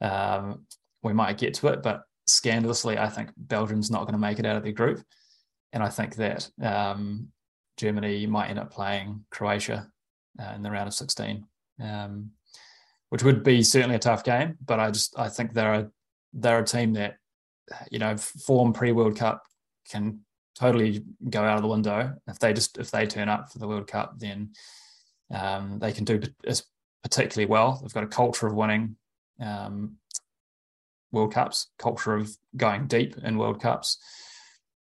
Um, 0.00 0.66
we 1.02 1.12
might 1.12 1.38
get 1.38 1.54
to 1.54 1.68
it, 1.68 1.82
but 1.82 2.02
scandalously, 2.26 2.98
I 2.98 3.08
think 3.08 3.30
Belgium's 3.36 3.90
not 3.90 4.02
going 4.02 4.12
to 4.12 4.18
make 4.18 4.38
it 4.38 4.46
out 4.46 4.56
of 4.56 4.62
their 4.62 4.72
group. 4.72 5.02
and 5.72 5.82
I 5.82 5.88
think 5.88 6.16
that 6.16 6.50
um, 6.62 7.28
Germany 7.80 8.26
might 8.26 8.48
end 8.48 8.58
up 8.58 8.70
playing 8.70 9.24
Croatia 9.30 9.88
uh, 10.38 10.52
in 10.54 10.62
the 10.62 10.70
round 10.70 10.86
of 10.86 10.94
16, 10.94 11.46
um, 11.82 12.30
which 13.08 13.22
would 13.22 13.42
be 13.42 13.62
certainly 13.62 13.96
a 13.96 14.00
tough 14.00 14.22
game. 14.22 14.58
But 14.64 14.80
I 14.80 14.90
just 14.90 15.18
I 15.18 15.28
think 15.28 15.54
they're 15.54 15.74
a 15.74 15.90
they're 16.34 16.60
a 16.60 16.64
team 16.64 16.92
that 16.94 17.16
you 17.90 17.98
know 17.98 18.16
form 18.16 18.72
pre 18.72 18.92
World 18.92 19.16
Cup 19.16 19.42
can 19.90 20.20
totally 20.58 21.02
go 21.30 21.42
out 21.42 21.56
of 21.56 21.62
the 21.62 21.68
window 21.68 22.14
if 22.26 22.38
they 22.38 22.52
just 22.52 22.76
if 22.76 22.90
they 22.90 23.06
turn 23.06 23.28
up 23.30 23.50
for 23.50 23.58
the 23.58 23.66
World 23.66 23.86
Cup 23.86 24.18
then 24.18 24.50
um, 25.30 25.78
they 25.78 25.92
can 25.92 26.04
do 26.04 26.20
particularly 27.02 27.48
well. 27.48 27.78
They've 27.80 27.94
got 27.94 28.04
a 28.04 28.08
culture 28.08 28.46
of 28.46 28.54
winning 28.54 28.96
um, 29.40 29.96
World 31.12 31.32
Cups, 31.32 31.68
culture 31.78 32.14
of 32.14 32.30
going 32.56 32.86
deep 32.86 33.16
in 33.18 33.38
World 33.38 33.60
Cups, 33.60 33.98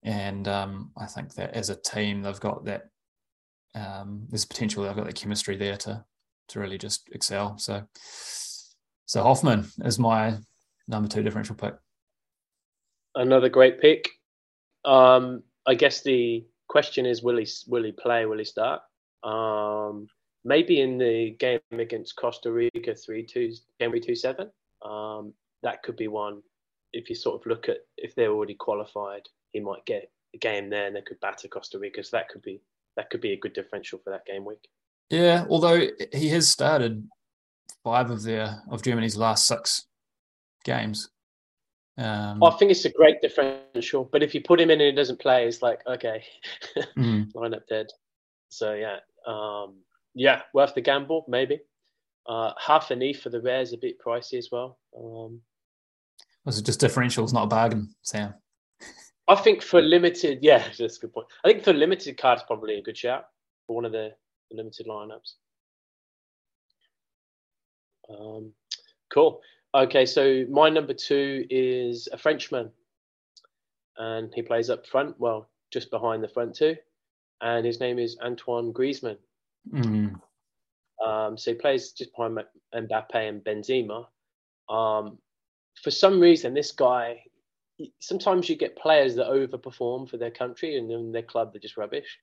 and 0.03 0.48
um, 0.48 0.90
I 0.96 1.07
think 1.07 1.34
that 1.34 1.55
as 1.55 1.70
a 1.70 1.76
team 1.76 2.22
they've 2.22 2.40
got 2.40 2.64
that. 2.64 2.88
Um, 3.74 4.26
there's 4.28 4.44
potential. 4.44 4.82
They've 4.82 4.96
got 4.96 5.07
the 5.07 5.12
chemistry 5.12 5.57
there 5.57 5.76
to 5.78 6.05
to 6.48 6.61
really 6.61 6.78
just 6.78 7.09
excel. 7.12 7.57
So, 7.59 7.84
so 9.07 9.22
Hofmann 9.22 9.66
is 9.84 9.98
my 9.98 10.36
number 10.88 11.09
two 11.09 11.22
differential 11.22 11.55
pick. 11.55 11.74
Another 13.14 13.48
great 13.48 13.80
pick. 13.80 14.09
Um, 14.84 15.42
I 15.66 15.74
guess 15.74 16.03
the 16.03 16.44
question 16.68 17.07
is, 17.07 17.22
will 17.22 17.36
he 17.36 17.46
will 17.66 17.84
he 17.84 17.92
play? 17.92 18.26
Will 18.26 18.38
he 18.38 18.44
start? 18.44 18.82
Um, 19.22 20.09
maybe 20.44 20.80
in 20.80 20.98
the 20.98 21.36
game 21.38 21.61
against 21.72 22.16
Costa 22.16 22.51
Rica, 22.51 22.94
three 22.94 23.24
two, 23.24 23.53
game 23.78 23.92
we 23.92 24.01
two 24.01 24.14
seven. 24.14 24.51
Um, 24.82 25.32
that 25.62 25.82
could 25.82 25.96
be 25.96 26.09
one. 26.09 26.42
If 26.92 27.09
you 27.09 27.14
sort 27.14 27.40
of 27.40 27.46
look 27.46 27.68
at 27.68 27.78
if 27.96 28.14
they're 28.14 28.32
already 28.32 28.55
qualified, 28.55 29.22
he 29.53 29.61
might 29.61 29.84
get 29.86 30.11
a 30.34 30.38
game 30.38 30.70
there, 30.70 30.86
and 30.86 30.96
they 30.96 31.03
could 31.03 31.20
batter 31.20 31.48
Costa 31.48 31.78
Rica. 31.78 32.03
So 32.03 32.16
that 32.16 32.28
could 32.28 32.42
be 32.42 32.61
that 32.96 33.11
could 33.11 33.20
be 33.20 33.32
a 33.32 33.38
good 33.38 33.53
differential 33.53 33.98
for 34.03 34.11
that 34.11 34.26
game 34.26 34.44
week. 34.44 34.68
Yeah, 35.11 35.44
although 35.48 35.88
he 36.12 36.28
has 36.28 36.48
started 36.48 37.09
five 37.82 38.11
of 38.11 38.22
their 38.22 38.62
of 38.70 38.82
Germany's 38.82 39.16
last 39.16 39.46
six 39.46 39.86
games. 40.64 41.11
Um, 41.98 42.42
I 42.42 42.51
think 42.53 42.70
it's 42.70 42.84
a 42.84 42.92
great 42.92 43.20
differential, 43.20 44.09
but 44.11 44.22
if 44.22 44.34
you 44.34 44.40
put 44.40 44.61
him 44.61 44.70
in 44.70 44.80
and 44.80 44.90
he 44.90 44.92
doesn't 44.92 45.20
play, 45.20 45.46
it's 45.46 45.62
like 45.62 45.80
okay, 45.86 46.24
mm. 46.96 47.34
line 47.34 47.55
up 47.55 47.66
dead. 47.68 47.88
So 48.48 48.74
yeah, 48.74 48.98
um, 49.26 49.76
yeah, 50.14 50.42
worth 50.55 50.74
the 50.74 50.80
gamble 50.80 51.24
maybe. 51.28 51.61
Uh, 52.26 52.53
half 52.59 52.90
an 52.90 53.03
E 53.03 53.12
for 53.12 53.30
the 53.30 53.40
rare 53.40 53.61
is 53.61 53.72
a 53.72 53.78
bit 53.78 53.96
pricey 53.98 54.38
as 54.38 54.51
well. 54.53 54.78
Um, 54.96 55.40
was 56.44 56.59
it 56.59 56.64
just 56.64 56.80
differentials, 56.80 57.32
not 57.32 57.44
a 57.44 57.48
bargain, 57.48 57.94
Sam? 58.03 58.34
I 59.31 59.37
think 59.37 59.62
for 59.62 59.81
limited, 59.81 60.41
yeah, 60.43 60.59
that's 60.78 60.97
a 60.97 61.01
good 61.01 61.14
point. 61.14 61.28
I 61.45 61.49
think 61.49 61.62
for 61.62 61.72
limited 61.72 62.18
cards, 62.18 62.43
probably 62.47 62.74
a 62.74 62.83
good 62.83 62.99
shout 62.99 63.26
for 63.66 63.76
one 63.76 63.85
of 63.85 63.93
the, 63.93 64.11
the 64.51 64.57
limited 64.57 64.87
lineups. 64.87 65.35
Um, 68.11 68.53
cool. 69.14 69.41
Okay, 69.72 70.05
so 70.05 70.45
my 70.51 70.68
number 70.68 70.93
two 70.93 71.47
is 71.49 72.09
a 72.12 72.18
Frenchman, 72.18 72.70
and 73.99 74.33
he 74.35 74.43
plays 74.43 74.68
up 74.68 74.85
front, 74.85 75.14
well, 75.20 75.49
just 75.70 75.93
behind 75.93 76.24
the 76.24 76.28
front 76.28 76.57
two, 76.57 76.74
and 77.41 77.64
his 77.64 77.78
name 77.78 78.01
is 78.01 78.18
Antoine 78.20 78.72
Griezmann. 78.72 79.18
Mm. 79.72 80.20
Um, 81.07 81.39
so 81.39 81.53
he 81.53 81.55
plays 81.57 81.93
just 81.93 82.11
behind 82.16 82.37
Mbappe 82.74 83.14
and 83.14 83.45
Benzema. 83.45 84.07
Um, 84.68 85.18
for 85.81 85.93
some 85.93 86.18
reason, 86.18 86.53
this 86.53 86.72
guy, 86.72 87.22
sometimes 87.99 88.49
you 88.49 88.57
get 88.57 88.76
players 88.76 89.14
that 89.16 89.26
overperform 89.26 90.09
for 90.09 90.16
their 90.16 90.31
country 90.31 90.76
and 90.76 90.91
then 90.91 91.12
their 91.12 91.22
club 91.22 91.53
they're 91.53 91.61
just 91.61 91.76
rubbish. 91.76 92.18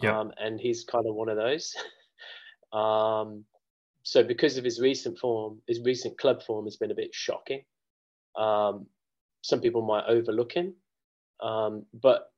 Yeah. 0.00 0.18
Um, 0.18 0.32
and 0.38 0.60
he's 0.60 0.84
kind 0.84 1.06
of 1.08 1.14
one 1.14 1.28
of 1.28 1.36
those. 1.36 1.74
um, 2.72 3.44
so 4.02 4.22
because 4.22 4.56
of 4.56 4.64
his 4.64 4.80
recent 4.80 5.18
form, 5.18 5.60
his 5.66 5.80
recent 5.80 6.18
club 6.18 6.42
form 6.42 6.64
has 6.66 6.76
been 6.76 6.90
a 6.90 6.94
bit 6.94 7.14
shocking. 7.14 7.62
Um, 8.36 8.86
some 9.42 9.60
people 9.60 9.82
might 9.82 10.04
overlook 10.06 10.52
him, 10.52 10.74
um, 11.40 11.84
but 11.92 12.30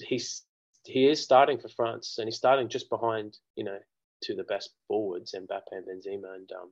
he's 0.00 0.42
he 0.84 1.06
is 1.06 1.22
starting 1.22 1.58
for 1.58 1.68
France, 1.68 2.16
and 2.18 2.26
he's 2.26 2.36
starting 2.36 2.68
just 2.68 2.90
behind, 2.90 3.36
you 3.56 3.64
know, 3.64 3.78
to 4.22 4.34
the 4.34 4.44
best 4.44 4.70
forwards, 4.88 5.34
Mbappe 5.38 5.72
and 5.72 5.86
Benzema, 5.86 6.34
and 6.34 6.50
um, 6.52 6.70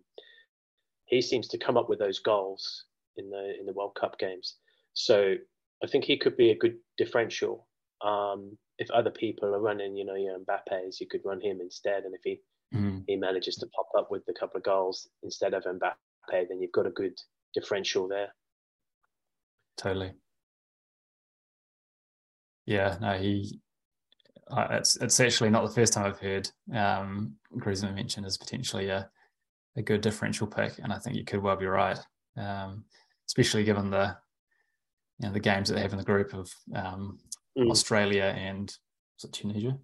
he 1.04 1.20
seems 1.20 1.48
to 1.48 1.58
come 1.58 1.76
up 1.76 1.88
with 1.88 1.98
those 1.98 2.18
goals 2.18 2.84
in 3.16 3.30
the 3.30 3.58
in 3.58 3.66
the 3.66 3.72
World 3.72 3.94
Cup 3.94 4.18
games. 4.18 4.56
So 4.94 5.34
I 5.82 5.86
think 5.86 6.04
he 6.04 6.16
could 6.16 6.36
be 6.36 6.50
a 6.50 6.56
good 6.56 6.76
differential. 6.98 7.66
Um, 8.04 8.56
if 8.78 8.90
other 8.90 9.10
people 9.10 9.54
are 9.54 9.60
running, 9.60 9.96
you 9.96 10.04
know, 10.04 10.14
your 10.14 10.38
Mbappe's, 10.38 11.00
you 11.00 11.06
could 11.06 11.20
run 11.24 11.40
him 11.40 11.60
instead, 11.60 12.04
and 12.04 12.14
if 12.14 12.22
he 12.24 12.40
mm. 12.74 13.04
he 13.06 13.16
manages 13.16 13.56
to 13.56 13.66
pop 13.68 13.88
up 13.96 14.10
with 14.10 14.22
a 14.28 14.32
couple 14.32 14.58
of 14.58 14.64
goals 14.64 15.08
instead 15.22 15.54
of 15.54 15.64
Mbappe, 15.64 16.48
then 16.48 16.60
you've 16.60 16.72
got 16.72 16.86
a 16.86 16.90
good 16.90 17.18
differential 17.54 18.08
there. 18.08 18.34
Totally. 19.76 20.12
Yeah, 22.66 22.96
no, 23.00 23.18
he. 23.18 23.60
Uh, 24.50 24.66
it's 24.70 24.96
it's 24.96 25.20
actually 25.20 25.50
not 25.50 25.64
the 25.64 25.74
first 25.74 25.92
time 25.92 26.06
I've 26.06 26.18
heard 26.18 26.50
um, 26.74 27.34
Griezmann 27.56 27.94
mentioned 27.94 28.26
as 28.26 28.36
potentially 28.36 28.88
a 28.88 29.08
a 29.76 29.82
good 29.82 30.00
differential 30.00 30.46
pick, 30.46 30.78
and 30.78 30.92
I 30.92 30.98
think 30.98 31.16
you 31.16 31.24
could 31.24 31.42
well 31.42 31.56
be 31.56 31.66
right, 31.66 31.98
um, 32.36 32.84
especially 33.28 33.64
given 33.64 33.90
the 33.90 34.16
you 35.20 35.28
know 35.28 35.32
the 35.32 35.40
games 35.40 35.68
that 35.68 35.74
they 35.74 35.82
have 35.82 35.92
in 35.92 35.98
the 35.98 36.04
group 36.04 36.32
of 36.32 36.50
um, 36.74 37.18
mm. 37.58 37.70
Australia 37.70 38.34
and 38.36 38.74
Tunisia. 39.32 39.76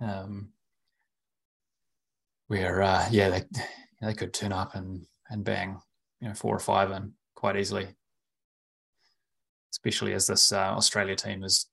Um, 0.00 0.48
where 2.46 2.82
uh, 2.82 3.06
yeah 3.10 3.30
they 3.30 3.42
they 4.02 4.14
could 4.14 4.32
turn 4.32 4.52
up 4.52 4.74
and 4.74 5.04
and 5.30 5.44
bang 5.44 5.80
you 6.20 6.28
know 6.28 6.34
four 6.34 6.54
or 6.54 6.60
five 6.60 6.90
and 6.90 7.12
quite 7.34 7.56
easily, 7.56 7.88
especially 9.72 10.12
as 10.12 10.26
this 10.26 10.52
uh, 10.52 10.74
Australia 10.76 11.16
team 11.16 11.42
has 11.42 11.66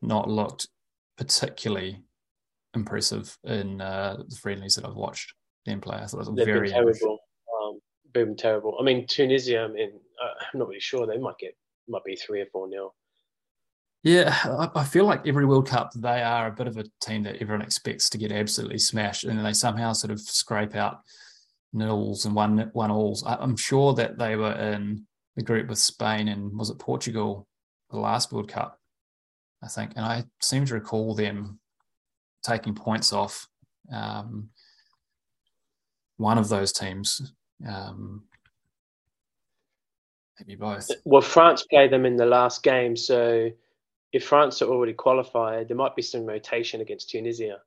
not 0.00 0.30
looked 0.30 0.68
particularly 1.18 2.02
impressive 2.74 3.36
in 3.44 3.80
uh, 3.80 4.16
the 4.26 4.36
friendlies 4.36 4.76
that 4.76 4.86
I've 4.86 4.94
watched 4.94 5.34
them 5.66 5.80
play. 5.80 5.96
I 5.96 6.06
thought 6.06 6.26
it 6.26 6.28
was 6.28 6.36
They've 6.36 6.46
very 6.46 6.68
been 6.68 6.72
terrible. 6.72 7.18
Um, 7.62 7.80
been 8.12 8.36
terrible. 8.36 8.76
I 8.80 8.84
mean, 8.84 9.06
Tunisia. 9.06 9.60
I 9.60 9.68
mean, 9.68 9.92
uh, 10.22 10.44
I'm 10.52 10.60
not 10.60 10.68
really 10.68 10.80
sure. 10.80 11.06
They 11.06 11.18
might 11.18 11.38
get 11.38 11.54
might 11.88 12.04
be 12.04 12.16
three 12.16 12.40
or 12.40 12.46
four 12.46 12.68
nil. 12.68 12.94
Yeah, 14.02 14.68
I 14.74 14.84
feel 14.84 15.04
like 15.04 15.26
every 15.26 15.46
World 15.46 15.66
Cup 15.66 15.92
they 15.94 16.22
are 16.22 16.46
a 16.46 16.52
bit 16.52 16.68
of 16.68 16.76
a 16.76 16.84
team 17.00 17.24
that 17.24 17.42
everyone 17.42 17.62
expects 17.62 18.08
to 18.10 18.18
get 18.18 18.30
absolutely 18.30 18.78
smashed, 18.78 19.24
and 19.24 19.44
they 19.44 19.52
somehow 19.52 19.92
sort 19.92 20.12
of 20.12 20.20
scrape 20.20 20.76
out 20.76 21.00
nils 21.72 22.24
and 22.24 22.34
one 22.34 22.70
one 22.72 22.90
alls. 22.90 23.24
I'm 23.26 23.56
sure 23.56 23.94
that 23.94 24.18
they 24.18 24.36
were 24.36 24.52
in 24.52 25.06
the 25.34 25.42
group 25.42 25.68
with 25.68 25.78
Spain 25.78 26.28
and 26.28 26.56
was 26.56 26.70
it 26.70 26.78
Portugal 26.78 27.46
the 27.90 27.98
last 27.98 28.32
World 28.32 28.48
Cup, 28.48 28.78
I 29.62 29.68
think, 29.68 29.92
and 29.96 30.04
I 30.04 30.24
seem 30.40 30.64
to 30.66 30.74
recall 30.74 31.14
them 31.14 31.58
taking 32.44 32.74
points 32.74 33.12
off 33.12 33.48
um, 33.92 34.50
one 36.16 36.38
of 36.38 36.48
those 36.48 36.72
teams. 36.72 37.32
Um, 37.66 38.24
maybe 40.40 40.56
both. 40.56 40.88
Well, 41.04 41.22
France 41.22 41.64
played 41.64 41.90
them 41.90 42.06
in 42.06 42.16
the 42.16 42.26
last 42.26 42.62
game, 42.62 42.96
so 42.96 43.50
if 44.12 44.24
France 44.24 44.62
are 44.62 44.68
already 44.68 44.94
qualified, 44.94 45.68
there 45.68 45.76
might 45.76 45.96
be 45.96 46.02
some 46.02 46.24
rotation 46.24 46.80
against 46.80 47.10
Tunisia. 47.10 47.58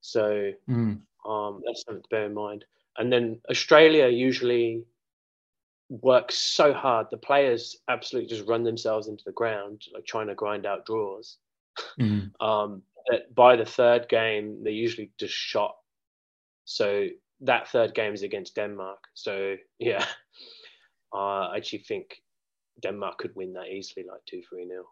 So 0.00 0.52
mm. 0.68 1.00
um, 1.26 1.62
that's 1.66 1.84
something 1.84 2.02
to 2.02 2.08
bear 2.10 2.26
in 2.26 2.34
mind. 2.34 2.64
And 2.96 3.12
then 3.12 3.40
Australia 3.50 4.08
usually 4.08 4.84
works 5.88 6.36
so 6.36 6.72
hard. 6.72 7.08
The 7.10 7.16
players 7.16 7.76
absolutely 7.88 8.28
just 8.28 8.48
run 8.48 8.62
themselves 8.62 9.08
into 9.08 9.24
the 9.24 9.32
ground, 9.32 9.82
like 9.92 10.06
trying 10.06 10.28
to 10.28 10.34
grind 10.34 10.66
out 10.66 10.86
draws. 10.86 11.38
Mm. 11.98 12.30
um, 12.40 12.82
that 13.08 13.34
by 13.34 13.56
the 13.56 13.64
third 13.64 14.08
game, 14.08 14.62
they're 14.62 14.72
usually 14.72 15.10
just 15.18 15.34
shot. 15.34 15.76
So 16.64 17.06
that 17.40 17.68
third 17.68 17.94
game 17.94 18.14
is 18.14 18.22
against 18.22 18.54
Denmark. 18.54 19.04
So 19.14 19.56
yeah, 19.78 20.04
I 21.12 21.56
actually 21.56 21.80
think 21.80 22.16
Denmark 22.82 23.18
could 23.18 23.34
win 23.34 23.52
that 23.54 23.68
easily, 23.68 24.06
like 24.08 24.20
two, 24.28 24.42
three 24.48 24.64
nil. 24.64 24.84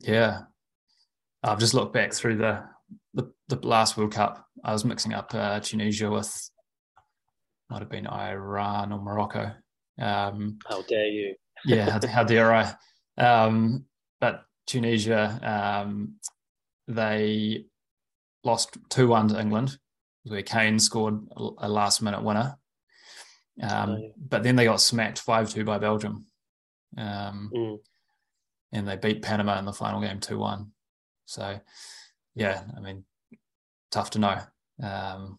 Yeah, 0.00 0.42
I've 1.42 1.58
just 1.58 1.74
looked 1.74 1.92
back 1.92 2.12
through 2.12 2.36
the 2.36 2.64
the, 3.14 3.32
the 3.48 3.66
last 3.66 3.96
World 3.96 4.12
Cup. 4.12 4.46
I 4.64 4.72
was 4.72 4.84
mixing 4.84 5.12
up 5.12 5.34
uh, 5.34 5.60
Tunisia 5.60 6.10
with 6.10 6.50
might 7.70 7.80
have 7.80 7.90
been 7.90 8.06
Iran 8.06 8.92
or 8.92 9.00
Morocco. 9.00 9.52
Um, 10.00 10.58
how 10.68 10.82
dare 10.82 11.06
you? 11.06 11.34
yeah, 11.64 11.90
how, 11.90 12.06
how, 12.06 12.24
dare 12.24 12.52
I? 12.52 12.74
Um, 13.18 13.86
but 14.20 14.44
Tunisia, 14.66 15.40
um, 15.42 16.16
they 16.86 17.64
lost 18.44 18.76
two 18.90 19.08
one 19.08 19.28
to 19.28 19.40
England, 19.40 19.78
where 20.24 20.42
Kane 20.42 20.78
scored 20.78 21.26
a 21.58 21.68
last 21.68 22.02
minute 22.02 22.22
winner. 22.22 22.56
Um, 23.62 23.90
oh, 23.90 23.96
yeah. 23.96 24.08
But 24.16 24.42
then 24.42 24.56
they 24.56 24.64
got 24.64 24.80
smacked 24.80 25.20
five 25.20 25.50
two 25.50 25.64
by 25.64 25.78
Belgium. 25.78 26.26
Um, 26.96 27.50
mm 27.54 27.78
and 28.72 28.86
they 28.86 28.96
beat 28.96 29.22
Panama 29.22 29.58
in 29.58 29.64
the 29.64 29.72
final 29.72 30.00
game 30.00 30.20
2 30.20 30.38
1. 30.38 30.70
So, 31.24 31.58
yeah, 32.34 32.62
I 32.76 32.80
mean, 32.80 33.04
tough 33.90 34.10
to 34.10 34.18
know. 34.18 34.38
Um, 34.82 35.38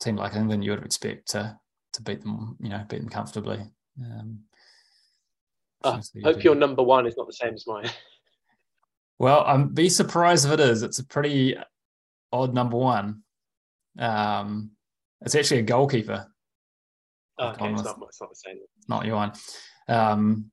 team 0.00 0.16
like 0.16 0.34
England, 0.34 0.64
you 0.64 0.72
would 0.72 0.84
expect 0.84 1.28
to 1.30 1.58
to 1.92 2.02
beat 2.02 2.20
them, 2.20 2.56
you 2.60 2.68
know, 2.68 2.84
beat 2.88 3.00
them 3.00 3.08
comfortably. 3.08 3.60
Um, 4.00 4.40
I 5.82 6.00
hope 6.22 6.44
your 6.44 6.54
number 6.54 6.82
one 6.82 7.06
is 7.06 7.16
not 7.16 7.26
the 7.26 7.32
same 7.32 7.54
as 7.54 7.66
mine. 7.66 7.90
Well, 9.18 9.44
I'm 9.46 9.68
be 9.68 9.90
surprised 9.90 10.46
if 10.46 10.52
it 10.52 10.60
is. 10.60 10.82
It's 10.82 10.98
a 10.98 11.04
pretty 11.04 11.54
odd 12.32 12.54
number 12.54 12.78
one. 12.78 13.22
Um, 13.98 14.70
it's 15.20 15.34
actually 15.34 15.60
a 15.60 15.64
goalkeeper. 15.64 16.26
Oh, 17.40 17.48
okay, 17.48 17.72
it's 17.72 17.82
not, 17.82 17.98
it's 18.06 18.20
not 18.20 18.30
the 18.30 18.36
same. 18.36 18.58
Not 18.88 19.06
your 19.06 19.16
one. 19.16 19.32
Um, 19.88 20.50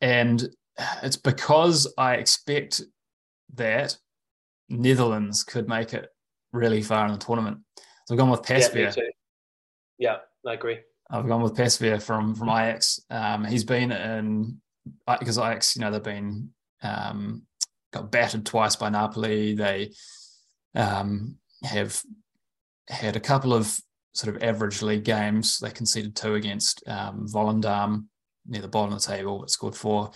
and 0.00 0.48
it's 1.02 1.16
because 1.16 1.92
I 1.96 2.14
expect 2.14 2.82
that 3.54 3.96
Netherlands 4.68 5.44
could 5.44 5.68
make 5.68 5.94
it 5.94 6.08
really 6.52 6.82
far 6.82 7.06
in 7.06 7.12
the 7.12 7.18
tournament. 7.18 7.58
So 8.06 8.14
I've 8.14 8.18
gone 8.18 8.30
with 8.30 8.42
Pasveer. 8.42 8.96
Yeah, 8.96 9.04
yeah, 9.98 10.16
I 10.46 10.54
agree. 10.54 10.78
I've 11.10 11.26
gone 11.26 11.42
with 11.42 11.56
Pasveer 11.56 12.02
from 12.02 12.34
from 12.34 12.48
Ajax. 12.48 13.00
Um, 13.10 13.44
he's 13.44 13.64
been 13.64 13.92
in 13.92 14.60
because 15.06 15.38
Ajax, 15.38 15.76
you 15.76 15.82
know, 15.82 15.90
they've 15.90 16.02
been 16.02 16.50
um, 16.82 17.42
got 17.92 18.10
battered 18.10 18.46
twice 18.46 18.76
by 18.76 18.88
Napoli. 18.88 19.54
They 19.54 19.92
um, 20.74 21.36
have 21.62 22.02
had 22.88 23.16
a 23.16 23.20
couple 23.20 23.52
of 23.52 23.78
sort 24.12 24.34
of 24.34 24.42
average 24.42 24.82
league 24.82 25.04
games. 25.04 25.58
They 25.58 25.70
conceded 25.70 26.16
two 26.16 26.34
against 26.34 26.82
um, 26.88 27.26
Volendam 27.28 28.06
near 28.46 28.62
the 28.62 28.68
bottom 28.68 28.92
of 28.92 29.02
the 29.02 29.06
table, 29.06 29.38
but 29.38 29.50
scored 29.50 29.74
four. 29.74 30.10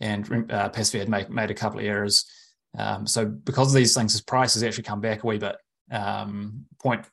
And 0.00 0.50
uh, 0.50 0.68
Pasveer 0.70 1.00
had 1.00 1.08
made, 1.08 1.30
made 1.30 1.50
a 1.50 1.54
couple 1.54 1.80
of 1.80 1.86
errors. 1.86 2.24
Um, 2.76 3.06
so 3.06 3.24
because 3.24 3.68
of 3.68 3.74
these 3.74 3.94
things, 3.94 4.12
his 4.12 4.20
price 4.20 4.54
has 4.54 4.62
actually 4.62 4.84
come 4.84 5.00
back 5.00 5.22
a 5.22 5.26
wee 5.26 5.38
bit. 5.38 5.56
Um, 5.90 6.64
point 6.80 7.04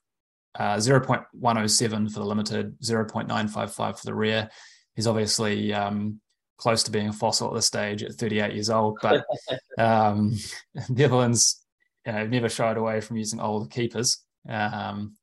uh, 0.57 0.75
0.107 0.75 2.11
for 2.11 2.19
the 2.19 2.25
limited, 2.25 2.79
0.955 2.81 3.99
for 3.99 4.05
the 4.05 4.13
rare. 4.13 4.49
He's 4.95 5.07
obviously 5.07 5.73
um, 5.73 6.19
close 6.57 6.83
to 6.83 6.91
being 6.91 7.09
a 7.09 7.13
fossil 7.13 7.49
at 7.49 7.55
this 7.55 7.65
stage 7.65 8.03
at 8.03 8.13
38 8.13 8.53
years 8.53 8.69
old, 8.69 8.97
but 9.01 9.25
um, 9.77 10.35
Netherlands 10.89 11.63
you 12.05 12.13
know, 12.13 12.27
never 12.27 12.49
shied 12.49 12.77
away 12.77 13.01
from 13.01 13.17
using 13.17 13.39
old 13.39 13.71
keepers. 13.71 14.23
Um, 14.47 15.15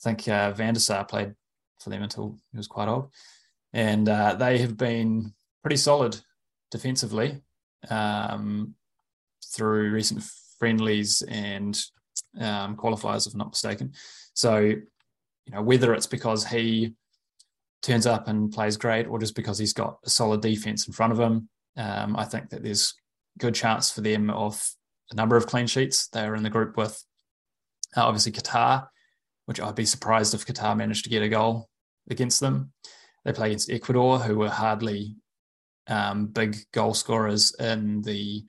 I 0.00 0.08
think 0.08 0.28
uh, 0.28 0.52
Van 0.52 0.74
der 0.74 0.80
Sar 0.80 1.04
played 1.04 1.34
for 1.80 1.90
them 1.90 2.02
until 2.02 2.36
he 2.52 2.56
was 2.56 2.66
quite 2.66 2.88
old. 2.88 3.10
And 3.72 4.08
uh, 4.08 4.34
they 4.34 4.58
have 4.58 4.76
been 4.76 5.34
pretty 5.62 5.76
solid 5.76 6.16
defensively 6.70 7.40
um, 7.88 8.74
through 9.54 9.90
recent 9.92 10.22
friendlies 10.58 11.22
and 11.22 11.80
um, 12.38 12.76
qualifiers, 12.76 13.26
if 13.26 13.34
I'm 13.34 13.38
not 13.38 13.50
mistaken. 13.50 13.92
So, 14.34 14.58
you 14.58 15.52
know, 15.52 15.62
whether 15.62 15.92
it's 15.94 16.06
because 16.06 16.46
he 16.46 16.94
turns 17.82 18.06
up 18.06 18.28
and 18.28 18.52
plays 18.52 18.76
great 18.76 19.06
or 19.06 19.18
just 19.18 19.34
because 19.34 19.58
he's 19.58 19.72
got 19.72 19.98
a 20.04 20.10
solid 20.10 20.40
defense 20.40 20.86
in 20.86 20.92
front 20.92 21.12
of 21.12 21.20
him, 21.20 21.48
um, 21.76 22.16
I 22.16 22.24
think 22.24 22.50
that 22.50 22.62
there's 22.62 22.94
good 23.38 23.54
chance 23.54 23.90
for 23.90 24.00
them 24.00 24.30
of 24.30 24.62
a 25.10 25.14
number 25.14 25.36
of 25.36 25.46
clean 25.46 25.66
sheets. 25.66 26.08
They 26.08 26.22
are 26.22 26.34
in 26.34 26.42
the 26.42 26.50
group 26.50 26.76
with 26.76 27.02
uh, 27.96 28.04
obviously 28.04 28.32
Qatar, 28.32 28.86
which 29.50 29.60
I'd 29.60 29.74
be 29.74 29.84
surprised 29.84 30.32
if 30.32 30.46
Qatar 30.46 30.76
managed 30.76 31.02
to 31.02 31.10
get 31.10 31.24
a 31.24 31.28
goal 31.28 31.68
against 32.08 32.38
them. 32.38 32.72
They 33.24 33.32
play 33.32 33.48
against 33.48 33.68
Ecuador, 33.68 34.20
who 34.20 34.38
were 34.38 34.48
hardly 34.48 35.16
um, 35.88 36.28
big 36.28 36.56
goal 36.72 36.94
scorers 36.94 37.52
in 37.58 38.00
the 38.02 38.44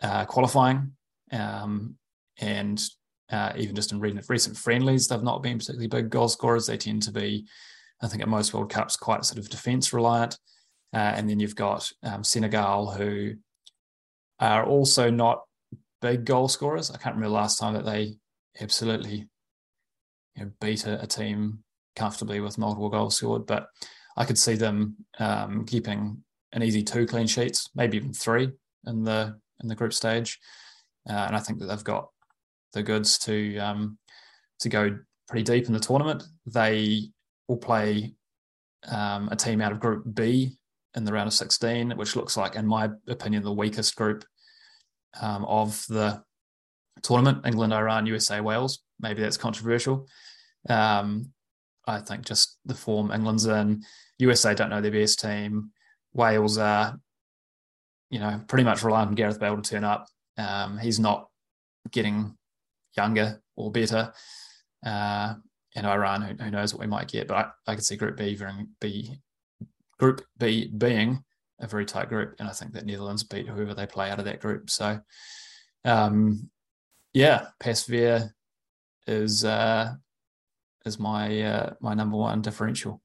uh, 0.00 0.24
qualifying. 0.26 0.92
Um, 1.32 1.96
and 2.38 2.80
uh, 3.28 3.54
even 3.56 3.74
just 3.74 3.90
in 3.90 3.98
recent 3.98 4.56
friendlies, 4.56 5.08
they've 5.08 5.20
not 5.20 5.42
been 5.42 5.58
particularly 5.58 5.88
big 5.88 6.10
goal 6.10 6.28
scorers. 6.28 6.68
They 6.68 6.76
tend 6.76 7.02
to 7.02 7.10
be, 7.10 7.48
I 8.00 8.06
think, 8.06 8.22
at 8.22 8.28
most 8.28 8.54
World 8.54 8.70
Cups, 8.70 8.96
quite 8.96 9.24
sort 9.24 9.38
of 9.38 9.50
defence 9.50 9.92
reliant. 9.92 10.38
Uh, 10.94 11.12
and 11.16 11.28
then 11.28 11.40
you've 11.40 11.56
got 11.56 11.90
um, 12.04 12.22
Senegal, 12.22 12.92
who 12.92 13.32
are 14.38 14.64
also 14.64 15.10
not 15.10 15.42
big 16.00 16.24
goal 16.24 16.46
scorers. 16.46 16.92
I 16.92 16.98
can't 16.98 17.16
remember 17.16 17.34
last 17.34 17.58
time 17.58 17.74
that 17.74 17.84
they 17.84 18.14
absolutely 18.60 19.26
you 20.36 20.44
know, 20.44 20.50
beat 20.60 20.86
a, 20.86 21.02
a, 21.02 21.06
team 21.06 21.60
comfortably 21.96 22.40
with 22.40 22.58
multiple 22.58 22.88
goals 22.88 23.16
scored. 23.16 23.46
But 23.46 23.68
I 24.16 24.24
could 24.24 24.38
see 24.38 24.54
them 24.54 24.96
um, 25.18 25.64
keeping 25.64 26.22
an 26.52 26.62
easy 26.62 26.82
two 26.82 27.06
clean 27.06 27.26
sheets, 27.26 27.70
maybe 27.74 27.96
even 27.96 28.12
three 28.12 28.50
in 28.86 29.04
the 29.04 29.38
in 29.62 29.68
the 29.68 29.74
group 29.74 29.92
stage. 29.92 30.38
Uh, 31.08 31.12
and 31.12 31.36
I 31.36 31.40
think 31.40 31.58
that 31.58 31.66
they've 31.66 31.84
got 31.84 32.08
the 32.72 32.82
goods 32.82 33.18
to 33.20 33.58
um, 33.58 33.98
to 34.60 34.68
go 34.68 34.98
pretty 35.28 35.44
deep 35.44 35.66
in 35.66 35.72
the 35.72 35.80
tournament. 35.80 36.24
They 36.46 37.10
will 37.48 37.56
play 37.56 38.14
um, 38.88 39.28
a 39.30 39.36
team 39.36 39.60
out 39.60 39.72
of 39.72 39.80
Group 39.80 40.04
B 40.14 40.56
in 40.94 41.04
the 41.04 41.12
round 41.12 41.26
of 41.26 41.34
16, 41.34 41.92
which 41.92 42.16
looks 42.16 42.36
like, 42.36 42.54
in 42.54 42.66
my 42.66 42.90
opinion, 43.08 43.42
the 43.42 43.52
weakest 43.52 43.96
group 43.96 44.24
um, 45.20 45.44
of 45.44 45.84
the 45.88 46.22
tournament 47.02 47.46
England, 47.46 47.72
Iran, 47.72 48.06
USA, 48.06 48.40
Wales. 48.40 48.83
Maybe 49.00 49.22
that's 49.22 49.36
controversial. 49.36 50.08
Um, 50.68 51.32
I 51.86 52.00
think 52.00 52.24
just 52.24 52.58
the 52.64 52.74
form 52.74 53.10
England's 53.10 53.46
in. 53.46 53.82
USA 54.18 54.54
don't 54.54 54.70
know 54.70 54.80
their 54.80 54.90
best 54.90 55.20
team. 55.20 55.70
Wales 56.12 56.58
are, 56.58 56.98
you 58.10 58.20
know, 58.20 58.40
pretty 58.48 58.64
much 58.64 58.82
reliant 58.82 59.08
on 59.08 59.14
Gareth 59.14 59.40
Bale 59.40 59.56
to 59.56 59.62
turn 59.62 59.84
up. 59.84 60.06
Um, 60.38 60.78
he's 60.78 60.98
not 60.98 61.28
getting 61.90 62.36
younger 62.96 63.42
or 63.56 63.70
better. 63.70 64.12
Uh, 64.84 65.34
and 65.76 65.86
Iran, 65.86 66.22
who, 66.22 66.44
who, 66.44 66.50
knows 66.50 66.72
what 66.72 66.80
we 66.80 66.86
might 66.86 67.08
get, 67.08 67.26
but 67.26 67.52
I, 67.66 67.72
I 67.72 67.74
could 67.74 67.84
see 67.84 67.96
Group 67.96 68.16
B, 68.16 68.38
be 68.80 69.18
Group 69.98 70.22
B 70.38 70.68
being 70.68 71.24
a 71.60 71.66
very 71.66 71.84
tight 71.84 72.08
group, 72.08 72.36
and 72.38 72.48
I 72.48 72.52
think 72.52 72.72
that 72.72 72.86
Netherlands 72.86 73.22
beat 73.22 73.48
whoever 73.48 73.74
they 73.74 73.86
play 73.86 74.10
out 74.10 74.18
of 74.18 74.24
that 74.26 74.40
group. 74.40 74.70
So, 74.70 75.00
um, 75.84 76.50
yeah, 77.12 77.48
Pasveer 77.60 78.30
is 79.06 79.44
uh, 79.44 79.94
is 80.84 80.98
my 80.98 81.42
uh, 81.42 81.74
my 81.80 81.94
number 81.94 82.16
one 82.16 82.42
differential. 82.42 83.00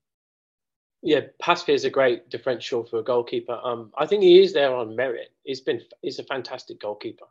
Yeah, 1.02 1.22
Pasveer 1.42 1.76
is 1.76 1.86
a 1.86 1.90
great 1.90 2.30
differential 2.30 2.84
for 2.84 3.00
a 3.00 3.04
goalkeeper. 3.04 3.58
Um, 3.64 3.92
I 3.98 4.06
think 4.06 4.22
he 4.22 4.42
is 4.42 4.54
there 4.54 4.76
on 4.76 4.96
merit. 4.96 5.32
He's 5.44 5.62
been 5.62 5.82
he's 6.02 6.20
a 6.20 6.24
fantastic 6.24 6.82
goalkeeper. 6.82 7.26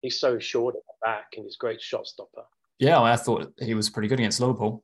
He's 0.00 0.18
so 0.18 0.38
short 0.38 0.76
at 0.76 0.82
the 0.86 0.94
back 1.02 1.34
and 1.36 1.44
he's 1.44 1.56
a 1.56 1.58
great 1.58 1.80
shot 1.80 2.06
stopper. 2.06 2.44
Yeah, 2.78 2.92
well, 2.92 3.04
I 3.04 3.16
thought 3.16 3.52
he 3.60 3.74
was 3.74 3.90
pretty 3.90 4.08
good 4.08 4.18
against 4.18 4.40
Liverpool. 4.40 4.82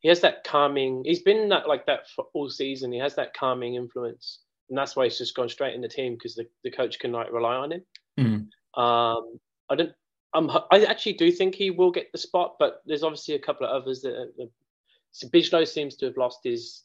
He 0.00 0.08
has 0.08 0.20
that 0.20 0.44
calming. 0.44 1.02
He's 1.04 1.22
been 1.22 1.48
that, 1.48 1.66
like 1.66 1.86
that 1.86 2.10
for 2.10 2.26
all 2.34 2.50
season. 2.50 2.92
He 2.92 2.98
has 2.98 3.14
that 3.14 3.32
calming 3.32 3.76
influence 3.76 4.40
and 4.70 4.78
that's 4.78 4.96
why 4.96 5.04
he's 5.04 5.18
just 5.18 5.34
gone 5.34 5.48
straight 5.48 5.74
in 5.74 5.80
the 5.80 5.88
team 5.88 6.14
because 6.14 6.36
the, 6.36 6.46
the 6.64 6.70
coach 6.70 6.98
can 6.98 7.12
like 7.12 7.30
rely 7.32 7.56
on 7.56 7.72
him. 7.72 7.82
Mm. 8.18 8.80
Um, 8.80 9.38
I 9.68 9.74
don't. 9.76 9.92
Um, 10.34 10.50
I 10.70 10.84
actually 10.84 11.14
do 11.14 11.32
think 11.32 11.54
he 11.54 11.70
will 11.70 11.90
get 11.90 12.12
the 12.12 12.18
spot, 12.18 12.56
but 12.58 12.82
there's 12.86 13.02
obviously 13.02 13.34
a 13.34 13.38
couple 13.38 13.66
of 13.66 13.82
others 13.82 14.02
that. 14.02 14.32
Uh, 14.40 14.46
so 15.12 15.28
Bijlow 15.28 15.66
seems 15.66 15.96
to 15.96 16.06
have 16.06 16.16
lost 16.16 16.38
his 16.44 16.84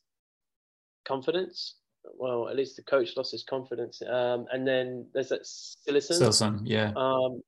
confidence. 1.07 1.75
Well, 2.17 2.49
at 2.49 2.55
least 2.55 2.75
the 2.75 2.81
coach 2.81 3.15
lost 3.17 3.31
his 3.31 3.43
confidence. 3.43 4.01
Um, 4.01 4.47
and 4.51 4.67
then 4.67 5.07
there's 5.13 5.29
that 5.29 5.43
Cillessen. 5.43 6.19
Cillessen, 6.19 6.61
yeah. 6.63 6.91
Um, 6.95 7.41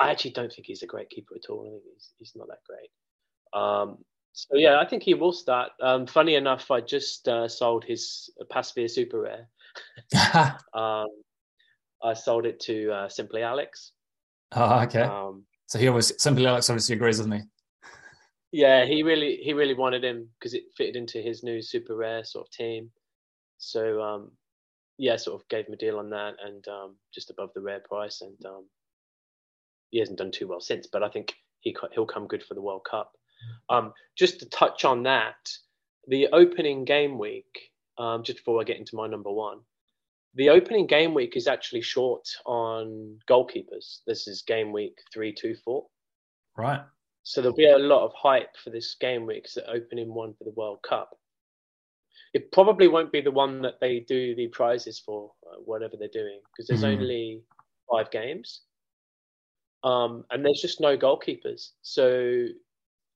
I 0.00 0.10
actually 0.10 0.30
don't 0.30 0.50
think 0.50 0.66
he's 0.66 0.82
a 0.82 0.86
great 0.86 1.10
keeper 1.10 1.34
at 1.34 1.50
all. 1.50 1.66
I 1.66 1.70
think 1.70 1.82
he's, 1.94 2.10
he's 2.18 2.32
not 2.34 2.48
that 2.48 2.64
great. 2.66 2.90
Um, 3.52 3.98
so 4.32 4.56
yeah, 4.56 4.80
I 4.80 4.86
think 4.86 5.02
he 5.02 5.12
will 5.12 5.32
start. 5.32 5.72
Um, 5.82 6.06
funny 6.06 6.36
enough, 6.36 6.70
I 6.70 6.80
just 6.80 7.28
uh, 7.28 7.46
sold 7.46 7.84
his 7.84 8.30
Pasveer 8.50 8.90
Super 8.90 9.20
Rare 9.20 9.48
um, 10.74 11.08
I 12.02 12.14
sold 12.14 12.46
it 12.46 12.60
to 12.60 12.90
uh, 12.92 13.08
Simply 13.08 13.42
Alex. 13.42 13.92
Oh, 14.54 14.80
okay. 14.82 15.02
Um, 15.02 15.44
so 15.66 15.78
he 15.78 15.88
always 15.88 16.12
Simply 16.22 16.46
Alex 16.46 16.68
obviously 16.68 16.96
agrees 16.96 17.18
with 17.18 17.28
me. 17.28 17.42
Yeah, 18.50 18.84
he 18.84 19.02
really 19.02 19.36
he 19.36 19.54
really 19.54 19.74
wanted 19.74 20.04
him 20.04 20.28
because 20.38 20.54
it 20.54 20.64
fitted 20.76 20.96
into 20.96 21.18
his 21.18 21.42
new 21.42 21.62
super 21.62 21.96
rare 21.96 22.24
sort 22.24 22.46
of 22.46 22.50
team. 22.52 22.90
So 23.58 24.02
um, 24.02 24.30
yeah, 24.98 25.16
sort 25.16 25.40
of 25.40 25.48
gave 25.48 25.66
him 25.66 25.72
a 25.72 25.78
deal 25.78 25.98
on 25.98 26.10
that 26.10 26.34
and 26.44 26.66
um, 26.68 26.96
just 27.14 27.30
above 27.30 27.50
the 27.54 27.62
rare 27.62 27.80
price. 27.80 28.20
And 28.20 28.36
um, 28.44 28.66
he 29.90 29.98
hasn't 29.98 30.18
done 30.18 30.30
too 30.30 30.48
well 30.48 30.60
since, 30.60 30.86
but 30.86 31.02
I 31.02 31.08
think 31.08 31.34
he 31.60 31.74
he'll 31.92 32.06
come 32.06 32.26
good 32.26 32.42
for 32.42 32.54
the 32.54 32.62
World 32.62 32.86
Cup. 32.88 33.12
Um, 33.70 33.92
just 34.16 34.38
to 34.40 34.48
touch 34.50 34.84
on 34.84 35.02
that, 35.04 35.36
the 36.06 36.28
opening 36.32 36.84
game 36.84 37.18
week 37.18 37.70
um, 37.98 38.22
just 38.22 38.38
before 38.38 38.60
I 38.60 38.64
get 38.64 38.78
into 38.78 38.96
my 38.96 39.06
number 39.06 39.30
one. 39.30 39.60
The 40.34 40.48
opening 40.48 40.86
game 40.86 41.12
week 41.12 41.36
is 41.36 41.46
actually 41.46 41.82
short 41.82 42.26
on 42.46 43.18
goalkeepers. 43.28 43.98
This 44.06 44.26
is 44.26 44.42
game 44.42 44.72
week 44.72 44.98
three, 45.12 45.32
two, 45.32 45.54
four. 45.64 45.86
Right. 46.56 46.80
So 47.22 47.40
there'll 47.40 47.56
be 47.56 47.68
a 47.68 47.78
lot 47.78 48.04
of 48.04 48.12
hype 48.14 48.56
for 48.56 48.70
this 48.70 48.96
game 48.98 49.26
week, 49.26 49.44
because 49.44 49.54
the 49.54 49.70
opening 49.70 50.12
one 50.12 50.34
for 50.34 50.44
the 50.44 50.50
World 50.56 50.80
Cup. 50.82 51.10
It 52.34 52.50
probably 52.50 52.88
won't 52.88 53.12
be 53.12 53.20
the 53.20 53.30
one 53.30 53.60
that 53.62 53.78
they 53.80 54.00
do 54.00 54.34
the 54.34 54.48
prizes 54.48 54.98
for, 54.98 55.32
uh, 55.46 55.56
whatever 55.60 55.96
they're 55.98 56.08
doing, 56.08 56.40
because 56.50 56.66
there's 56.66 56.82
mm. 56.82 56.96
only 56.96 57.42
five 57.90 58.10
games. 58.10 58.62
Um, 59.84 60.24
and 60.30 60.44
there's 60.44 60.62
just 60.62 60.80
no 60.80 60.96
goalkeepers. 60.96 61.70
So 61.82 62.46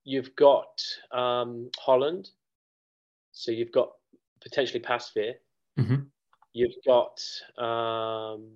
you've 0.03 0.35
got 0.35 0.81
um, 1.11 1.69
Holland. 1.77 2.29
So 3.31 3.51
you've 3.51 3.71
got 3.71 3.89
potentially 4.41 4.79
Pasveer. 4.79 5.33
Mm-hmm. 5.79 5.95
You've 6.57 6.73
got 6.87 7.21
um, 7.63 8.47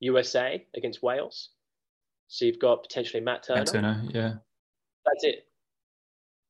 USA 0.00 0.64
against 0.74 1.02
Wales. 1.02 1.50
So 2.28 2.46
you've 2.46 2.58
got 2.58 2.82
potentially 2.82 3.22
Matt 3.22 3.42
Turner. 3.42 3.60
Matt 3.60 3.66
Turner, 3.68 4.04
yeah. 4.08 4.32
That's 5.04 5.24
it. 5.24 5.46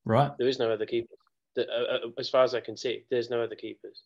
Right. 0.05 0.31
There 0.37 0.47
is 0.47 0.59
no 0.59 0.71
other 0.71 0.85
keepers. 0.85 1.17
Uh, 1.57 1.61
uh, 1.61 1.97
as 2.17 2.29
far 2.29 2.45
as 2.45 2.55
I 2.55 2.61
can 2.61 2.77
see, 2.77 3.03
there's 3.11 3.29
no 3.29 3.41
other 3.41 3.55
keepers. 3.55 4.03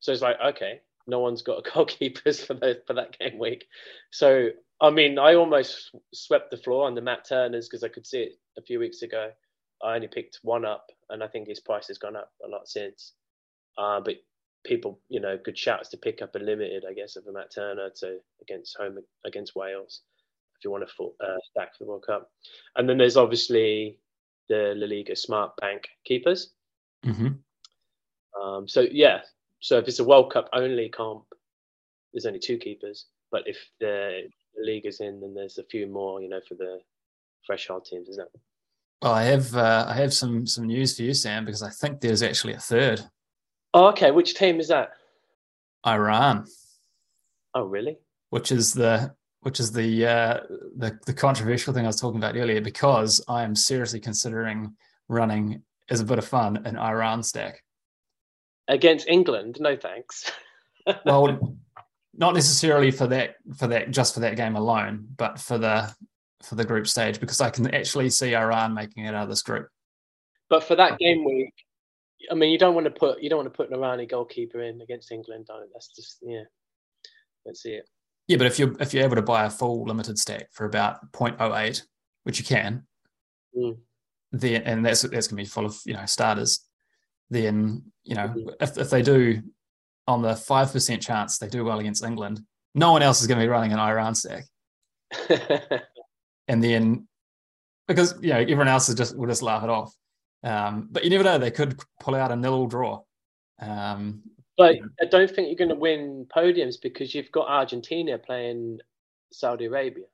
So 0.00 0.10
it's 0.10 0.20
like, 0.20 0.36
okay, 0.44 0.80
no 1.06 1.20
one's 1.20 1.42
got 1.42 1.60
a 1.60 1.62
goalkeepers 1.70 2.44
for 2.44 2.54
the, 2.54 2.82
for 2.88 2.94
that 2.94 3.16
game 3.16 3.38
week. 3.38 3.66
So 4.10 4.48
I 4.80 4.90
mean, 4.90 5.16
I 5.16 5.36
almost 5.36 5.94
swept 6.12 6.50
the 6.50 6.56
floor 6.56 6.88
on 6.88 6.96
the 6.96 7.02
Matt 7.02 7.24
Turners 7.28 7.68
because 7.68 7.84
I 7.84 7.88
could 7.88 8.04
see 8.04 8.22
it 8.22 8.32
a 8.58 8.62
few 8.62 8.80
weeks 8.80 9.02
ago. 9.02 9.30
I 9.80 9.94
only 9.94 10.08
picked 10.08 10.40
one 10.42 10.64
up, 10.64 10.90
and 11.08 11.22
I 11.22 11.28
think 11.28 11.46
his 11.46 11.60
price 11.60 11.86
has 11.86 11.98
gone 11.98 12.16
up 12.16 12.32
a 12.44 12.48
lot 12.48 12.66
since. 12.66 13.12
Uh, 13.78 14.00
but 14.00 14.16
people, 14.64 15.00
you 15.08 15.20
know, 15.20 15.38
good 15.42 15.56
shouts 15.56 15.88
to 15.90 15.96
pick 15.96 16.22
up 16.22 16.34
a 16.34 16.38
limited, 16.38 16.84
I 16.88 16.92
guess, 16.92 17.16
of 17.16 17.26
a 17.26 17.32
Matt 17.32 17.54
Turner 17.54 17.90
to 18.00 18.18
against 18.40 18.76
home 18.76 18.98
against 19.24 19.56
Wales 19.56 20.02
if 20.58 20.64
you 20.64 20.70
want 20.70 20.84
to 20.88 21.04
uh, 21.24 21.36
stack 21.50 21.76
for 21.76 21.84
the 21.84 21.90
World 21.90 22.04
Cup. 22.06 22.30
And 22.76 22.88
then 22.88 22.98
there's 22.98 23.16
obviously 23.16 23.98
the 24.48 24.74
La 24.76 24.86
Liga 24.86 25.14
Smart 25.14 25.52
Bank 25.60 25.86
keepers. 26.04 26.52
Mm-hmm. 27.04 28.42
Um, 28.42 28.68
so 28.68 28.86
yeah, 28.90 29.20
so 29.60 29.78
if 29.78 29.88
it's 29.88 29.98
a 29.98 30.04
World 30.04 30.32
Cup 30.32 30.48
only 30.52 30.88
comp, 30.88 31.24
there's 32.12 32.26
only 32.26 32.38
two 32.38 32.58
keepers. 32.58 33.06
But 33.30 33.42
if 33.46 33.58
the 33.80 34.22
league 34.56 34.86
is 34.86 35.00
in, 35.00 35.20
then 35.20 35.34
there's 35.34 35.58
a 35.58 35.64
few 35.64 35.86
more, 35.86 36.22
you 36.22 36.28
know, 36.28 36.40
for 36.48 36.54
the 36.54 36.80
fresh 37.46 37.66
threshold 37.66 37.84
teams, 37.84 38.08
isn't 38.08 38.22
it? 38.22 38.40
Well, 39.02 39.12
I 39.12 39.24
have 39.24 39.54
uh, 39.54 39.84
I 39.88 39.94
have 39.94 40.14
some 40.14 40.46
some 40.46 40.66
news 40.66 40.96
for 40.96 41.02
you, 41.02 41.12
Sam, 41.12 41.44
because 41.44 41.62
I 41.62 41.70
think 41.70 42.00
there's 42.00 42.22
actually 42.22 42.54
a 42.54 42.58
third. 42.58 43.02
Oh, 43.76 43.88
okay. 43.88 44.10
Which 44.10 44.34
team 44.34 44.58
is 44.58 44.68
that? 44.68 44.92
Iran. 45.86 46.46
Oh, 47.52 47.64
really? 47.64 47.98
Which 48.30 48.50
is 48.50 48.72
the 48.72 49.14
which 49.42 49.60
is 49.60 49.70
the 49.70 50.06
uh, 50.06 50.40
the 50.78 50.98
the 51.04 51.12
controversial 51.12 51.74
thing 51.74 51.84
I 51.84 51.88
was 51.88 52.00
talking 52.00 52.16
about 52.16 52.36
earlier, 52.36 52.62
because 52.62 53.22
I 53.28 53.42
am 53.42 53.54
seriously 53.54 54.00
considering 54.00 54.74
running 55.08 55.62
as 55.90 56.00
a 56.00 56.06
bit 56.06 56.16
of 56.16 56.24
fun 56.24 56.64
an 56.64 56.78
Iran 56.78 57.22
stack 57.22 57.62
against 58.66 59.08
England. 59.08 59.58
No 59.60 59.76
thanks. 59.76 60.32
well, 61.04 61.58
not 62.14 62.32
necessarily 62.32 62.90
for 62.90 63.06
that 63.08 63.34
for 63.58 63.66
that 63.66 63.90
just 63.90 64.14
for 64.14 64.20
that 64.20 64.36
game 64.36 64.56
alone, 64.56 65.06
but 65.18 65.38
for 65.38 65.58
the 65.58 65.94
for 66.42 66.54
the 66.54 66.64
group 66.64 66.88
stage 66.88 67.20
because 67.20 67.42
I 67.42 67.50
can 67.50 67.74
actually 67.74 68.08
see 68.08 68.34
Iran 68.34 68.72
making 68.72 69.04
it 69.04 69.14
out 69.14 69.24
of 69.24 69.28
this 69.28 69.42
group. 69.42 69.68
But 70.48 70.64
for 70.64 70.76
that 70.76 70.98
game 70.98 71.26
week, 71.26 71.52
I 72.30 72.34
mean, 72.34 72.50
you 72.50 72.58
don't 72.58 72.74
want 72.74 72.86
to 72.86 72.90
put 72.90 73.22
you 73.22 73.28
don't 73.28 73.38
want 73.38 73.52
to 73.52 73.56
put 73.56 73.70
an 73.70 73.78
Irani 73.78 74.08
goalkeeper 74.08 74.62
in 74.62 74.80
against 74.80 75.12
England. 75.12 75.46
Don't. 75.46 75.68
That's 75.72 75.88
just 75.88 76.18
yeah. 76.22 76.44
Let's 77.44 77.62
see 77.62 77.72
it. 77.72 77.88
Yeah, 78.28 78.38
but 78.38 78.46
if 78.46 78.58
you're 78.58 78.74
if 78.80 78.92
you're 78.92 79.04
able 79.04 79.16
to 79.16 79.22
buy 79.22 79.44
a 79.44 79.50
full 79.50 79.84
limited 79.84 80.18
stack 80.18 80.48
for 80.52 80.66
about 80.66 81.12
0.08, 81.12 81.82
which 82.24 82.38
you 82.38 82.44
can, 82.44 82.84
mm. 83.56 83.76
then 84.32 84.62
and 84.62 84.84
that's 84.84 85.02
that's 85.02 85.28
gonna 85.28 85.42
be 85.42 85.46
full 85.46 85.66
of 85.66 85.78
you 85.84 85.94
know 85.94 86.06
starters. 86.06 86.66
Then 87.30 87.84
you 88.04 88.16
know 88.16 88.28
mm-hmm. 88.28 88.48
if 88.60 88.76
if 88.78 88.90
they 88.90 89.02
do 89.02 89.42
on 90.08 90.22
the 90.22 90.34
five 90.36 90.72
percent 90.72 91.02
chance 91.02 91.38
they 91.38 91.48
do 91.48 91.64
well 91.64 91.78
against 91.78 92.04
England, 92.04 92.40
no 92.74 92.92
one 92.92 93.02
else 93.02 93.20
is 93.20 93.26
going 93.26 93.40
to 93.40 93.44
be 93.44 93.48
running 93.48 93.72
an 93.72 93.78
Iran 93.78 94.14
stack. 94.14 94.44
and 96.48 96.62
then 96.62 97.08
because 97.88 98.14
you 98.20 98.30
know 98.30 98.38
everyone 98.38 98.68
else 98.68 98.88
is 98.88 98.94
just 98.94 99.16
will 99.16 99.26
just 99.26 99.42
laugh 99.42 99.64
it 99.64 99.70
off. 99.70 99.92
Um, 100.46 100.88
but 100.92 101.02
you 101.02 101.10
never 101.10 101.24
know; 101.24 101.38
they 101.38 101.50
could 101.50 101.80
pull 101.98 102.14
out 102.14 102.30
a 102.30 102.36
nil 102.36 102.66
draw. 102.66 103.02
Um, 103.60 104.22
but 104.56 104.76
I 105.00 105.06
don't 105.06 105.28
think 105.28 105.48
you're 105.48 105.56
going 105.56 105.70
to 105.70 105.74
win 105.74 106.26
podiums 106.34 106.76
because 106.80 107.14
you've 107.14 107.32
got 107.32 107.48
Argentina 107.48 108.16
playing 108.16 108.78
Saudi 109.32 109.64
Arabia 109.64 110.04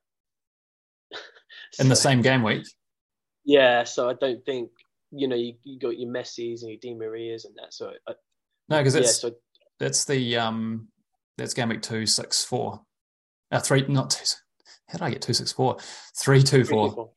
in 1.79 1.91
the 1.91 1.97
same 1.97 2.23
game 2.23 2.43
week. 2.43 2.65
Yeah, 3.45 3.85
so 3.85 4.09
I 4.09 4.15
don't 4.15 4.43
think 4.47 4.71
you 5.11 5.29
know 5.29 5.37
you, 5.37 5.55
you 5.65 5.79
got 5.79 5.99
your 5.99 6.11
Messi's 6.11 6.63
and 6.63 6.71
your 6.73 6.81
Di 6.81 6.95
Marias 6.95 7.45
and 7.45 7.55
that. 7.57 7.75
So 7.75 7.93
I, 8.09 8.15
no, 8.71 8.79
because 8.79 8.95
it's 8.95 9.23
yeah, 9.23 9.31
so 9.31 9.37
that's 9.79 10.07
the 10.07 10.39
um 10.39 10.89
that's 11.37 11.53
game 11.53 11.69
week 11.69 11.83
two 11.83 12.07
six 12.07 12.43
four. 12.43 12.81
Uh, 13.51 13.61
three 13.61 13.85
not 13.87 14.09
two. 14.09 14.25
How 14.89 14.99
did 14.99 15.05
I 15.05 15.11
get 15.11 15.21
two 15.21 15.35
six 15.35 15.53
four? 15.53 15.77
Three 16.17 16.43
two 16.43 16.65
four. 16.65 16.89
Three, 16.89 16.91
two, 16.91 16.95
four. 16.95 17.11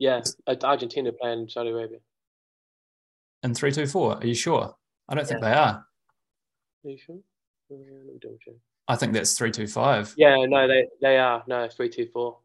Yeah, 0.00 0.22
Argentina 0.64 1.12
playing 1.12 1.48
Saudi 1.50 1.70
Arabia. 1.70 1.98
And 3.42 3.56
three 3.56 3.70
two 3.70 3.86
four. 3.86 4.16
Are 4.16 4.26
you 4.26 4.34
sure? 4.34 4.74
I 5.08 5.14
don't 5.14 5.24
yeah. 5.24 5.28
think 5.28 5.40
they 5.42 5.52
are. 5.52 5.86
Are 6.84 6.90
you 6.90 6.98
sure? 6.98 7.18
Uh, 7.70 8.52
I 8.88 8.96
think 8.96 9.12
that's 9.12 9.36
three 9.36 9.50
two 9.50 9.66
five. 9.66 10.12
Yeah, 10.16 10.36
no, 10.48 10.66
they 10.66 10.88
they 11.00 11.18
are 11.18 11.44
no 11.46 11.68
three 11.68 11.90
two 11.90 12.08
four. 12.12 12.38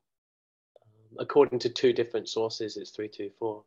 Um, 0.81 1.17
according 1.19 1.59
to 1.59 1.69
two 1.69 1.93
different 1.93 2.29
sources, 2.29 2.75
it's 2.77 2.91
three 2.91 3.07
two 3.07 3.31
four. 3.39 3.63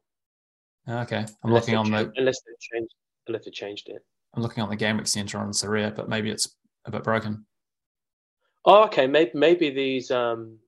Okay, 0.88 1.16
I'm 1.16 1.26
unless 1.44 1.62
looking 1.62 1.76
on 1.76 1.90
the 1.90 2.12
unless 2.16 2.40
they 2.42 2.52
changed 2.60 2.94
unless 3.26 3.46
they 3.46 3.50
changed 3.50 3.88
it. 3.88 4.04
I'm 4.34 4.42
looking 4.42 4.62
on 4.62 4.68
the 4.68 4.76
game 4.76 5.02
center 5.06 5.38
on 5.38 5.50
Sorare, 5.50 5.96
but 5.96 6.08
maybe 6.08 6.30
it's 6.30 6.54
a 6.84 6.90
bit 6.90 7.02
broken. 7.04 7.46
Oh, 8.66 8.84
okay. 8.84 9.06
Maybe 9.06 9.30
maybe 9.32 9.70
these 9.70 10.10
um 10.10 10.58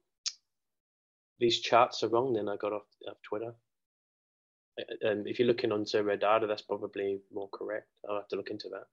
these 1.40 1.60
charts 1.60 2.02
are 2.02 2.08
wrong. 2.08 2.34
Then 2.34 2.48
I 2.48 2.56
got 2.56 2.72
off, 2.72 2.86
off 3.08 3.16
Twitter. 3.22 3.54
And 5.02 5.26
if 5.26 5.38
you're 5.38 5.48
looking 5.48 5.72
on 5.72 5.84
Sorare 5.84 6.20
data, 6.20 6.46
that's 6.46 6.62
probably 6.62 7.20
more 7.32 7.48
correct. 7.52 7.88
I'll 8.08 8.16
have 8.16 8.28
to 8.28 8.36
look 8.36 8.50
into 8.50 8.68
that. 8.68 8.86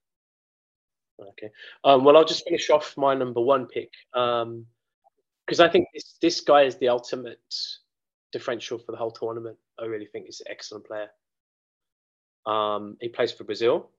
Okay. 1.20 1.50
Um, 1.84 2.04
well, 2.04 2.18
I'll 2.18 2.26
just 2.26 2.44
finish 2.44 2.70
off 2.70 2.96
my 2.98 3.14
number 3.14 3.42
one 3.42 3.66
pick 3.68 3.92
because 4.14 4.44
um, 4.44 4.66
I 5.60 5.70
think 5.70 5.88
this 5.94 6.18
this 6.22 6.42
guy 6.42 6.64
is 6.64 6.78
the 6.78 6.90
ultimate 6.90 7.40
differential 8.32 8.78
for 8.78 8.92
the 8.92 8.98
whole 8.98 9.12
tournament. 9.12 9.58
I 9.80 9.86
really 9.86 10.06
think 10.06 10.26
he's 10.26 10.42
an 10.42 10.52
excellent 10.52 10.86
player. 10.86 11.10
Um, 12.46 12.98
he 13.02 13.10
plays 13.10 13.32
for 13.32 13.44
Brazil 13.44 13.90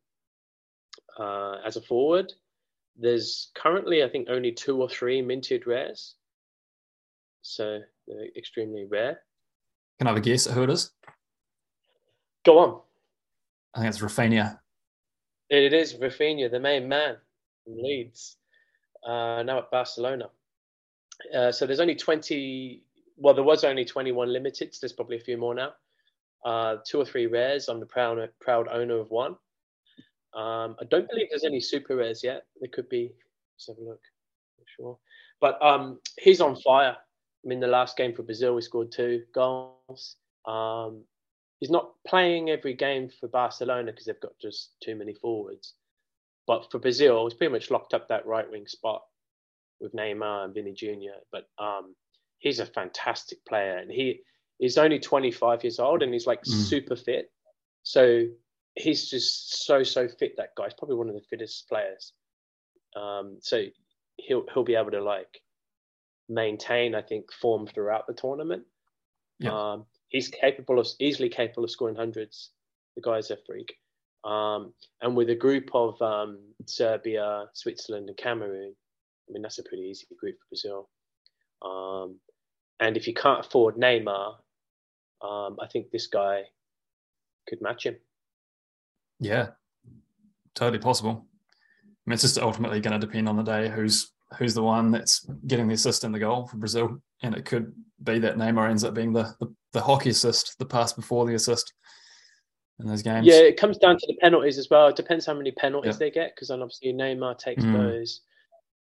uh, 1.18 1.56
as 1.64 1.76
a 1.76 1.80
forward. 1.80 2.32
There's 2.96 3.50
currently, 3.54 4.02
I 4.02 4.08
think, 4.08 4.28
only 4.28 4.52
two 4.52 4.80
or 4.80 4.88
three 4.88 5.22
minted 5.22 5.66
rares. 5.66 6.14
So 7.42 7.80
extremely 8.36 8.86
rare. 8.86 9.20
Can 9.98 10.06
I 10.06 10.10
have 10.10 10.18
a 10.18 10.20
guess 10.20 10.46
at 10.46 10.54
who 10.54 10.62
it 10.62 10.70
is? 10.70 10.92
Go 12.44 12.58
on. 12.58 12.80
I 13.74 13.80
think 13.80 13.90
it's 13.90 14.00
Raphinha. 14.02 14.58
It 15.50 15.72
is 15.72 15.94
Raphinha, 15.94 16.50
the 16.50 16.60
main 16.60 16.88
man 16.88 17.16
from 17.64 17.76
Leeds, 17.78 18.36
uh, 19.06 19.42
now 19.42 19.58
at 19.58 19.70
Barcelona. 19.70 20.30
Uh, 21.34 21.50
so 21.50 21.66
there's 21.66 21.80
only 21.80 21.94
20, 21.94 22.82
well, 23.16 23.34
there 23.34 23.44
was 23.44 23.64
only 23.64 23.84
21 23.84 24.32
limited. 24.32 24.74
So 24.74 24.78
there's 24.82 24.92
probably 24.92 25.16
a 25.16 25.20
few 25.20 25.36
more 25.36 25.54
now. 25.54 25.72
Uh, 26.44 26.76
two 26.86 27.00
or 27.00 27.04
three 27.04 27.26
rares. 27.26 27.68
I'm 27.68 27.80
the 27.80 27.86
proud, 27.86 28.18
proud 28.40 28.68
owner 28.68 28.98
of 28.98 29.10
one. 29.10 29.32
Um, 30.34 30.76
I 30.80 30.84
don't 30.88 31.08
believe 31.08 31.28
there's 31.30 31.44
any 31.44 31.60
super 31.60 31.96
rares 31.96 32.22
yet. 32.22 32.44
There 32.60 32.70
could 32.72 32.88
be. 32.88 33.12
Let's 33.56 33.66
have 33.68 33.78
a 33.78 33.88
look. 33.88 34.00
Not 34.58 34.66
sure. 34.76 34.98
But 35.40 35.60
um, 35.62 35.98
he's 36.18 36.40
on 36.40 36.56
fire. 36.56 36.96
I 37.44 37.48
mean, 37.48 37.60
the 37.60 37.66
last 37.66 37.96
game 37.96 38.14
for 38.14 38.22
Brazil, 38.22 38.56
he 38.56 38.62
scored 38.62 38.92
two 38.92 39.22
goals. 39.32 40.16
Um, 40.44 41.04
he's 41.60 41.70
not 41.70 41.92
playing 42.06 42.50
every 42.50 42.74
game 42.74 43.08
for 43.08 43.28
Barcelona 43.28 43.92
because 43.92 44.06
they've 44.06 44.20
got 44.20 44.38
just 44.40 44.72
too 44.82 44.96
many 44.96 45.14
forwards. 45.14 45.74
But 46.46 46.70
for 46.70 46.78
Brazil, 46.78 47.26
he's 47.26 47.34
pretty 47.34 47.52
much 47.52 47.70
locked 47.70 47.94
up 47.94 48.08
that 48.08 48.26
right 48.26 48.50
wing 48.50 48.66
spot 48.66 49.02
with 49.80 49.92
Neymar 49.92 50.46
and 50.46 50.54
Vinny 50.54 50.72
Jr. 50.72 51.20
But 51.30 51.48
um, 51.58 51.94
he's 52.38 52.58
a 52.58 52.66
fantastic 52.66 53.44
player, 53.44 53.76
and 53.76 53.90
he 53.90 54.20
is 54.58 54.78
only 54.78 54.98
25 54.98 55.62
years 55.62 55.78
old, 55.78 56.02
and 56.02 56.12
he's 56.12 56.26
like 56.26 56.42
mm. 56.42 56.50
super 56.50 56.96
fit. 56.96 57.30
So 57.82 58.24
he's 58.74 59.08
just 59.08 59.64
so 59.66 59.82
so 59.82 60.08
fit. 60.08 60.36
That 60.36 60.54
guy. 60.56 60.64
He's 60.64 60.74
probably 60.74 60.96
one 60.96 61.08
of 61.08 61.14
the 61.14 61.26
fittest 61.28 61.68
players. 61.68 62.12
Um, 62.96 63.38
so 63.40 63.64
he'll 64.16 64.44
he'll 64.52 64.64
be 64.64 64.74
able 64.74 64.90
to 64.92 65.02
like 65.02 65.40
maintain, 66.28 66.94
I 66.94 67.02
think, 67.02 67.32
form 67.32 67.66
throughout 67.66 68.06
the 68.06 68.14
tournament. 68.14 68.64
Yeah. 69.38 69.52
Um, 69.52 69.86
he's 70.08 70.28
capable 70.28 70.78
of 70.78 70.86
easily 71.00 71.28
capable 71.28 71.64
of 71.64 71.70
scoring 71.70 71.96
hundreds. 71.96 72.50
The 72.96 73.02
guy's 73.02 73.30
a 73.30 73.36
freak. 73.46 73.74
Um, 74.24 74.72
and 75.00 75.16
with 75.16 75.30
a 75.30 75.34
group 75.34 75.70
of 75.74 76.00
um, 76.02 76.40
Serbia, 76.66 77.46
Switzerland, 77.54 78.08
and 78.08 78.18
Cameroon, 78.18 78.74
I 79.28 79.32
mean 79.32 79.42
that's 79.42 79.58
a 79.58 79.62
pretty 79.62 79.84
easy 79.84 80.06
group 80.18 80.36
for 80.40 80.48
Brazil. 80.50 80.88
Um, 81.62 82.18
and 82.80 82.96
if 82.96 83.06
you 83.06 83.14
can't 83.14 83.44
afford 83.44 83.76
Neymar, 83.76 84.34
um, 85.22 85.56
I 85.60 85.66
think 85.72 85.90
this 85.90 86.06
guy 86.06 86.42
could 87.48 87.60
match 87.60 87.86
him. 87.86 87.96
Yeah, 89.20 89.48
totally 90.54 90.78
possible. 90.78 91.26
I 91.84 92.10
mean, 92.10 92.14
it's 92.14 92.22
just 92.22 92.38
ultimately 92.38 92.80
going 92.80 92.98
to 92.98 93.06
depend 93.06 93.28
on 93.28 93.36
the 93.36 93.42
day 93.42 93.68
who's 93.68 94.12
who's 94.36 94.54
the 94.54 94.62
one 94.62 94.90
that's 94.90 95.26
getting 95.46 95.68
the 95.68 95.74
assist 95.74 96.04
in 96.04 96.12
the 96.12 96.18
goal 96.18 96.46
for 96.46 96.56
Brazil, 96.56 97.00
and 97.22 97.34
it 97.34 97.44
could 97.44 97.72
be 98.02 98.18
that 98.18 98.36
Neymar 98.36 98.68
ends 98.68 98.84
up 98.84 98.94
being 98.94 99.12
the 99.12 99.34
the, 99.40 99.54
the 99.72 99.80
hockey 99.80 100.10
assist, 100.10 100.58
the 100.58 100.66
pass 100.66 100.92
before 100.92 101.26
the 101.26 101.34
assist 101.34 101.72
in 102.80 102.86
those 102.86 103.02
games. 103.02 103.26
Yeah, 103.26 103.40
it 103.40 103.58
comes 103.58 103.78
down 103.78 103.96
to 103.96 104.06
the 104.06 104.16
penalties 104.20 104.58
as 104.58 104.68
well. 104.70 104.88
It 104.88 104.96
depends 104.96 105.26
how 105.26 105.34
many 105.34 105.50
penalties 105.50 105.94
yeah. 105.94 105.98
they 105.98 106.10
get, 106.10 106.34
because 106.34 106.48
then 106.48 106.62
obviously 106.62 106.92
Neymar 106.92 107.38
takes 107.38 107.64
mm. 107.64 107.72
those. 107.72 108.20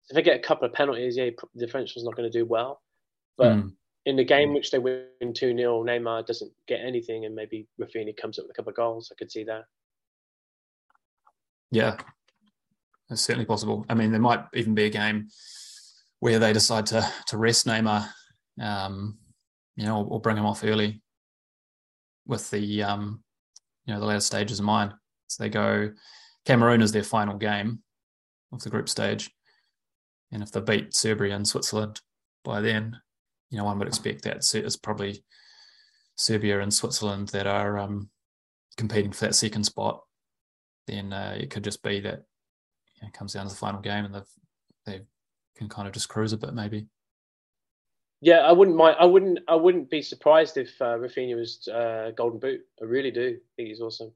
If 0.09 0.15
they 0.15 0.23
get 0.23 0.37
a 0.37 0.43
couple 0.43 0.67
of 0.67 0.73
penalties, 0.73 1.17
yeah, 1.17 1.31
the 1.55 1.67
differential's 1.67 2.05
not 2.05 2.17
going 2.17 2.31
to 2.31 2.39
do 2.39 2.45
well. 2.45 2.83
But 3.37 3.57
mm. 3.57 3.73
in 4.05 4.17
the 4.17 4.25
game 4.25 4.55
which 4.55 4.71
they 4.71 4.79
win 4.79 5.07
2 5.21 5.33
0, 5.33 5.85
Neymar 5.85 6.27
doesn't 6.27 6.53
get 6.69 6.81
anything, 6.81 7.25
and 7.25 7.35
maybe 7.35 7.67
Raphinha 7.81 8.17
comes 8.17 8.39
up 8.39 8.45
with 8.45 8.53
a 8.53 8.55
couple 8.55 8.71
of 8.71 8.77
goals. 8.77 9.11
I 9.11 9.17
could 9.19 9.31
see 9.31 9.45
that. 9.45 9.65
Yeah, 11.71 11.97
it's 13.11 13.23
certainly 13.23 13.47
possible. 13.47 13.87
I 13.89 13.95
mean, 13.95 14.11
there 14.11 14.21
might 14.21 14.45
even 14.55 14.75
be 14.75 14.85
a 14.85 14.91
game 14.91 15.29
where 16.21 16.39
they 16.39 16.53
decide 16.53 16.87
to 16.87 17.09
to 17.29 17.39
rest 17.39 17.67
Neymar, 17.67 18.09
um, 18.61 19.19
you 19.77 19.85
know, 19.85 19.99
or, 19.99 20.07
or, 20.07 20.21
bring 20.21 20.37
him 20.37 20.47
off 20.47 20.65
early 20.65 21.03
with 22.27 22.51
the 22.51 22.83
um, 22.83 23.23
you 23.85 23.95
know 23.95 24.01
the 24.01 24.07
later 24.07 24.21
stages 24.21 24.59
in 24.59 24.65
mind. 24.65 24.95
So 25.29 25.43
they 25.43 25.51
go. 25.51 25.93
Cameroon 26.45 26.81
is 26.81 26.93
their 26.93 27.03
final 27.03 27.37
game 27.37 27.81
of 28.53 28.63
the 28.63 28.71
group 28.71 28.89
stage, 28.89 29.31
and 30.33 30.43
if 30.43 30.53
they 30.53 30.61
beat 30.61 30.95
Serbia 30.95 31.35
and 31.35 31.47
Switzerland 31.47 32.01
by 32.45 32.61
then, 32.61 32.97
you 33.51 33.59
know 33.59 33.65
one 33.65 33.79
would 33.79 33.89
expect 33.89 34.23
that 34.23 34.45
it's 34.55 34.77
probably 34.77 35.25
Serbia 36.17 36.61
and 36.61 36.73
Switzerland 36.73 37.29
that 37.29 37.47
are 37.47 37.79
um, 37.79 38.11
competing 38.77 39.13
for 39.13 39.27
that 39.27 39.35
second 39.35 39.65
spot. 39.65 40.03
Then 40.87 41.13
uh, 41.13 41.37
it 41.39 41.51
could 41.51 41.65
just 41.65 41.83
be 41.83 42.01
that 42.01 42.23
you 42.97 43.03
know, 43.03 43.09
it 43.09 43.15
comes 43.15 43.33
down 43.33 43.47
to 43.47 43.53
the 43.53 43.59
final 43.59 43.81
game 43.81 44.05
and 44.05 44.15
they've 44.15 44.23
they 44.85 45.01
can 45.57 45.69
kind 45.69 45.89
of 45.89 45.95
just 45.95 46.09
cruise 46.09 46.33
a 46.33 46.37
bit 46.37 46.55
maybe. 46.55 46.87
Yeah, 48.23 48.39
I 48.39 48.53
wouldn't 48.53 48.77
mind. 48.77 48.97
I 48.99 49.05
wouldn't. 49.05 49.41
I 49.47 49.55
wouldn't 49.55 49.91
be 49.91 50.01
surprised 50.01 50.57
if 50.57 50.71
uh, 50.81 50.97
Raphinha 50.97 51.37
was 51.37 51.69
uh, 51.69 52.13
Golden 52.17 52.41
Boot. 52.41 52.61
I 52.81 52.85
really 52.85 53.11
do. 53.11 53.37
I 53.37 53.51
think 53.57 53.69
he's 53.69 53.83
awesome, 53.83 54.11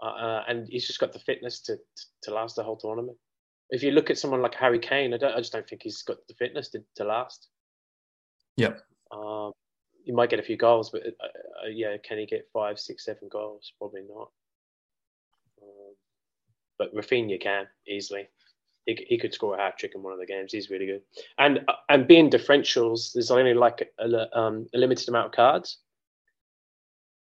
uh, 0.00 0.06
uh, 0.06 0.44
and 0.46 0.68
he's 0.68 0.86
just 0.86 1.00
got 1.00 1.12
the 1.12 1.18
fitness 1.18 1.60
to, 1.62 1.78
to 2.22 2.32
last 2.32 2.54
the 2.54 2.62
whole 2.62 2.76
tournament. 2.76 3.18
If 3.70 3.82
you 3.82 3.90
look 3.90 4.08
at 4.08 4.18
someone 4.18 4.40
like 4.40 4.54
Harry 4.54 4.78
Kane, 4.78 5.12
I 5.14 5.16
don't. 5.16 5.34
I 5.34 5.38
just 5.38 5.52
don't 5.52 5.68
think 5.68 5.82
he's 5.82 6.02
got 6.02 6.18
the 6.28 6.34
fitness 6.34 6.68
to, 6.70 6.84
to 6.96 7.04
last. 7.04 7.48
Yep. 8.56 8.80
Um, 9.10 9.50
he 10.04 10.12
might 10.12 10.30
get 10.30 10.40
a 10.40 10.44
few 10.44 10.56
goals, 10.56 10.90
but 10.90 11.02
uh, 11.02 11.64
uh, 11.64 11.68
yeah, 11.68 11.96
can 12.04 12.18
he 12.18 12.26
get 12.26 12.48
five, 12.52 12.78
six, 12.78 13.04
seven 13.04 13.28
goals? 13.30 13.72
Probably 13.78 14.02
not. 14.08 14.30
But 16.82 16.94
Raphinha 16.96 17.40
can 17.40 17.66
easily 17.86 18.28
he, 18.86 19.06
he 19.08 19.18
could 19.18 19.32
score 19.32 19.54
a 19.54 19.58
hat 19.58 19.78
trick 19.78 19.92
in 19.94 20.02
one 20.02 20.12
of 20.12 20.18
the 20.18 20.26
games. 20.26 20.50
He's 20.52 20.68
really 20.68 20.86
good. 20.86 21.02
And 21.38 21.60
and 21.88 22.08
being 22.08 22.28
differentials, 22.28 23.12
there's 23.12 23.30
only 23.30 23.54
like 23.54 23.88
a, 24.00 24.38
um, 24.38 24.66
a 24.74 24.78
limited 24.78 25.08
amount 25.08 25.26
of 25.26 25.32
cards. 25.32 25.78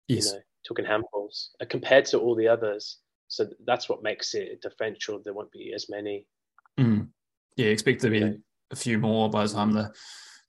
Yes. 0.08 0.26
You 0.26 0.32
know, 0.32 0.38
talking 0.66 0.84
handballs 0.84 1.48
uh, 1.60 1.64
compared 1.68 2.04
to 2.06 2.18
all 2.18 2.34
the 2.34 2.48
others. 2.48 2.98
So 3.28 3.48
that's 3.64 3.88
what 3.88 4.02
makes 4.02 4.34
it 4.34 4.50
a 4.52 4.68
differential. 4.68 5.20
There 5.22 5.32
won't 5.32 5.52
be 5.52 5.72
as 5.74 5.88
many. 5.88 6.26
Mm. 6.78 7.08
Yeah, 7.56 7.68
expect 7.68 8.02
to 8.02 8.10
be 8.10 8.38
a 8.70 8.76
few 8.76 8.98
more 8.98 9.30
by 9.30 9.46
the 9.46 9.52
time 9.52 9.72
the 9.72 9.90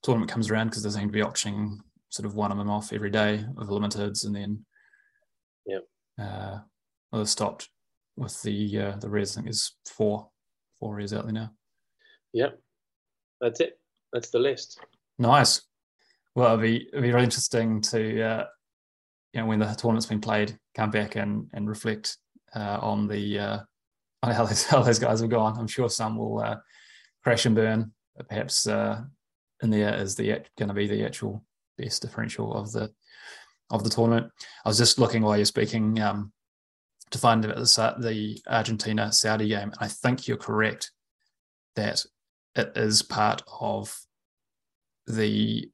tournament 0.02 0.30
comes 0.30 0.50
around 0.50 0.68
because 0.68 0.82
there's 0.82 0.96
going 0.96 1.08
to 1.08 1.12
be 1.12 1.22
auctioning 1.22 1.80
sort 2.10 2.26
of 2.26 2.34
one 2.34 2.52
of 2.52 2.58
them 2.58 2.68
off 2.68 2.92
every 2.92 3.10
day 3.10 3.44
of 3.56 3.66
the 3.66 3.72
limiteds, 3.72 4.26
and 4.26 4.36
then 4.36 4.64
yeah, 5.66 5.78
uh, 6.22 6.58
well, 7.12 7.26
stopped 7.26 7.68
with 8.16 8.40
the 8.42 8.78
uh, 8.78 8.96
the 8.96 9.08
res. 9.08 9.36
I 9.36 9.40
think 9.40 9.50
is 9.50 9.76
four 9.86 10.28
four 10.78 10.98
years 10.98 11.12
out 11.12 11.24
there 11.24 11.32
now. 11.32 11.50
Yep, 12.32 12.58
that's 13.40 13.60
it. 13.60 13.78
That's 14.12 14.30
the 14.30 14.38
list. 14.38 14.80
Nice. 15.18 15.62
Well, 16.34 16.54
it'll 16.54 16.62
be, 16.62 16.88
it'll 16.88 17.02
be 17.02 17.12
really 17.12 17.24
interesting 17.24 17.80
to, 17.82 18.22
uh, 18.22 18.44
you 19.32 19.40
know, 19.40 19.46
when 19.46 19.58
the 19.58 19.66
tournament's 19.66 20.06
been 20.06 20.20
played, 20.20 20.56
come 20.74 20.90
back 20.90 21.16
and, 21.16 21.48
and 21.52 21.68
reflect 21.68 22.16
uh, 22.54 22.78
on 22.80 23.08
the 23.08 23.38
uh, 23.38 23.58
on 24.22 24.32
how 24.32 24.44
those, 24.44 24.64
how 24.66 24.82
those 24.82 24.98
guys 24.98 25.20
have 25.20 25.30
gone. 25.30 25.58
I'm 25.58 25.66
sure 25.66 25.88
some 25.88 26.16
will 26.16 26.40
uh, 26.40 26.56
crash 27.22 27.46
and 27.46 27.54
burn. 27.54 27.92
Perhaps 28.28 28.66
uh, 28.66 29.02
in 29.62 29.70
there 29.70 29.94
is 29.94 30.14
the 30.14 30.42
going 30.58 30.68
to 30.68 30.74
be 30.74 30.86
the 30.86 31.04
actual 31.04 31.44
best 31.78 32.02
differential 32.02 32.54
of 32.54 32.72
the 32.72 32.90
of 33.70 33.84
the 33.84 33.90
tournament. 33.90 34.30
I 34.64 34.68
was 34.68 34.78
just 34.78 34.98
looking 34.98 35.22
while 35.22 35.36
you're 35.36 35.46
speaking 35.46 36.00
um, 36.00 36.32
to 37.10 37.18
find 37.18 37.44
about 37.44 37.56
the, 37.56 37.94
the 37.98 38.40
Argentina 38.48 39.12
Saudi 39.12 39.48
game. 39.48 39.72
I 39.78 39.88
think 39.88 40.28
you're 40.28 40.36
correct 40.36 40.90
that 41.76 42.04
it 42.54 42.72
is 42.76 43.02
part 43.02 43.42
of 43.60 43.96
the 45.06 45.68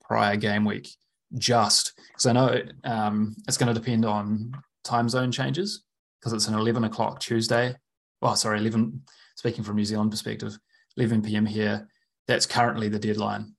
prior 0.00 0.36
game 0.36 0.64
week, 0.64 0.88
just 1.34 1.92
because 2.08 2.26
I 2.26 2.32
know 2.32 2.60
um, 2.84 3.36
it's 3.46 3.56
going 3.56 3.72
to 3.72 3.78
depend 3.78 4.04
on 4.04 4.52
time 4.84 5.08
zone 5.08 5.32
changes 5.32 5.84
because 6.20 6.32
it's 6.32 6.48
an 6.48 6.54
11 6.54 6.84
o'clock 6.84 7.20
Tuesday. 7.20 7.74
Well, 8.20 8.36
sorry, 8.36 8.58
11, 8.58 9.02
speaking 9.36 9.64
from 9.64 9.76
New 9.76 9.84
Zealand 9.84 10.10
perspective, 10.10 10.56
11 10.96 11.22
p.m. 11.22 11.46
here. 11.46 11.88
That's 12.28 12.46
currently 12.46 12.88
the 12.88 12.98
deadline. 12.98 13.54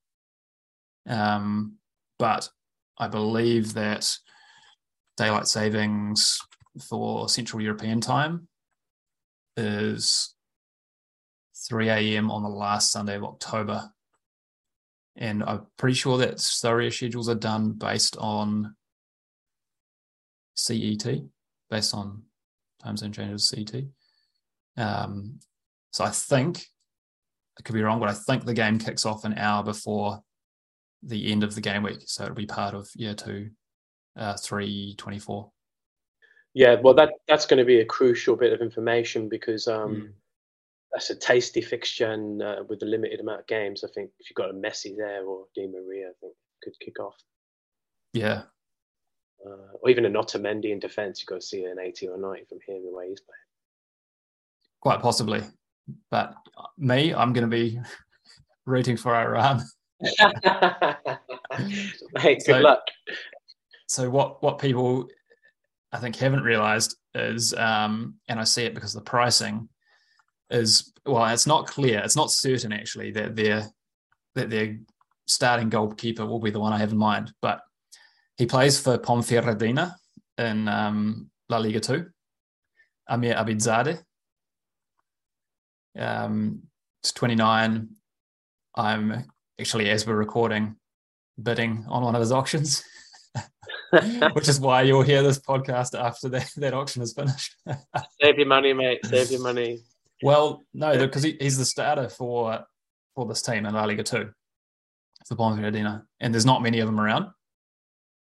Um, 1.07 1.75
but 2.17 2.49
I 2.97 3.07
believe 3.07 3.73
that 3.73 4.09
daylight 5.17 5.47
savings 5.47 6.39
for 6.81 7.29
Central 7.29 7.61
European 7.61 8.01
time 8.01 8.47
is 9.57 10.35
3 11.69 11.89
a.m. 11.89 12.31
on 12.31 12.43
the 12.43 12.49
last 12.49 12.91
Sunday 12.91 13.15
of 13.15 13.23
October. 13.23 13.91
And 15.15 15.43
I'm 15.43 15.67
pretty 15.77 15.93
sure 15.93 16.17
that 16.17 16.35
Sorare 16.37 16.91
schedules 16.91 17.29
are 17.29 17.35
done 17.35 17.73
based 17.73 18.17
on 18.17 18.75
CET, 20.55 21.05
based 21.69 21.93
on 21.93 22.23
time 22.83 22.97
zone 22.97 23.11
changes 23.11 23.49
CET. 23.49 23.83
Um, 24.75 25.39
so 25.91 26.03
I 26.03 26.09
think, 26.09 26.65
I 27.59 27.61
could 27.61 27.75
be 27.75 27.83
wrong, 27.83 27.99
but 27.99 28.09
I 28.09 28.13
think 28.13 28.45
the 28.45 28.55
game 28.55 28.79
kicks 28.79 29.05
off 29.05 29.25
an 29.25 29.37
hour 29.37 29.63
before 29.63 30.23
the 31.03 31.31
end 31.31 31.43
of 31.43 31.53
the 31.53 31.61
game 31.61 31.83
week. 31.83 32.03
So 32.07 32.23
it'll 32.23 32.35
be 32.35 32.47
part 32.47 32.73
of 32.73 32.89
year 32.95 33.13
two, 33.13 33.51
uh, 34.17 34.35
324. 34.37 35.51
Yeah, 36.53 36.75
well, 36.81 36.93
that 36.95 37.13
that's 37.27 37.45
going 37.47 37.57
to 37.57 37.65
be 37.65 37.79
a 37.79 37.85
crucial 37.85 38.35
bit 38.35 38.53
of 38.53 38.61
information 38.61 39.27
because 39.27 39.67
um, 39.67 39.95
mm. 39.95 40.09
that's 40.91 41.09
a 41.09 41.15
tasty 41.15 41.61
fixture, 41.61 42.11
and 42.11 42.43
uh, 42.43 42.63
with 42.69 42.79
the 42.79 42.85
limited 42.85 43.19
amount 43.19 43.41
of 43.41 43.47
games, 43.47 43.83
I 43.83 43.87
think 43.93 44.11
if 44.19 44.29
you've 44.29 44.35
got 44.35 44.51
a 44.51 44.53
Messi 44.53 44.95
there 44.95 45.25
or 45.25 45.45
Di 45.55 45.67
Maria, 45.67 46.09
I 46.09 46.13
think 46.21 46.33
could 46.61 46.79
kick 46.79 46.99
off. 46.99 47.15
Yeah, 48.13 48.43
uh, 49.45 49.77
or 49.81 49.89
even 49.89 50.05
a 50.05 50.09
Otamendi 50.09 50.71
in 50.71 50.79
defence, 50.79 51.19
you've 51.19 51.27
got 51.27 51.41
to 51.41 51.45
see 51.45 51.65
an 51.65 51.79
eighty 51.79 52.07
or 52.07 52.17
ninety 52.17 52.45
from 52.47 52.59
him 52.67 52.85
the 52.85 52.95
way 52.95 53.09
he's 53.09 53.21
playing. 53.21 53.39
Quite 54.79 55.01
possibly, 55.01 55.41
but 56.11 56.35
me, 56.77 57.15
I'm 57.15 57.33
going 57.33 57.49
to 57.49 57.55
be 57.55 57.79
rooting 58.67 58.97
for 58.97 59.15
Iran. 59.15 59.63
hey, 62.17 62.35
good 62.35 62.41
so, 62.41 62.59
luck. 62.59 62.83
So 63.87 64.09
what 64.09 64.43
what 64.43 64.59
people 64.59 65.07
I 65.93 65.99
think 65.99 66.15
haven't 66.15 66.43
realized 66.43 66.97
is, 67.15 67.53
um, 67.53 68.15
and 68.27 68.39
I 68.39 68.43
see 68.43 68.65
it 68.65 68.73
because 68.73 68.93
the 68.93 69.01
pricing 69.01 69.69
is 70.49 70.91
well, 71.05 71.25
it's 71.25 71.47
not 71.47 71.67
clear, 71.67 71.99
it's 71.99 72.15
not 72.15 72.31
certain 72.31 72.73
actually 72.73 73.11
that 73.11 73.35
their 73.35 73.69
that 74.35 74.49
their 74.49 74.77
starting 75.27 75.69
goalkeeper 75.69 76.25
will 76.25 76.39
be 76.39 76.51
the 76.51 76.59
one 76.59 76.73
I 76.73 76.79
have 76.79 76.91
in 76.91 76.97
mind, 76.97 77.31
but 77.41 77.61
he 78.37 78.45
plays 78.45 78.79
for 78.79 78.97
Ponferradina 78.97 79.93
in 80.37 80.67
um, 80.67 81.29
La 81.49 81.57
Liga 81.57 81.79
2. 81.79 82.05
Amir 83.09 83.35
Abedzadeh. 83.35 84.01
Um, 85.97 86.63
it's 87.01 87.11
29. 87.11 87.89
I'm 88.75 89.25
actually, 89.59 89.89
as 89.89 90.07
we're 90.07 90.15
recording, 90.15 90.75
bidding 91.41 91.85
on 91.89 92.03
one 92.03 92.15
of 92.15 92.21
his 92.21 92.31
auctions. 92.31 92.83
which 94.33 94.47
is 94.47 94.59
why 94.59 94.81
you'll 94.81 95.03
hear 95.03 95.21
this 95.21 95.39
podcast 95.39 95.99
after 95.99 96.29
that, 96.29 96.49
that 96.57 96.73
auction 96.73 97.01
is 97.01 97.13
finished. 97.13 97.55
Save 98.21 98.37
your 98.37 98.47
money, 98.47 98.73
mate. 98.73 99.05
Save 99.05 99.31
your 99.31 99.41
money. 99.41 99.79
Well, 100.21 100.63
no, 100.73 100.97
because 100.97 101.23
he, 101.23 101.37
he's 101.39 101.57
the 101.57 101.65
starter 101.65 102.09
for 102.09 102.65
for 103.15 103.27
this 103.27 103.41
team 103.41 103.65
in 103.65 103.73
La 103.73 103.83
Liga 103.83 104.01
2 104.01 104.29
for 105.27 105.35
Ponferradina, 105.35 106.03
and 106.19 106.33
there's 106.33 106.45
not 106.45 106.63
many 106.63 106.79
of 106.79 106.87
them 106.87 106.99
around. 106.99 107.27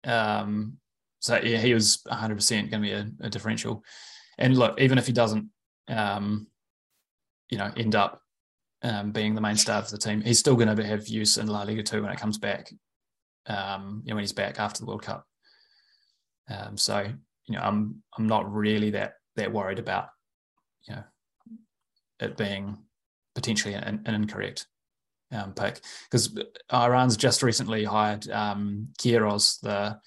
Um, 0.06 0.78
so 1.20 1.38
yeah, 1.44 1.58
he 1.58 1.74
was 1.74 2.02
100% 2.08 2.50
going 2.50 2.70
to 2.70 2.80
be 2.80 2.92
a, 2.92 3.08
a, 3.22 3.30
differential. 3.30 3.84
And 4.38 4.58
look, 4.58 4.80
even 4.80 4.98
if 4.98 5.08
he 5.08 5.12
doesn't, 5.12 5.50
um, 5.90 6.48
you 7.50 7.58
know, 7.58 7.72
end 7.76 7.96
up 7.96 8.22
um, 8.84 9.12
being 9.12 9.36
the 9.36 9.42
main 9.42 9.58
star 9.58 9.80
of 9.80 9.90
the 9.90 9.98
team, 9.98 10.22
he's 10.22 10.40
still 10.40 10.56
going 10.56 10.74
to 10.74 10.86
have 10.86 11.08
use 11.08 11.38
in 11.38 11.48
La 11.48 11.64
Liga 11.64 11.84
2 11.84 12.02
when 12.02 12.12
it 12.12 12.20
comes 12.20 12.38
back. 12.38 12.72
Um, 13.48 14.04
you 14.06 14.12
know, 14.12 14.16
when 14.16 14.24
he's 14.24 14.34
back 14.34 14.60
after 14.60 14.80
the 14.80 14.86
World 14.86 15.02
Cup. 15.02 15.26
Um, 16.50 16.78
so 16.78 17.08
you 17.48 17.56
know, 17.56 17.62
I'm 17.62 18.02
I'm 18.18 18.28
not 18.28 18.52
really 18.52 18.92
that 18.92 19.14
that 19.36 19.52
worried 19.52 19.80
about 19.80 20.10
you 20.88 20.96
know 20.96 21.04
it 22.20 22.38
being 22.38 22.78
potentially 23.36 23.74
an, 23.76 24.02
an 24.06 24.16
incorrect 24.16 24.68
um, 25.32 25.54
pick 25.54 25.82
because 26.10 26.38
Iran's 26.74 27.18
just 27.18 27.44
recently 27.44 27.84
hired 27.84 28.30
um, 28.32 28.88
Queiroz, 29.00 29.60
the 29.62 30.00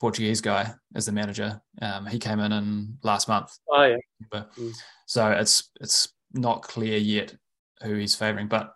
Portuguese 0.00 0.40
guy, 0.40 0.72
as 0.94 1.06
the 1.06 1.12
manager. 1.12 1.60
Um, 1.80 2.06
he 2.06 2.18
came 2.18 2.40
in 2.40 2.52
in 2.52 2.98
last 3.02 3.28
month. 3.28 3.56
Oh 3.68 3.82
yeah. 3.84 3.96
Mm. 4.32 4.74
So 5.06 5.30
it's 5.30 5.70
it's 5.80 6.08
not 6.32 6.62
clear 6.62 6.98
yet 6.98 7.34
who 7.82 7.94
he's 7.94 8.14
favouring, 8.14 8.48
but 8.48 8.72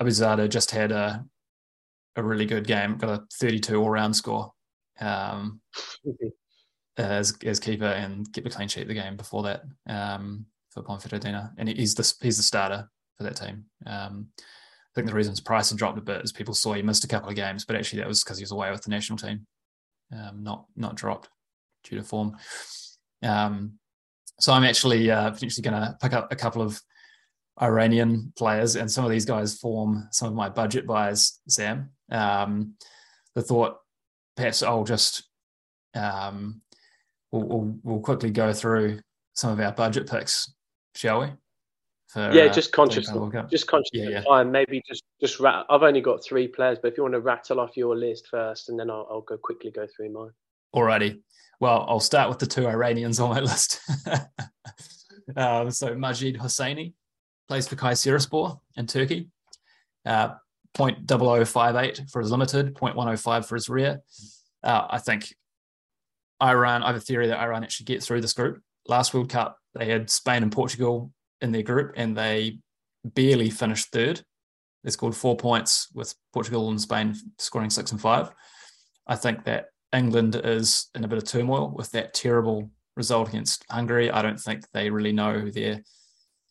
Abedzadeh 0.00 0.48
just 0.48 0.70
had 0.70 0.92
a 0.92 1.24
a 2.16 2.22
really 2.22 2.46
good 2.46 2.66
game, 2.66 2.96
got 2.96 3.10
a 3.10 3.24
32 3.38 3.76
all 3.76 3.90
round 3.90 4.16
score 4.16 4.50
um, 5.00 5.60
as 6.96 7.36
as 7.44 7.60
keeper 7.60 7.84
and 7.84 8.30
get 8.32 8.44
the 8.44 8.50
clean 8.50 8.68
sheet 8.68 8.88
the 8.88 8.94
game 8.94 9.16
before 9.16 9.42
that 9.42 9.62
um, 9.88 10.46
for 10.70 10.82
Ponferradina, 10.82 11.52
and 11.58 11.68
he's 11.68 11.94
the 11.94 12.14
he's 12.22 12.36
the 12.36 12.42
starter 12.42 12.88
for 13.16 13.24
that 13.24 13.36
team. 13.36 13.64
Um, 13.86 14.28
I 14.38 14.92
think 14.94 15.08
the 15.08 15.14
reason 15.14 15.32
his 15.32 15.40
price 15.40 15.68
had 15.68 15.78
dropped 15.78 15.98
a 15.98 16.02
bit 16.02 16.22
is 16.22 16.32
people 16.32 16.54
saw 16.54 16.72
he 16.72 16.82
missed 16.82 17.04
a 17.04 17.08
couple 17.08 17.28
of 17.28 17.36
games, 17.36 17.64
but 17.64 17.76
actually 17.76 18.00
that 18.00 18.08
was 18.08 18.24
because 18.24 18.38
he 18.38 18.42
was 18.42 18.52
away 18.52 18.70
with 18.70 18.82
the 18.82 18.90
national 18.90 19.18
team, 19.18 19.46
um, 20.12 20.42
not 20.42 20.66
not 20.74 20.94
dropped 20.94 21.28
due 21.84 21.98
to 21.98 22.02
form. 22.02 22.36
Um, 23.22 23.78
so 24.40 24.52
I'm 24.52 24.64
actually 24.64 25.10
uh, 25.10 25.30
potentially 25.30 25.62
going 25.62 25.80
to 25.80 25.96
pick 26.00 26.12
up 26.12 26.30
a 26.30 26.36
couple 26.36 26.62
of 26.62 26.80
Iranian 27.60 28.32
players, 28.36 28.76
and 28.76 28.90
some 28.90 29.04
of 29.04 29.10
these 29.10 29.24
guys 29.24 29.58
form 29.58 30.08
some 30.12 30.28
of 30.28 30.34
my 30.34 30.48
budget 30.48 30.86
buys. 30.86 31.40
Sam, 31.48 31.90
um, 32.10 32.74
the 33.34 33.42
thought 33.42 33.78
perhaps 34.36 34.62
I'll 34.62 34.84
just 34.84 35.24
um, 35.94 36.60
we'll, 37.32 37.42
we'll, 37.42 37.78
we'll 37.82 38.00
quickly 38.00 38.30
go 38.30 38.52
through 38.52 39.00
some 39.34 39.52
of 39.52 39.60
our 39.60 39.72
budget 39.72 40.08
picks, 40.08 40.52
shall 40.94 41.20
we? 41.20 41.28
For, 42.08 42.32
yeah, 42.32 42.44
uh, 42.44 42.52
just 42.52 42.72
conscious, 42.72 43.10
just 43.50 43.66
conscious 43.66 43.90
yeah, 43.92 44.08
yeah. 44.08 44.20
time. 44.22 44.52
Maybe 44.52 44.80
just 44.86 45.02
just 45.20 45.40
rat- 45.40 45.66
I've 45.68 45.82
only 45.82 46.00
got 46.00 46.24
three 46.24 46.46
players, 46.46 46.78
but 46.80 46.92
if 46.92 46.96
you 46.96 47.02
want 47.02 47.14
to 47.14 47.20
rattle 47.20 47.58
off 47.58 47.76
your 47.76 47.96
list 47.96 48.28
first, 48.28 48.68
and 48.68 48.78
then 48.78 48.90
I'll, 48.90 49.06
I'll 49.10 49.22
go 49.22 49.36
quickly 49.36 49.70
go 49.72 49.86
through 49.94 50.12
mine. 50.12 50.30
Alrighty. 50.74 51.20
Well, 51.58 51.84
I'll 51.88 52.00
start 52.00 52.28
with 52.28 52.38
the 52.38 52.46
two 52.46 52.68
Iranians 52.68 53.18
on 53.18 53.30
my 53.30 53.40
list. 53.40 53.80
um, 55.36 55.70
so 55.70 55.94
Majid 55.96 56.36
Hosseini 56.36 56.94
plays 57.48 57.66
for 57.66 57.76
Kayserispor 57.76 58.60
in 58.76 58.86
Turkey. 58.86 59.28
Uh, 60.04 60.34
0.0058 60.76 62.10
for 62.10 62.20
his 62.20 62.30
limited, 62.30 62.74
0.105 62.74 63.44
for 63.46 63.54
his 63.54 63.68
rear. 63.68 64.00
Uh, 64.62 64.86
I 64.90 64.98
think 64.98 65.34
Iran, 66.42 66.82
I 66.82 66.88
have 66.88 66.96
a 66.96 67.00
theory 67.00 67.28
that 67.28 67.40
Iran 67.40 67.64
actually 67.64 67.84
get 67.84 68.02
through 68.02 68.20
this 68.20 68.32
group. 68.32 68.60
Last 68.86 69.14
World 69.14 69.30
Cup, 69.30 69.58
they 69.74 69.86
had 69.86 70.10
Spain 70.10 70.42
and 70.42 70.52
Portugal 70.52 71.12
in 71.40 71.52
their 71.52 71.62
group 71.62 71.94
and 71.96 72.16
they 72.16 72.58
barely 73.04 73.50
finished 73.50 73.90
third. 73.90 74.22
They 74.84 74.90
scored 74.90 75.16
four 75.16 75.36
points 75.36 75.88
with 75.94 76.14
Portugal 76.32 76.70
and 76.70 76.80
Spain 76.80 77.14
scoring 77.38 77.70
six 77.70 77.92
and 77.92 78.00
five. 78.00 78.30
I 79.06 79.16
think 79.16 79.44
that 79.44 79.66
England 79.94 80.40
is 80.44 80.88
in 80.94 81.04
a 81.04 81.08
bit 81.08 81.18
of 81.18 81.24
turmoil 81.24 81.72
with 81.74 81.90
that 81.92 82.14
terrible 82.14 82.70
result 82.96 83.28
against 83.28 83.64
Hungary. 83.70 84.10
I 84.10 84.22
don't 84.22 84.38
think 84.38 84.64
they 84.72 84.90
really 84.90 85.12
know 85.12 85.38
who 85.38 85.50
their 85.50 85.82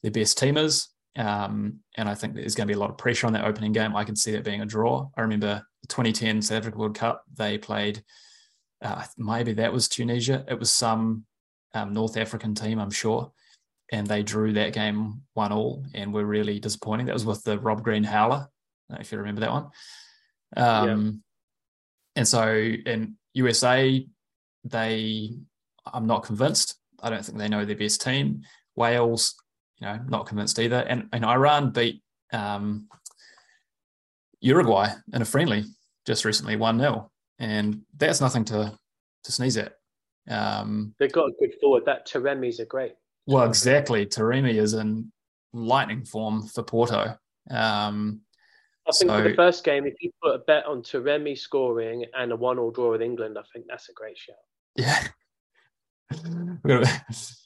their 0.01 0.11
best 0.11 0.37
team 0.37 0.57
is. 0.57 0.87
Um, 1.17 1.79
and 1.95 2.09
I 2.09 2.15
think 2.15 2.35
there's 2.35 2.55
going 2.55 2.67
to 2.67 2.73
be 2.73 2.77
a 2.77 2.79
lot 2.79 2.89
of 2.89 2.97
pressure 2.97 3.27
on 3.27 3.33
that 3.33 3.45
opening 3.45 3.71
game. 3.71 3.95
I 3.95 4.03
can 4.03 4.15
see 4.15 4.31
that 4.33 4.43
being 4.43 4.61
a 4.61 4.65
draw. 4.65 5.09
I 5.15 5.21
remember 5.21 5.65
the 5.81 5.87
2010 5.87 6.41
South 6.41 6.57
Africa 6.57 6.77
World 6.77 6.95
Cup, 6.95 7.23
they 7.33 7.57
played, 7.57 8.03
uh, 8.81 9.03
maybe 9.17 9.53
that 9.53 9.71
was 9.71 9.87
Tunisia. 9.87 10.45
It 10.47 10.59
was 10.59 10.71
some 10.71 11.25
um, 11.73 11.93
North 11.93 12.17
African 12.17 12.53
team, 12.53 12.79
I'm 12.79 12.91
sure. 12.91 13.31
And 13.91 14.05
they 14.07 14.23
drew 14.23 14.53
that 14.53 14.73
game 14.73 15.21
one 15.33 15.51
all 15.51 15.85
and 15.93 16.13
were 16.13 16.25
really 16.25 16.59
disappointing. 16.59 17.05
That 17.05 17.13
was 17.13 17.25
with 17.25 17.43
the 17.43 17.59
Rob 17.59 17.83
Green 17.83 18.03
Howler, 18.03 18.49
if 18.99 19.11
you 19.11 19.19
remember 19.19 19.41
that 19.41 19.51
one. 19.51 19.69
Um, 20.57 20.87
yeah. 20.87 21.11
And 22.17 22.27
so 22.27 22.51
in 22.53 23.15
USA, 23.33 24.05
they, 24.63 25.31
I'm 25.85 26.07
not 26.07 26.23
convinced. 26.23 26.75
I 27.01 27.09
don't 27.09 27.23
think 27.23 27.37
they 27.37 27.47
know 27.47 27.63
their 27.63 27.75
best 27.75 28.01
team. 28.01 28.41
Wales, 28.75 29.35
you 29.79 29.87
know, 29.87 29.99
not 30.07 30.27
convinced 30.27 30.59
either. 30.59 30.77
And, 30.77 31.09
and 31.11 31.25
Iran 31.25 31.71
beat 31.71 32.01
um, 32.31 32.87
Uruguay 34.39 34.89
in 35.13 35.21
a 35.21 35.25
friendly 35.25 35.65
just 36.05 36.25
recently, 36.25 36.55
1 36.55 36.79
0. 36.79 37.11
And 37.39 37.81
that's 37.97 38.21
nothing 38.21 38.45
to, 38.45 38.77
to 39.23 39.31
sneeze 39.31 39.57
at. 39.57 39.73
Um, 40.29 40.95
They've 40.99 41.11
got 41.11 41.29
a 41.29 41.33
good 41.39 41.53
forward. 41.59 41.85
That 41.85 42.07
Taremi's 42.07 42.59
a 42.59 42.65
great. 42.65 42.93
Well, 43.27 43.45
exactly. 43.45 44.05
Taremi 44.05 44.55
is 44.55 44.73
in 44.73 45.11
lightning 45.53 46.05
form 46.05 46.47
for 46.47 46.63
Porto. 46.63 47.17
Um, 47.49 48.21
I 48.87 48.91
think 48.91 49.09
so, 49.09 49.17
for 49.17 49.29
the 49.29 49.35
first 49.35 49.63
game, 49.63 49.85
if 49.85 49.95
you 49.99 50.11
put 50.21 50.35
a 50.35 50.39
bet 50.39 50.65
on 50.65 50.83
Taremi 50.83 51.37
scoring 51.37 52.05
and 52.15 52.31
a 52.31 52.35
one-all 52.35 52.71
draw 52.71 52.91
with 52.91 53.01
England, 53.01 53.37
I 53.37 53.41
think 53.51 53.65
that's 53.67 53.89
a 53.89 53.93
great 53.93 54.17
shout. 54.17 54.35
Yeah. 54.75 55.07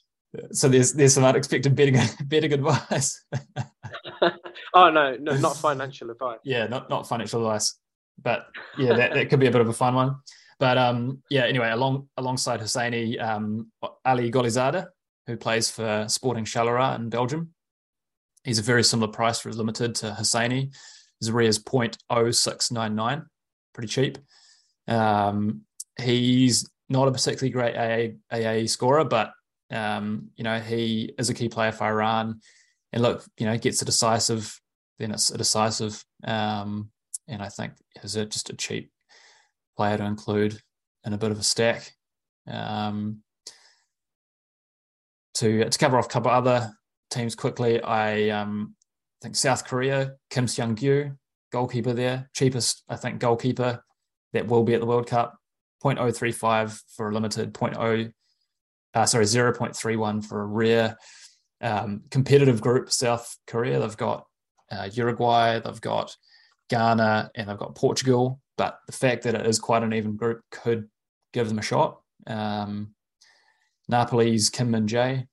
so 0.52 0.68
there's 0.68 0.92
there's 0.92 1.14
some 1.14 1.24
unexpected 1.24 1.74
betting 1.74 1.98
betting 2.24 2.52
advice. 2.52 3.24
oh 4.74 4.90
no, 4.90 5.16
no, 5.20 5.36
not 5.36 5.56
financial 5.56 6.10
advice. 6.10 6.38
yeah, 6.44 6.66
not 6.66 6.88
not 6.88 7.08
financial 7.08 7.44
advice, 7.44 7.78
but 8.22 8.46
yeah, 8.78 8.94
that, 8.94 9.14
that 9.14 9.30
could 9.30 9.40
be 9.40 9.46
a 9.46 9.50
bit 9.50 9.60
of 9.60 9.68
a 9.68 9.72
fun 9.72 9.94
one. 9.94 10.16
But 10.58 10.78
um, 10.78 11.22
yeah, 11.30 11.46
anyway, 11.46 11.70
along 11.70 12.08
alongside 12.16 12.60
Hosseini, 12.60 13.20
um, 13.20 13.72
Ali 14.04 14.30
Gholizadeh, 14.30 14.86
who 15.26 15.36
plays 15.36 15.70
for 15.70 16.06
Sporting 16.08 16.44
Charleroi 16.44 16.96
in 16.96 17.08
Belgium, 17.08 17.54
he's 18.44 18.58
a 18.58 18.62
very 18.62 18.84
similar 18.84 19.10
price 19.10 19.40
for 19.40 19.48
his 19.48 19.58
limited 19.58 19.94
to 19.96 20.16
Hosseini. 20.18 20.74
His 21.18 21.30
rear 21.30 21.48
is 21.48 21.58
0.0699, 21.58 23.26
pretty 23.74 23.88
cheap. 23.88 24.18
Um, 24.88 25.62
he's 26.00 26.68
not 26.88 27.08
a 27.08 27.12
particularly 27.12 27.50
great 27.50 27.76
AA, 27.76 28.34
AA 28.34 28.66
scorer, 28.66 29.04
but 29.04 29.32
um, 29.70 30.30
you 30.36 30.44
know, 30.44 30.58
he 30.58 31.12
is 31.18 31.30
a 31.30 31.34
key 31.34 31.48
player 31.48 31.72
for 31.72 31.84
Iran. 31.84 32.40
And 32.92 33.02
look, 33.02 33.24
you 33.38 33.46
know, 33.46 33.56
gets 33.56 33.82
a 33.82 33.84
decisive, 33.84 34.60
then 34.98 35.12
it's 35.12 35.30
a 35.30 35.38
decisive. 35.38 36.04
Um, 36.24 36.90
and 37.28 37.42
I 37.42 37.48
think 37.48 37.72
is 38.02 38.16
it 38.16 38.30
just 38.30 38.50
a 38.50 38.56
cheap 38.56 38.90
player 39.76 39.96
to 39.96 40.04
include 40.04 40.60
in 41.04 41.12
a 41.12 41.18
bit 41.18 41.30
of 41.30 41.38
a 41.38 41.42
stack. 41.42 41.92
Um, 42.46 43.22
to 45.34 45.64
to 45.64 45.78
cover 45.78 45.96
off 45.96 46.06
a 46.06 46.08
couple 46.08 46.30
other 46.30 46.72
teams 47.10 47.34
quickly, 47.34 47.80
I 47.82 48.30
um, 48.30 48.74
think 49.22 49.36
South 49.36 49.64
Korea, 49.64 50.16
Kim 50.30 50.46
Seung 50.46 50.76
Gyu, 50.76 51.16
goalkeeper 51.52 51.92
there, 51.92 52.28
cheapest 52.34 52.82
I 52.88 52.96
think 52.96 53.20
goalkeeper 53.20 53.82
that 54.32 54.46
will 54.48 54.64
be 54.64 54.74
at 54.74 54.80
the 54.80 54.86
World 54.86 55.06
Cup. 55.06 55.36
0.035 55.82 56.78
for 56.94 57.08
a 57.08 57.14
limited, 57.14 57.54
0.0 57.54 58.12
uh, 58.94 59.06
sorry, 59.06 59.24
0.31 59.24 60.24
for 60.24 60.42
a 60.42 60.46
rare 60.46 60.96
Um, 61.62 62.04
competitive 62.10 62.60
group, 62.60 62.90
South 62.90 63.36
Korea, 63.46 63.80
they've 63.80 63.96
got 63.96 64.26
uh, 64.70 64.88
Uruguay, 64.92 65.60
they've 65.60 65.80
got 65.80 66.16
Ghana, 66.70 67.30
and 67.34 67.48
they've 67.48 67.58
got 67.58 67.74
Portugal. 67.74 68.40
But 68.56 68.78
the 68.86 68.92
fact 68.92 69.24
that 69.24 69.34
it 69.34 69.46
is 69.46 69.58
quite 69.58 69.82
an 69.82 69.92
even 69.92 70.16
group 70.16 70.40
could 70.50 70.88
give 71.32 71.48
them 71.48 71.58
a 71.58 71.62
shot. 71.62 72.00
Um, 72.26 72.94
Napoli's 73.90 74.50
Kim 74.50 74.70
Min 74.70 74.86
Jae 74.86 75.26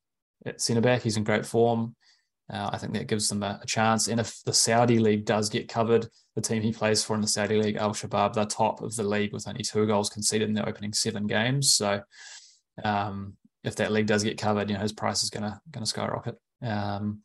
at 0.46 0.62
centre 0.62 0.82
back, 0.82 1.02
he's 1.02 1.18
in 1.18 1.24
great 1.24 1.46
form. 1.46 1.96
Uh, 2.52 2.70
I 2.72 2.78
think 2.78 2.94
that 2.94 3.08
gives 3.08 3.28
them 3.28 3.44
a, 3.44 3.60
a, 3.62 3.66
chance. 3.66 4.08
And 4.08 4.22
if 4.22 4.42
the 4.46 4.54
Saudi 4.54 5.00
league 5.00 5.26
does 5.26 5.50
get 5.50 5.68
covered, 5.68 6.08
the 6.36 6.42
team 6.42 6.62
he 6.62 6.72
plays 6.72 7.04
for 7.04 7.14
in 7.14 7.22
the 7.22 7.28
Saudi 7.28 7.62
league, 7.62 7.76
Al 7.76 7.92
Shabab, 7.92 8.34
they're 8.34 8.46
top 8.46 8.82
of 8.82 8.96
the 8.96 9.04
league 9.04 9.34
with 9.34 9.48
only 9.48 9.64
two 9.64 9.86
goals 9.86 10.10
conceded 10.10 10.48
in 10.48 10.56
their 10.56 10.68
opening 10.68 10.94
seven 10.94 11.28
games. 11.28 11.74
So 11.74 12.02
um, 12.86 13.36
if 13.68 13.76
that 13.76 13.92
league 13.92 14.08
does 14.08 14.24
get 14.24 14.38
covered, 14.38 14.70
you 14.70 14.76
know 14.76 14.82
his 14.82 14.94
price 14.94 15.24
is 15.24 15.30
gonna 15.30 15.62
gonna 15.72 15.86
skyrocket. 15.86 16.38
Um, 16.62 17.22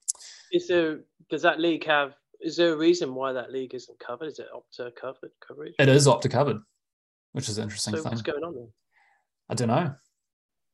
is 0.51 0.66
there 0.66 1.01
does 1.30 1.43
that 1.43 1.61
league 1.61 1.86
have? 1.86 2.14
Is 2.40 2.57
there 2.57 2.72
a 2.72 2.76
reason 2.76 3.14
why 3.14 3.32
that 3.32 3.53
league 3.53 3.74
isn't 3.74 3.99
covered? 4.01 4.26
Is 4.26 4.40
it 4.40 4.49
Opta 4.53 4.95
covered 4.97 5.30
coverage? 5.47 5.74
It 5.78 5.88
is 5.88 6.09
Opta 6.09 6.28
covered, 6.28 6.59
which 7.32 7.49
is 7.49 7.59
interesting 7.59 7.95
so 7.95 8.03
thing. 8.03 8.11
What's 8.11 8.22
going 8.22 8.43
on 8.43 8.55
there? 8.55 8.66
I 9.49 9.55
don't 9.55 9.68
know. 9.68 9.95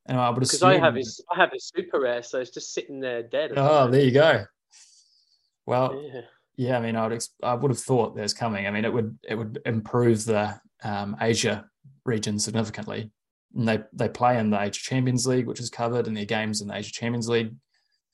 Anyway, 0.09 0.25
I 0.25 0.31
would 0.31 0.41
because 0.41 0.62
I 0.62 0.79
have 0.79 0.95
his 0.95 1.23
I 1.31 1.39
have 1.39 1.53
a 1.53 1.61
super 1.61 2.01
rare, 2.01 2.23
so 2.23 2.41
it's 2.41 2.51
just 2.51 2.73
sitting 2.73 2.99
there 2.99 3.23
dead. 3.23 3.53
Oh, 3.57 3.91
there 3.91 4.03
you 4.03 4.11
go. 4.11 4.47
Well, 5.66 6.03
yeah. 6.03 6.21
yeah, 6.57 6.79
I 6.79 6.81
mean, 6.81 6.97
I 6.97 7.07
would 7.07 7.23
I 7.43 7.55
would 7.55 7.71
have 7.71 7.81
thought 7.81 8.16
there's 8.16 8.33
coming. 8.33 8.66
I 8.66 8.71
mean, 8.71 8.87
it 8.87 8.93
would 8.93 9.19
it 9.29 9.35
would 9.35 9.61
improve 9.66 10.25
the 10.25 10.59
um, 10.83 11.14
Asia 11.21 11.69
region 12.07 12.39
significantly 12.39 13.11
and 13.55 13.69
they 13.69 13.81
they 13.93 14.09
play 14.09 14.39
in 14.39 14.51
the 14.51 14.61
Asia 14.61 14.81
Champions 14.81 15.27
League, 15.27 15.47
which 15.47 15.61
is 15.61 15.71
covered, 15.71 16.07
and 16.07 16.17
their 16.17 16.25
games 16.25 16.61
in 16.61 16.69
the 16.69 16.77
Asia 16.77 16.93
Champions 16.93 17.29
League 17.29 17.55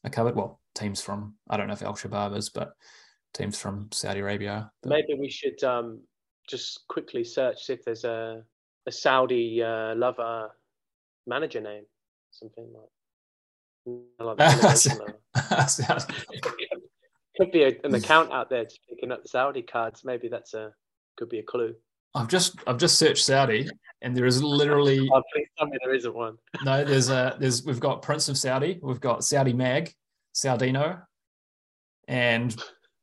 are 0.05 0.11
covered. 0.11 0.37
Well, 0.37 0.61
teams 0.75 1.01
from 1.01 1.35
I 1.49 1.57
don't 1.57 1.67
know 1.67 1.75
if 1.75 1.83
Al 1.83 1.95
Shabab 1.95 2.37
is, 2.37 2.51
but 2.51 2.73
teams 3.33 3.59
from 3.59 3.89
Saudi 3.93 4.21
Arabia. 4.21 4.71
But... 4.83 4.91
Maybe 4.91 5.15
we 5.19 5.31
should 5.31 5.63
um, 5.65 6.03
just 6.49 6.87
quickly 6.89 7.25
search 7.25 7.69
if 7.69 7.85
there's 7.85 8.05
a 8.05 8.43
a 8.87 8.93
Saudi 8.93 9.63
uh, 9.63 9.95
lover 9.95 10.51
manager 11.27 11.61
name, 11.61 11.85
something 12.31 12.73
like. 12.73 12.89
Like 14.19 14.39
could 17.37 17.53
be 17.53 17.65
a, 17.65 17.77
an 17.85 17.95
account 17.95 18.33
out 18.33 18.49
there 18.49 18.65
just 18.65 18.81
picking 18.89 19.13
up 19.13 19.23
the 19.23 19.29
Saudi 19.29 19.61
cards. 19.61 20.05
Maybe 20.05 20.29
that's 20.29 20.55
a 20.55 20.73
could 21.17 21.29
be 21.29 21.39
a 21.39 21.43
clue. 21.43 21.75
I've 22.15 22.29
just 22.29 22.57
I've 22.67 22.79
just 22.79 22.99
searched 22.99 23.25
Saudi, 23.25 23.69
and 24.03 24.17
there 24.17 24.27
is 24.27 24.43
literally. 24.43 25.09
oh, 25.13 25.23
please 25.33 25.49
tell 25.59 25.67
me 25.67 25.79
there 25.85 25.95
isn't 25.95 26.15
one. 26.15 26.37
no, 26.65 26.85
there's 26.85 27.11
a 27.11 27.37
there's 27.39 27.65
we've 27.65 27.81
got 27.81 28.03
Prince 28.03 28.29
of 28.29 28.39
Saudi, 28.39 28.79
we've 28.83 29.01
got 29.01 29.25
Saudi 29.25 29.53
Mag, 29.53 29.93
Saudino, 30.35 31.03
and 32.09 32.57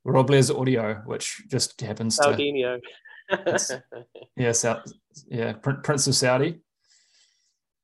Robles 0.03 0.49
Audio, 0.49 1.01
which 1.05 1.43
just 1.49 1.80
happens 1.82 2.18
Saudinho. 2.18 2.80
to. 3.32 3.84
yeah, 4.36 4.51
South, 4.51 4.91
yeah, 5.28 5.53
Prince 5.53 6.07
of 6.07 6.16
Saudi, 6.16 6.59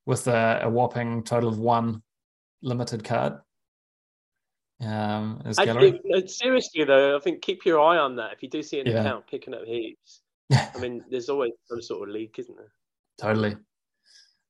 with 0.06 0.28
a, 0.28 0.62
a 0.64 0.70
whopping 0.70 1.24
total 1.24 1.50
of 1.50 1.60
one 1.60 2.04
limited 2.62 3.04
card 3.04 3.40
um. 4.82 5.42
Think, 5.56 6.30
seriously 6.30 6.84
though, 6.84 7.16
I 7.16 7.20
think 7.20 7.42
keep 7.42 7.66
your 7.66 7.80
eye 7.80 7.98
on 7.98 8.16
that. 8.18 8.34
If 8.34 8.44
you 8.44 8.50
do 8.50 8.62
see 8.62 8.80
an 8.80 8.88
yeah. 8.88 9.00
account 9.00 9.26
picking 9.28 9.54
up 9.54 9.64
heaps, 9.66 10.22
I 10.52 10.80
mean, 10.80 11.04
there's 11.10 11.30
always 11.30 11.52
some 11.66 11.82
sort 11.82 12.08
of 12.08 12.14
leak, 12.14 12.36
isn't 12.40 12.56
there? 12.56 12.72
Totally. 13.20 13.58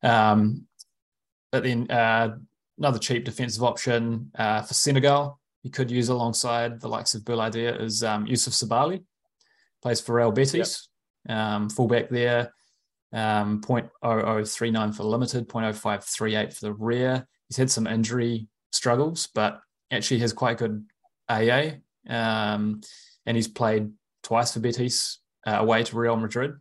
Um, 0.04 0.68
but 1.52 1.64
then 1.64 1.89
uh, 1.89 2.38
another 2.78 3.00
cheap 3.00 3.26
defensive 3.26 3.64
option 3.64 4.32
uh, 4.38 4.62
for 4.62 4.74
Senegal, 4.74 5.39
you 5.64 5.72
could 5.72 5.89
use 5.89 6.10
alongside 6.10 6.80
the 6.80 6.88
likes 6.88 7.16
of 7.16 7.24
Bouladia 7.24 7.82
is 7.82 8.04
um, 8.04 8.26
Youssouf 8.26 8.64
Sabaly, 8.64 9.04
plays 9.82 10.02
for 10.02 10.16
Real 10.16 10.32
Betis, 10.32 10.89
yep. 11.28 11.38
um, 11.38 11.70
fullback 11.70 12.10
there. 12.10 12.54
Um, 13.14 13.62
0.0039 13.62 14.95
for 14.95 15.04
limited, 15.04 15.48
0.0538 15.48 16.54
for 16.54 16.66
the 16.66 16.74
rear. 16.74 17.28
He's 17.48 17.58
had 17.58 17.72
some 17.72 17.88
injury 17.88 18.48
struggles, 18.74 19.28
but 19.34 19.62
actually 19.91 20.20
has 20.20 20.34
quite 20.34 20.58
good 20.58 20.86
AA, 21.30 21.78
um, 22.10 22.82
and 23.26 23.38
he's 23.38 23.48
played 23.48 23.91
twice 24.24 24.54
for 24.54 24.60
Betis 24.60 25.20
away 25.56 25.84
to 25.84 25.98
Real 25.98 26.16
Madrid, 26.16 26.56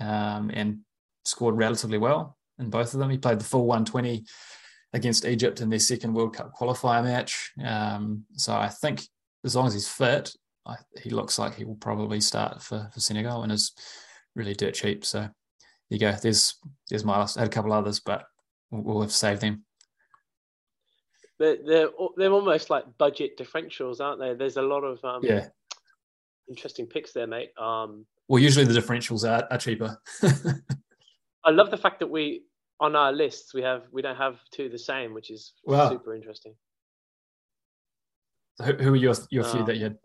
um, 0.00 0.50
and 0.52 0.80
scored 1.24 1.56
relatively 1.56 1.98
well 1.98 2.36
in 2.58 2.70
both 2.70 2.94
of 2.94 3.00
them. 3.00 3.10
He 3.10 3.18
played 3.18 3.40
the 3.40 3.44
full 3.44 3.66
120 3.66 4.24
against 4.92 5.24
Egypt 5.24 5.60
in 5.60 5.70
their 5.70 5.78
second 5.78 6.14
World 6.14 6.34
Cup 6.34 6.52
qualifier 6.58 7.02
match. 7.02 7.52
Um, 7.64 8.24
so 8.36 8.54
I 8.54 8.68
think 8.68 9.02
as 9.44 9.56
long 9.56 9.66
as 9.66 9.74
he's 9.74 9.88
fit, 9.88 10.32
I, 10.66 10.76
he 11.02 11.10
looks 11.10 11.38
like 11.38 11.54
he 11.54 11.64
will 11.64 11.76
probably 11.76 12.20
start 12.20 12.62
for, 12.62 12.88
for 12.92 13.00
Senegal 13.00 13.42
and 13.42 13.52
is 13.52 13.72
really 14.34 14.54
dirt 14.54 14.74
cheap. 14.74 15.04
So 15.04 15.20
there 15.20 15.30
you 15.90 15.98
go. 15.98 16.12
There's 16.12 16.54
there's 16.88 17.04
my 17.04 17.18
last. 17.18 17.36
I 17.36 17.40
had 17.40 17.48
a 17.48 17.52
couple 17.52 17.72
others, 17.72 18.00
but 18.00 18.24
we'll, 18.70 18.82
we'll 18.82 19.02
have 19.02 19.12
saved 19.12 19.42
them 19.42 19.64
they're, 21.38 21.58
they're 21.64 21.88
they're 22.16 22.32
almost 22.32 22.70
like 22.70 22.84
budget 22.98 23.36
differentials, 23.38 24.00
aren't 24.00 24.20
they? 24.20 24.34
There's 24.34 24.56
a 24.56 24.62
lot 24.62 24.82
of 24.82 25.04
um, 25.04 25.22
yeah 25.24 25.48
interesting 26.48 26.86
picks 26.86 27.12
there, 27.12 27.26
mate. 27.26 27.50
Um, 27.58 28.06
well, 28.28 28.42
usually 28.42 28.64
the 28.64 28.78
differentials 28.78 29.28
are, 29.28 29.46
are 29.50 29.58
cheaper. 29.58 29.98
I 31.44 31.50
love 31.50 31.70
the 31.70 31.76
fact 31.76 32.00
that 32.00 32.08
we 32.08 32.42
on 32.80 32.96
our 32.96 33.12
lists 33.12 33.54
we 33.54 33.62
have 33.62 33.82
we 33.92 34.02
don't 34.02 34.16
have 34.16 34.40
two 34.52 34.68
the 34.68 34.78
same, 34.78 35.14
which 35.14 35.30
is 35.30 35.52
wow. 35.64 35.90
super 35.90 36.14
interesting. 36.14 36.54
So 38.56 38.64
who, 38.64 38.92
are 38.92 38.96
your 38.96 39.14
your 39.30 39.44
few 39.44 39.60
um, 39.60 39.66
that 39.66 39.76
you 39.76 39.84
had? 39.84 39.98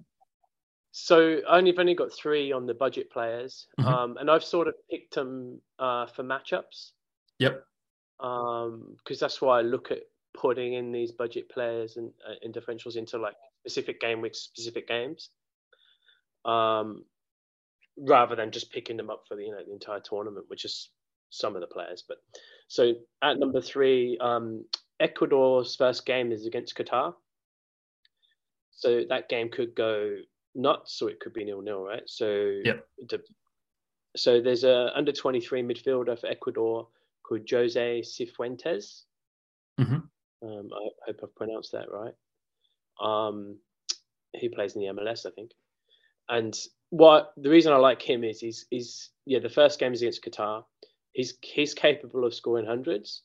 So 0.91 1.41
only, 1.47 1.71
I've 1.71 1.79
only 1.79 1.93
got 1.93 2.11
three 2.11 2.51
on 2.51 2.65
the 2.65 2.73
budget 2.73 3.11
players, 3.11 3.67
mm-hmm. 3.79 3.87
um, 3.87 4.17
and 4.17 4.29
I've 4.29 4.43
sort 4.43 4.67
of 4.67 4.73
picked 4.89 5.15
them 5.15 5.61
uh, 5.77 6.07
for 6.07 6.23
matchups. 6.23 6.91
Yep. 7.37 7.63
Because 8.17 8.67
um, 8.67 9.17
that's 9.19 9.39
why 9.41 9.59
I 9.59 9.61
look 9.61 9.91
at 9.91 9.99
putting 10.33 10.73
in 10.73 10.91
these 10.91 11.11
budget 11.11 11.49
players 11.49 11.97
and, 11.97 12.11
uh, 12.27 12.33
and 12.43 12.53
differentials 12.53 12.97
into 12.97 13.17
like 13.17 13.35
specific 13.61 14.01
game 14.01 14.19
weeks, 14.19 14.39
specific 14.39 14.87
games, 14.87 15.29
um, 16.45 17.05
rather 17.99 18.35
than 18.35 18.51
just 18.51 18.71
picking 18.71 18.97
them 18.97 19.09
up 19.09 19.23
for 19.27 19.35
the 19.35 19.43
you 19.43 19.51
know 19.51 19.63
the 19.65 19.73
entire 19.73 19.99
tournament, 19.99 20.45
which 20.47 20.65
is 20.65 20.89
some 21.29 21.55
of 21.55 21.61
the 21.61 21.67
players. 21.67 22.03
But 22.07 22.17
so 22.67 22.93
at 23.21 23.39
number 23.39 23.61
three, 23.61 24.17
um, 24.19 24.65
Ecuador's 24.99 25.75
first 25.75 26.05
game 26.05 26.31
is 26.31 26.45
against 26.45 26.75
Qatar, 26.77 27.13
so 28.71 29.03
that 29.09 29.29
game 29.29 29.49
could 29.49 29.75
go 29.75 30.15
nuts, 30.55 30.93
so 30.97 31.07
it 31.07 31.19
could 31.19 31.33
be 31.33 31.43
nil 31.45 31.61
nil, 31.61 31.83
right? 31.83 32.03
So 32.05 32.59
yeah. 32.63 32.73
The, 33.07 33.21
so 34.15 34.41
there's 34.41 34.63
a 34.63 34.91
under 34.95 35.11
23 35.11 35.61
midfielder 35.61 36.19
for 36.19 36.27
Ecuador 36.27 36.87
called 37.23 37.47
Jose 37.49 38.01
Cifuentes. 38.01 39.03
Mm-hmm. 39.79 39.95
Um, 40.41 40.69
I 40.73 40.89
hope 41.05 41.19
I've 41.23 41.35
pronounced 41.35 41.73
that 41.73 41.87
right. 41.91 42.13
Um, 43.01 43.57
he 44.33 44.49
plays 44.49 44.75
in 44.75 44.81
the 44.81 44.87
MLS, 44.87 45.25
I 45.25 45.31
think. 45.31 45.51
And 46.27 46.57
what 46.89 47.33
the 47.37 47.49
reason 47.49 47.73
I 47.73 47.77
like 47.77 48.01
him 48.01 48.23
is 48.23 48.39
he's, 48.39 48.65
he's 48.69 49.09
yeah 49.25 49.39
the 49.39 49.49
first 49.49 49.79
game 49.79 49.93
is 49.93 50.01
against 50.01 50.23
Qatar. 50.23 50.63
He's 51.13 51.33
he's 51.41 51.73
capable 51.73 52.25
of 52.25 52.33
scoring 52.33 52.65
hundreds. 52.65 53.23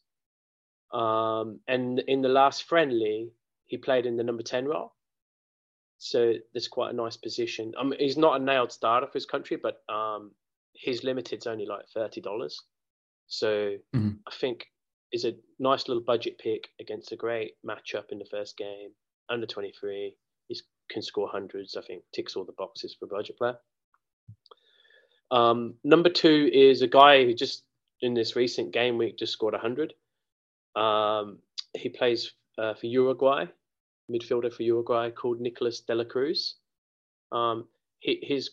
Um, 0.93 1.61
and 1.67 1.99
in 2.01 2.23
the 2.23 2.29
last 2.29 2.65
friendly, 2.65 3.33
he 3.67 3.79
played 3.79 4.07
in 4.07 4.17
the 4.17 4.25
number 4.25 4.43
ten 4.43 4.67
role. 4.67 4.93
So 5.99 6.35
that's 6.53 6.69
quite 6.69 6.93
a 6.93 6.97
nice 6.97 7.17
position. 7.17 7.73
I 7.79 7.85
mean, 7.85 7.99
he's 7.99 8.19
not 8.19 8.41
a 8.41 8.45
nailed 8.45 8.73
starter 8.73 9.07
for 9.07 9.15
his 9.15 9.27
country, 9.27 9.57
but 9.61 9.83
um, 9.93 10.33
his 10.75 11.05
limited's 11.05 11.47
only 11.47 11.67
like 11.67 11.87
thirty 11.95 12.21
dollars. 12.21 12.61
So 13.27 13.77
mm-hmm. 13.95 14.11
I 14.27 14.31
think 14.39 14.67
is 15.13 15.25
a 15.25 15.35
nice 15.59 15.89
little 15.89 16.03
budget 16.03 16.39
pick 16.39 16.69
against 16.81 17.13
a 17.13 17.17
great 17.17 17.55
matchup 17.65 18.11
in 18.11 18.19
the 18.19 18.27
first 18.31 18.57
game. 18.57 18.91
Under 19.31 19.47
23, 19.47 20.15
he 20.49 20.61
can 20.91 21.03
score 21.03 21.29
hundreds. 21.29 21.77
I 21.77 21.83
think 21.83 22.03
ticks 22.13 22.37
all 22.37 22.45
the 22.45 22.53
boxes 22.53 22.97
for 22.99 23.07
a 23.07 23.09
budget 23.09 23.39
player. 23.39 23.57
Um, 25.31 25.75
number 25.83 26.11
two 26.11 26.51
is 26.53 26.83
a 26.83 26.87
guy 26.87 27.25
who 27.25 27.35
just 27.35 27.65
in 28.03 28.15
this 28.15 28.37
recent 28.37 28.73
game 28.73 28.99
week 28.99 29.19
just 29.19 29.33
scored 29.33 29.55
100. 29.55 29.95
Um, 30.77 31.39
he 31.73 31.89
plays 31.89 32.33
uh, 32.59 32.75
for 32.75 32.87
Uruguay, 32.87 33.47
midfielder 34.13 34.53
for 34.53 34.63
Uruguay 34.63 35.11
called 35.11 35.41
Nicolas 35.41 35.81
de 35.81 35.95
la 35.95 36.05
Cruz. 36.05 36.57
Um, 37.33 37.67
he, 38.01 38.19
he's 38.23 38.51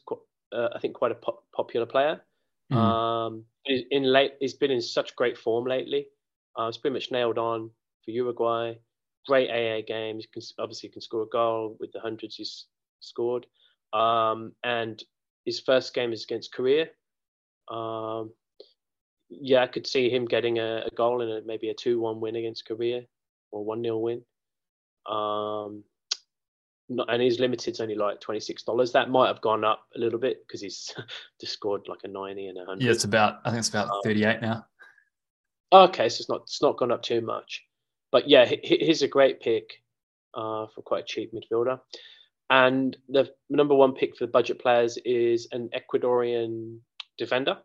uh, 0.53 0.69
I 0.75 0.79
think 0.79 0.95
quite 0.95 1.11
a 1.11 1.15
po- 1.15 1.43
popular 1.55 1.86
player. 1.86 2.21
Mm. 2.71 2.77
Um, 2.77 3.45
in 3.67 4.03
late, 4.03 4.34
he's 4.39 4.53
been 4.53 4.71
in 4.71 4.82
such 4.82 5.15
great 5.15 5.38
form 5.38 5.65
lately. 5.65 6.07
Uh, 6.57 6.67
it's 6.67 6.77
pretty 6.77 6.93
much 6.93 7.11
nailed 7.11 7.38
on 7.38 7.69
for 8.03 8.11
Uruguay. 8.11 8.73
Great 9.28 9.49
AA 9.49 9.82
game. 9.86 10.17
He 10.17 10.28
can, 10.32 10.41
obviously 10.59 10.89
can 10.89 11.01
score 11.01 11.24
a 11.24 11.28
goal 11.28 11.78
with 11.80 11.91
the 11.91 11.99
hundreds 11.99 12.36
he's 12.36 12.65
scored. 12.99 13.45
Um, 13.93 14.53
and 14.63 15.01
his 15.45 15.59
first 15.59 15.93
game 15.93 16.13
is 16.13 16.24
against 16.24 16.53
Korea. 16.53 16.88
Um, 17.69 18.32
yeah, 19.30 19.63
I 19.63 19.67
could 19.67 19.88
see 19.88 20.09
him 20.09 20.26
getting 20.26 20.59
a, 20.59 20.84
a 20.86 20.89
goal 20.95 21.22
and 21.22 21.45
maybe 21.45 21.69
a 21.69 21.74
2 21.74 21.99
1 21.99 22.19
win 22.19 22.36
against 22.36 22.65
Korea 22.65 23.03
or 23.51 23.63
1 23.63 23.84
0 23.84 23.97
win. 23.97 24.22
Um, 25.09 25.84
and 27.07 27.22
his 27.22 27.39
limited's 27.39 27.80
only 27.80 27.95
like 27.95 28.19
$26. 28.19 28.91
That 28.91 29.09
might 29.09 29.28
have 29.28 29.41
gone 29.41 29.63
up 29.63 29.86
a 29.95 29.99
little 29.99 30.19
bit 30.19 30.45
because 30.45 30.61
he's 30.61 30.93
just 31.39 31.53
scored 31.53 31.88
like 31.88 31.99
a 32.03 32.07
90 32.07 32.47
and 32.47 32.57
a 32.57 32.61
100. 32.61 32.84
Yeah, 32.84 32.91
it's 32.91 33.05
about, 33.05 33.39
I 33.45 33.49
think 33.49 33.59
it's 33.59 33.69
about 33.69 33.89
um, 33.89 34.01
38 34.03 34.41
now. 34.41 34.65
Okay, 35.74 36.09
so 36.09 36.19
it's 36.19 36.30
not 36.30 36.41
it's 36.41 36.61
not 36.61 36.78
gone 36.78 36.91
up 36.91 37.01
too 37.01 37.22
much, 37.22 37.63
but 38.12 38.30
yeah, 38.30 38.45
he, 38.45 38.59
he's 38.64 39.01
a 39.01 39.07
great 39.07 39.39
pick 39.39 39.82
uh, 40.34 40.68
for 40.74 40.82
quite 40.84 41.03
a 41.03 41.07
cheap 41.07 41.34
midfielder. 41.34 41.80
And 42.49 42.97
the 43.07 43.32
number 43.49 43.74
one 43.74 43.93
pick 43.93 44.18
for 44.18 44.26
the 44.26 44.32
budget 44.32 44.59
players 44.59 44.97
is 45.05 45.47
an 45.51 45.70
Ecuadorian 45.74 46.80
defender. 47.18 47.57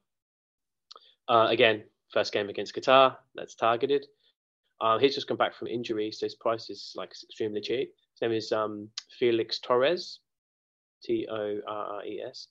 Uh, 1.28 1.48
again, 1.50 1.82
first 2.12 2.32
game 2.32 2.48
against 2.48 2.74
Qatar, 2.74 3.16
that's 3.34 3.56
targeted. 3.56 4.06
Uh, 4.80 4.98
he's 4.98 5.14
just 5.14 5.26
come 5.26 5.36
back 5.36 5.56
from 5.56 5.68
injury, 5.68 6.12
so 6.12 6.26
his 6.26 6.34
price 6.34 6.70
is 6.70 6.92
like 6.96 7.10
extremely 7.10 7.60
cheap. 7.60 7.92
His 8.14 8.22
name 8.22 8.32
is 8.32 8.52
um, 8.52 8.88
Felix 9.18 9.58
Torres, 9.58 10.20
T 11.02 11.26
O 11.30 11.58
R 11.66 11.86
R 11.94 12.04
E 12.04 12.22
S. 12.26 12.48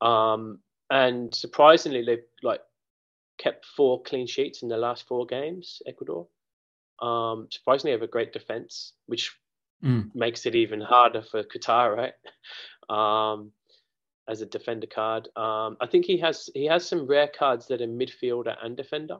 Um, 0.00 0.58
and 0.90 1.34
surprisingly, 1.34 2.04
they've 2.04 2.24
like 2.42 2.60
kept 3.38 3.64
four 3.64 4.02
clean 4.02 4.26
sheets 4.26 4.62
in 4.62 4.68
the 4.68 4.76
last 4.76 5.08
four 5.08 5.26
games, 5.26 5.82
Ecuador. 5.86 6.26
Um, 7.02 7.48
surprisingly, 7.50 7.92
have 7.92 8.02
a 8.02 8.06
great 8.06 8.32
defense, 8.32 8.94
which 9.06 9.36
mm. 9.84 10.14
makes 10.14 10.46
it 10.46 10.54
even 10.54 10.80
harder 10.80 11.22
for 11.22 11.42
Qatar, 11.42 11.96
right? 11.96 12.14
Um, 12.90 13.52
as 14.28 14.42
a 14.42 14.46
defender 14.46 14.88
card, 14.88 15.28
um, 15.36 15.76
I 15.80 15.86
think 15.86 16.04
he 16.04 16.18
has 16.18 16.50
he 16.52 16.66
has 16.66 16.86
some 16.86 17.06
rare 17.06 17.28
cards 17.28 17.68
that 17.68 17.80
are 17.80 17.86
midfielder 17.86 18.54
and 18.60 18.76
defender. 18.76 19.18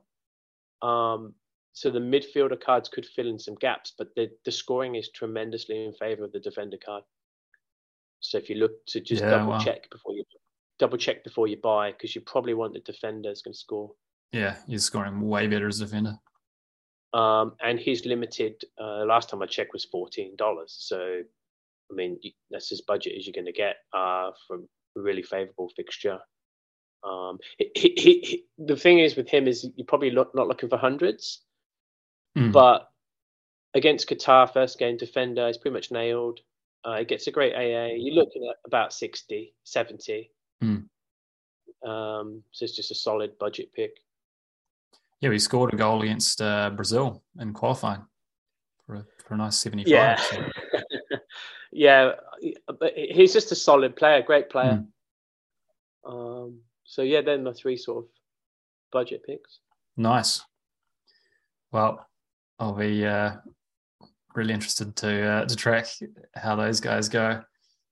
Um, 0.83 1.35
so 1.73 1.91
the 1.91 2.01
midfielder 2.01 2.61
cards 2.61 2.89
could 2.89 3.07
fill 3.07 3.29
in 3.29 3.39
some 3.39 3.55
gaps, 3.55 3.95
but 3.97 4.09
the, 4.17 4.31
the 4.45 4.51
scoring 4.51 4.97
is 4.97 5.11
tremendously 5.11 5.85
in 5.85 5.93
favor 5.95 6.25
of 6.25 6.33
the 6.33 6.41
defender 6.41 6.77
card. 6.85 7.05
So 8.21 8.37
if 8.37 8.51
you 8.51 8.57
look 8.57 8.85
to 8.89 9.01
just 9.01 9.23
yeah, 9.23 9.31
double 9.31 9.53
wow. 9.53 9.59
check 9.61 9.89
before 9.89 10.13
you 10.13 10.25
double 10.79 10.99
check 10.99 11.25
before 11.25 11.47
you 11.47 11.57
buy, 11.63 11.93
because 11.93 12.15
you 12.15 12.21
probably 12.21 12.53
want 12.53 12.75
the 12.75 12.81
defender 12.81 13.31
is 13.31 13.43
going 13.43 13.55
to 13.55 13.59
score 13.59 13.93
yeah, 14.33 14.57
he's 14.67 14.85
scoring 14.85 15.21
way 15.21 15.47
better 15.47 15.69
as 15.69 15.81
a 15.81 15.85
defender. 15.85 16.19
Um, 17.15 17.53
and 17.63 17.79
his 17.79 18.07
limited 18.07 18.63
uh, 18.81 19.05
last 19.05 19.29
time 19.29 19.43
I 19.43 19.47
checked 19.47 19.73
was 19.73 19.85
fourteen 19.85 20.35
dollars. 20.37 20.75
So, 20.79 20.99
I 21.91 21.95
mean, 21.95 22.19
that's 22.51 22.73
as 22.73 22.81
budget 22.81 23.15
as 23.19 23.27
you're 23.27 23.35
going 23.35 23.47
to 23.47 23.53
get 23.53 23.77
uh, 23.93 24.31
from 24.49 24.69
a 24.97 25.01
really 25.01 25.23
favourable 25.23 25.71
fixture. 25.77 26.19
Um, 27.05 27.39
he, 27.59 27.71
he, 27.75 28.21
he, 28.25 28.45
the 28.59 28.77
thing 28.77 29.01
is 29.01 29.17
with 29.17 29.29
him 29.29 29.49
is 29.49 29.69
you're 29.77 29.87
probably 29.87 30.11
not, 30.11 30.35
not 30.35 30.47
looking 30.49 30.69
for 30.69 30.79
hundreds, 30.79 31.43
Mm. 32.39 32.53
but 32.53 32.89
against 33.75 34.09
Qatar, 34.09 34.51
first 34.53 34.79
game 34.79 34.97
defender, 34.97 35.47
he's 35.47 35.59
pretty 35.59 35.75
much 35.75 35.91
nailed. 35.91 36.41
Uh, 36.85 36.99
he 36.99 37.05
gets 37.05 37.27
a 37.27 37.31
great 37.31 37.55
AA. 37.55 37.95
You're 37.97 38.15
looking 38.15 38.49
at 38.49 38.57
about 38.67 38.93
60, 38.93 39.55
70. 39.65 40.31
Mm. 40.63 40.85
Um, 41.87 42.43
so 42.53 42.65
it's 42.65 42.77
just 42.77 42.91
a 42.91 42.95
solid 42.95 43.39
budget 43.39 43.73
pick. 43.75 43.93
Yeah, 45.23 45.29
we 45.29 45.39
scored 45.39 45.73
a 45.73 45.77
goal 45.77 46.03
against 46.03 46.43
uh, 46.43 46.71
Brazil 46.71 47.23
in 47.39 47.53
qualifying 47.53 48.03
for 48.85 48.97
a, 48.97 49.07
for 49.25 49.35
a 49.35 49.37
nice 49.37 49.57
75. 49.57 49.89
Yeah. 49.89 50.17
so- 50.17 50.45
yeah, 51.73 52.11
but 52.81 52.93
he's 52.97 53.33
just 53.33 53.53
a 53.53 53.55
solid 53.55 53.95
player, 53.95 54.21
great 54.21 54.51
player. 54.51 54.85
Mm. 56.05 56.45
Um, 56.45 56.59
so 56.85 57.03
yeah, 57.03 57.21
then 57.21 57.45
my 57.45 57.53
three 57.53 57.77
sort 57.77 58.05
of 58.05 58.11
budget 58.91 59.23
picks. 59.25 59.61
Nice. 59.97 60.43
Well, 61.71 62.05
I'll 62.59 62.75
be 62.75 63.07
uh, 63.07 63.37
really 64.35 64.53
interested 64.53 64.97
to 64.97 65.23
uh, 65.25 65.45
to 65.45 65.55
track 65.55 65.87
how 66.35 66.57
those 66.57 66.81
guys 66.81 67.09
go. 67.09 67.43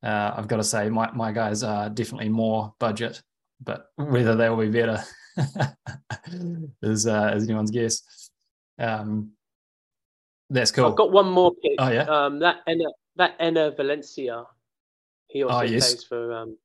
Uh, 0.03 0.35
I've 0.37 0.49
got 0.49 0.57
to 0.57 0.65
say, 0.65 0.89
my, 0.89 1.11
my 1.13 1.31
guys 1.31 1.63
are 1.63 1.89
definitely 1.91 2.31
more 2.31 2.75
budget, 2.81 3.23
but 3.63 3.87
whether 3.97 4.35
they 4.35 4.49
will 4.49 4.57
be 4.57 4.71
better 4.71 5.05
is 6.83 7.07
uh, 7.07 7.33
is 7.37 7.45
anyone's 7.45 7.71
guess. 7.71 8.31
Um, 8.79 9.33
that's 10.49 10.71
cool. 10.73 10.87
I've 10.87 10.97
got 10.97 11.13
one 11.13 11.31
more 11.31 11.53
pick. 11.63 11.73
Oh, 11.79 11.91
yeah? 11.91 12.03
Um, 12.03 12.39
that 12.41 12.59
Enner, 12.69 12.91
that 13.17 13.39
Enner 13.39 13.77
Valencia. 13.77 14.45
He 15.29 15.45
also 15.45 15.59
Oh, 15.59 15.63
yes. 15.63 15.93
plays 15.93 16.05
for 16.05 16.33
um, 16.33 16.57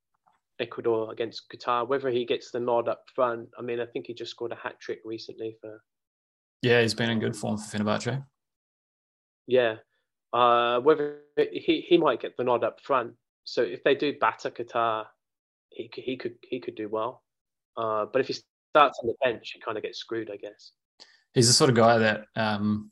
Ecuador 0.59 1.11
against 1.11 1.43
Qatar. 1.51 1.87
Whether 1.87 2.09
he 2.09 2.25
gets 2.25 2.49
the 2.49 2.59
nod 2.59 2.87
up 2.87 3.03
front, 3.13 3.49
I 3.59 3.61
mean, 3.61 3.79
I 3.79 3.85
think 3.85 4.07
he 4.07 4.13
just 4.15 4.31
scored 4.31 4.51
a 4.51 4.55
hat 4.55 4.79
trick 4.79 5.01
recently 5.05 5.55
for 5.61 5.81
yeah, 6.61 6.81
he's 6.81 6.95
been 6.95 7.11
in 7.11 7.19
good 7.19 7.35
form 7.35 7.57
for 7.57 7.77
Fenerbahce. 7.77 8.23
yeah. 9.45 9.75
Uh, 10.33 10.79
whether 10.81 11.19
he 11.37 11.85
he 11.87 11.97
might 11.97 12.19
get 12.21 12.35
the 12.37 12.43
nod 12.43 12.63
up 12.63 12.81
front. 12.81 13.13
So 13.43 13.61
if 13.61 13.83
they 13.83 13.93
do 13.93 14.17
batter 14.19 14.49
Qatar, 14.49 15.05
he 15.69 15.87
could 15.87 16.03
he 16.03 16.17
could 16.17 16.35
he 16.41 16.59
could 16.59 16.75
do 16.75 16.89
well. 16.89 17.23
Uh, 17.77 18.05
but 18.11 18.19
if 18.21 18.27
he 18.27 18.33
starts 18.75 18.99
on 19.01 19.07
the 19.07 19.15
bench, 19.23 19.51
he 19.53 19.61
kind 19.61 19.77
of 19.77 19.83
gets 19.83 19.99
screwed, 19.99 20.29
I 20.29 20.35
guess. 20.35 20.71
He's 21.33 21.47
the 21.47 21.53
sort 21.53 21.69
of 21.69 21.77
guy 21.77 21.97
that 21.97 22.25
um, 22.35 22.91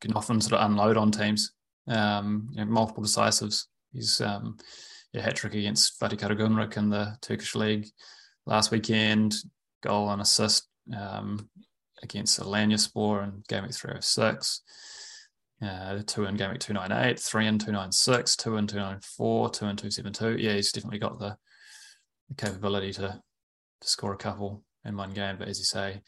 can 0.00 0.12
often 0.14 0.40
sort 0.40 0.60
of 0.60 0.68
unload 0.68 0.96
on 0.96 1.12
teams. 1.12 1.52
Um, 1.86 2.48
you 2.50 2.64
know, 2.64 2.70
multiple 2.70 3.04
decisives. 3.04 3.68
He's 3.92 4.20
um, 4.20 4.56
yeah, 5.12 5.22
hat 5.22 5.36
trick 5.36 5.54
against 5.54 6.00
Fatih 6.00 6.18
Karagümrük 6.18 6.76
in 6.76 6.90
the 6.90 7.16
Turkish 7.20 7.54
league 7.54 7.86
last 8.46 8.72
weekend. 8.72 9.34
Goal 9.82 10.10
and 10.10 10.22
assist 10.22 10.68
um, 10.96 11.48
against 12.02 12.40
Alanyaspor 12.40 13.22
in 13.22 13.44
game 13.48 13.62
week 13.62 13.74
306. 13.74 14.62
Uh, 15.62 16.02
two 16.04 16.24
in 16.24 16.36
game 16.36 16.50
week 16.50 16.60
298, 16.60 17.20
three 17.20 17.46
in 17.46 17.58
296, 17.60 18.36
two 18.36 18.56
in 18.56 18.66
294, 18.66 19.50
two 19.50 19.66
in 19.66 19.76
272. 19.76 20.42
Yeah, 20.42 20.54
he's 20.54 20.72
definitely 20.72 20.98
got 20.98 21.20
the, 21.20 21.36
the 22.28 22.34
capability 22.34 22.92
to, 22.94 23.20
to 23.80 23.88
score 23.88 24.14
a 24.14 24.16
couple 24.16 24.64
in 24.84 24.96
one 24.96 25.12
game. 25.12 25.36
But 25.38 25.48
as 25.48 25.58
you 25.58 25.64
say, 25.64 26.00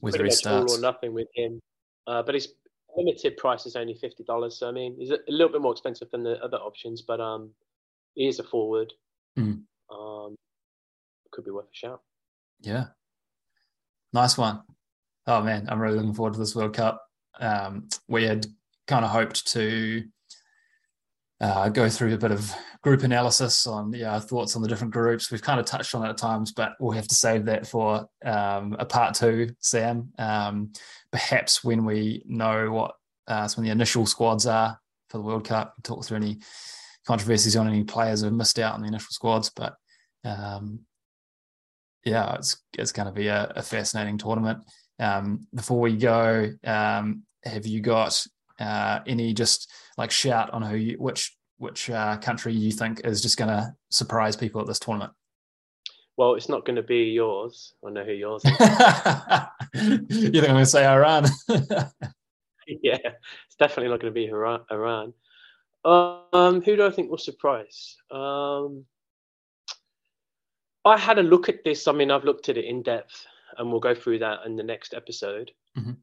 pretty 0.00 0.18
he 0.18 0.24
much 0.24 0.46
all 0.46 0.70
or 0.72 0.80
nothing 0.80 1.12
with 1.14 1.28
him. 1.34 1.60
Uh, 2.06 2.22
but 2.22 2.34
his 2.34 2.54
limited 2.96 3.36
price 3.36 3.66
is 3.66 3.76
only 3.76 3.94
fifty 3.94 4.24
dollars. 4.24 4.58
So 4.58 4.68
I 4.68 4.72
mean, 4.72 4.96
he's 4.98 5.10
a, 5.10 5.18
little 5.28 5.52
bit 5.52 5.62
more 5.62 5.72
expensive 5.72 6.10
than 6.10 6.22
the 6.22 6.42
other 6.42 6.58
options, 6.58 7.02
but 7.02 7.20
um, 7.20 7.50
he 8.14 8.28
is 8.28 8.38
a 8.38 8.44
forward. 8.44 8.92
Mhm. 9.38 9.62
Um, 9.90 10.36
could 11.30 11.44
be 11.44 11.50
worth 11.50 11.66
a 11.66 11.74
shout. 11.74 12.02
Yeah. 12.60 12.86
Nice 14.12 14.36
one. 14.36 14.62
Oh 15.26 15.42
man, 15.42 15.66
I'm 15.68 15.80
really 15.80 15.96
looking 15.96 16.14
forward 16.14 16.34
to 16.34 16.38
this 16.38 16.54
World 16.54 16.74
Cup. 16.74 17.02
Um, 17.40 17.88
we 18.08 18.24
had 18.24 18.46
kind 18.86 19.04
of 19.04 19.10
hoped 19.10 19.46
to 19.52 20.04
uh, 21.42 21.68
go 21.68 21.88
through 21.88 22.14
a 22.14 22.18
bit 22.18 22.30
of 22.30 22.54
group 22.82 23.02
analysis 23.02 23.66
on 23.66 23.92
yeah, 23.92 24.14
our 24.14 24.20
thoughts 24.20 24.54
on 24.54 24.62
the 24.62 24.68
different 24.68 24.92
groups. 24.92 25.30
We've 25.30 25.42
kind 25.42 25.58
of 25.58 25.66
touched 25.66 25.92
on 25.94 26.06
it 26.06 26.10
at 26.10 26.16
times, 26.16 26.52
but 26.52 26.74
we'll 26.78 26.92
have 26.92 27.08
to 27.08 27.14
save 27.16 27.44
that 27.46 27.66
for 27.66 28.06
um, 28.24 28.76
a 28.78 28.86
part 28.86 29.14
two, 29.16 29.50
Sam. 29.58 30.12
Um, 30.18 30.72
perhaps 31.10 31.64
when 31.64 31.84
we 31.84 32.22
know 32.26 32.70
what 32.70 32.94
uh, 33.26 33.48
some 33.48 33.62
of 33.62 33.66
the 33.66 33.72
initial 33.72 34.06
squads 34.06 34.46
are 34.46 34.78
for 35.10 35.18
the 35.18 35.24
World 35.24 35.44
Cup, 35.44 35.74
talk 35.82 36.04
through 36.04 36.18
any 36.18 36.38
controversies 37.06 37.56
on 37.56 37.66
any 37.66 37.82
players 37.82 38.20
who 38.20 38.26
have 38.26 38.34
missed 38.34 38.60
out 38.60 38.74
on 38.74 38.82
the 38.82 38.88
initial 38.88 39.10
squads. 39.10 39.50
But 39.50 39.74
um, 40.24 40.80
yeah, 42.04 42.34
it's 42.34 42.62
it's 42.78 42.92
going 42.92 43.06
to 43.06 43.12
be 43.12 43.26
a, 43.26 43.52
a 43.56 43.62
fascinating 43.62 44.16
tournament. 44.16 44.60
Um, 45.00 45.48
before 45.52 45.80
we 45.80 45.96
go, 45.96 46.50
um, 46.62 47.24
have 47.44 47.66
you 47.66 47.80
got 47.80 48.24
uh, 48.62 49.00
any 49.06 49.34
just 49.34 49.70
like 49.98 50.10
shout 50.10 50.50
on 50.50 50.62
who 50.62 50.76
you, 50.76 50.96
which 50.98 51.36
which 51.58 51.90
uh, 51.90 52.16
country 52.18 52.52
you 52.52 52.72
think 52.72 53.00
is 53.04 53.20
just 53.20 53.36
going 53.36 53.48
to 53.48 53.72
surprise 53.90 54.36
people 54.36 54.60
at 54.60 54.66
this 54.66 54.78
tournament? 54.78 55.12
Well, 56.16 56.34
it's 56.34 56.48
not 56.48 56.64
going 56.66 56.76
to 56.76 56.82
be 56.82 57.04
yours. 57.04 57.74
I 57.86 57.90
know 57.90 58.04
who 58.04 58.12
yours 58.12 58.42
is. 58.44 58.50
you 58.52 60.30
think 60.30 60.36
I'm 60.48 60.54
going 60.54 60.56
to 60.58 60.66
say 60.66 60.86
Iran? 60.86 61.26
yeah, 61.48 62.98
it's 63.46 63.56
definitely 63.58 63.88
not 63.90 64.00
going 64.00 64.12
to 64.12 64.20
be 64.20 64.26
Iran. 64.28 65.14
Um, 65.84 66.62
who 66.62 66.76
do 66.76 66.86
I 66.86 66.90
think 66.90 67.10
will 67.10 67.18
surprise? 67.18 67.96
Um, 68.10 68.84
I 70.84 70.98
had 70.98 71.18
a 71.18 71.22
look 71.22 71.48
at 71.48 71.64
this. 71.64 71.88
I 71.88 71.92
mean, 71.92 72.10
I've 72.10 72.24
looked 72.24 72.48
at 72.48 72.58
it 72.58 72.64
in 72.66 72.82
depth, 72.82 73.24
and 73.56 73.70
we'll 73.70 73.80
go 73.80 73.94
through 73.94 74.18
that 74.20 74.40
in 74.46 74.56
the 74.56 74.62
next 74.62 74.94
episode 74.94 75.50
Mhm. 75.78 75.96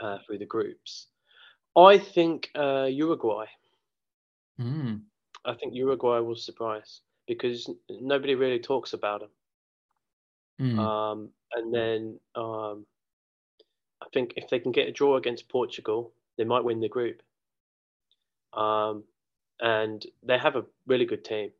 uh, 0.00 0.18
through 0.26 0.38
the 0.38 0.46
groups. 0.46 1.08
I 1.76 1.98
think 1.98 2.50
uh, 2.54 2.84
Uruguay. 2.90 3.46
Mm, 4.58 5.02
I 5.44 5.54
think 5.54 5.74
Uruguay 5.74 6.18
will 6.18 6.34
surprise 6.36 7.00
because 7.26 7.70
nobody 7.88 8.34
really 8.34 8.58
talks 8.60 8.92
about 8.92 9.20
them. 9.20 9.30
mm, 10.58 10.84
Um, 10.84 11.30
and 11.52 11.72
then 11.74 12.20
um, 12.34 12.86
I 14.02 14.06
think 14.12 14.34
if 14.36 14.48
they 14.48 14.58
can 14.60 14.72
get 14.72 14.88
a 14.88 14.92
draw 14.92 15.16
against 15.16 15.48
Portugal, 15.48 16.12
they 16.36 16.44
might 16.44 16.64
win 16.64 16.80
the 16.80 16.88
group. 16.88 17.22
Um, 18.54 19.04
and 19.60 20.04
they 20.22 20.38
have 20.38 20.56
a 20.56 20.64
really 20.86 21.04
good 21.06 21.24
team, 21.24 21.50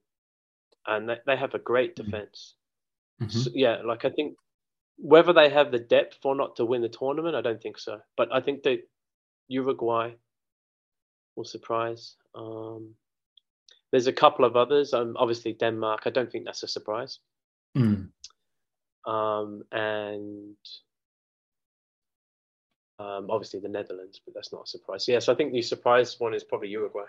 and 0.87 1.09
they, 1.09 1.17
they 1.27 1.37
have 1.37 1.55
a 1.55 1.59
great 1.59 1.97
Mhm. 1.97 1.97
defense. 1.97 2.55
mhm. 3.21 3.45
So, 3.45 3.51
yeah, 3.55 3.83
like 3.85 4.05
I 4.05 4.11
think 4.11 4.37
whether 4.97 5.33
they 5.33 5.49
have 5.51 5.71
the 5.73 5.79
depth 5.79 6.25
or 6.25 6.35
not 6.35 6.57
to 6.57 6.65
win 6.65 6.83
the 6.83 6.89
tournament, 6.89 7.37
I 7.37 7.41
don't 7.43 7.63
think 7.63 7.79
so. 7.79 8.01
But 8.17 8.33
I 8.33 8.41
think 8.41 8.63
that 8.65 8.81
Uruguay 9.53 10.13
will 11.37 11.45
surprise. 11.45 12.17
Um, 12.35 12.95
there's 13.91 14.07
a 14.07 14.13
couple 14.13 14.45
of 14.45 14.57
others. 14.57 14.95
Um, 14.95 15.17
obviously 15.19 15.53
Denmark. 15.53 16.03
I 16.07 16.11
don't 16.11 16.31
think 16.31 16.45
that's 16.45 16.63
a 16.63 16.69
surprise. 16.69 17.19
Mm. 17.77 18.09
Um, 19.07 19.63
and 19.73 20.57
um, 22.99 23.27
obviously 23.31 23.61
the 23.61 23.69
Netherlands, 23.69 24.21
but 24.25 24.35
that's 24.35 24.53
not 24.53 24.65
a 24.65 24.67
surprise. 24.67 25.07
Yeah, 25.07 25.19
so 25.19 25.33
I 25.33 25.37
think 25.37 25.53
the 25.53 25.63
surprise 25.63 26.19
one 26.19 26.35
is 26.35 26.45
probably 26.45 26.69
Uruguay. 26.69 27.05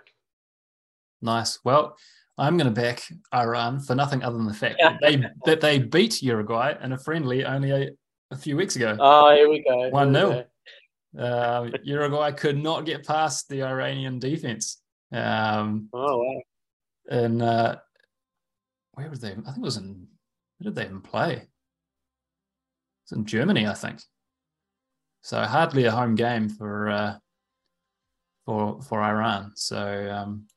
Nice. 1.21 1.59
Well, 1.63 1.95
I'm 2.37 2.57
going 2.57 2.73
to 2.73 2.81
back 2.81 3.03
Iran 3.33 3.79
for 3.79 3.95
nothing 3.95 4.23
other 4.23 4.37
than 4.37 4.47
the 4.47 4.53
fact 4.53 4.75
that 4.79 4.99
they 5.01 5.23
that 5.45 5.61
they 5.61 5.79
beat 5.79 6.21
Uruguay 6.21 6.75
in 6.83 6.91
a 6.93 6.97
friendly 6.97 7.45
only 7.45 7.71
a, 7.71 7.89
a 8.31 8.35
few 8.35 8.57
weeks 8.57 8.75
ago. 8.75 8.97
Oh, 8.99 9.33
here 9.33 9.49
we 9.49 9.63
go. 9.63 9.91
1-0. 9.91 10.13
go. 10.13 10.45
Uh, 11.17 11.69
Uruguay 11.83 12.31
could 12.31 12.57
not 12.57 12.85
get 12.85 13.05
past 13.05 13.47
the 13.49 13.63
Iranian 13.63 14.19
defense. 14.19 14.81
Um, 15.11 15.89
Oh 15.93 16.17
wow. 16.23 16.41
and 17.09 17.41
uh, 17.41 17.75
where 18.93 19.09
were 19.09 19.15
they? 19.17 19.31
I 19.31 19.35
think 19.35 19.57
it 19.57 19.61
was 19.61 19.77
in. 19.77 20.07
Where 20.57 20.65
did 20.71 20.75
they 20.75 20.85
even 20.85 21.01
play? 21.01 21.47
It's 23.03 23.11
in 23.11 23.25
Germany, 23.25 23.67
I 23.67 23.73
think. 23.73 23.99
So 25.21 25.41
hardly 25.43 25.85
a 25.85 25.91
home 25.91 26.15
game 26.15 26.49
for 26.49 26.89
uh, 26.89 27.15
for 28.45 28.81
for 28.81 29.01
Iran. 29.01 29.51
So 29.55 30.09
um, 30.11 30.47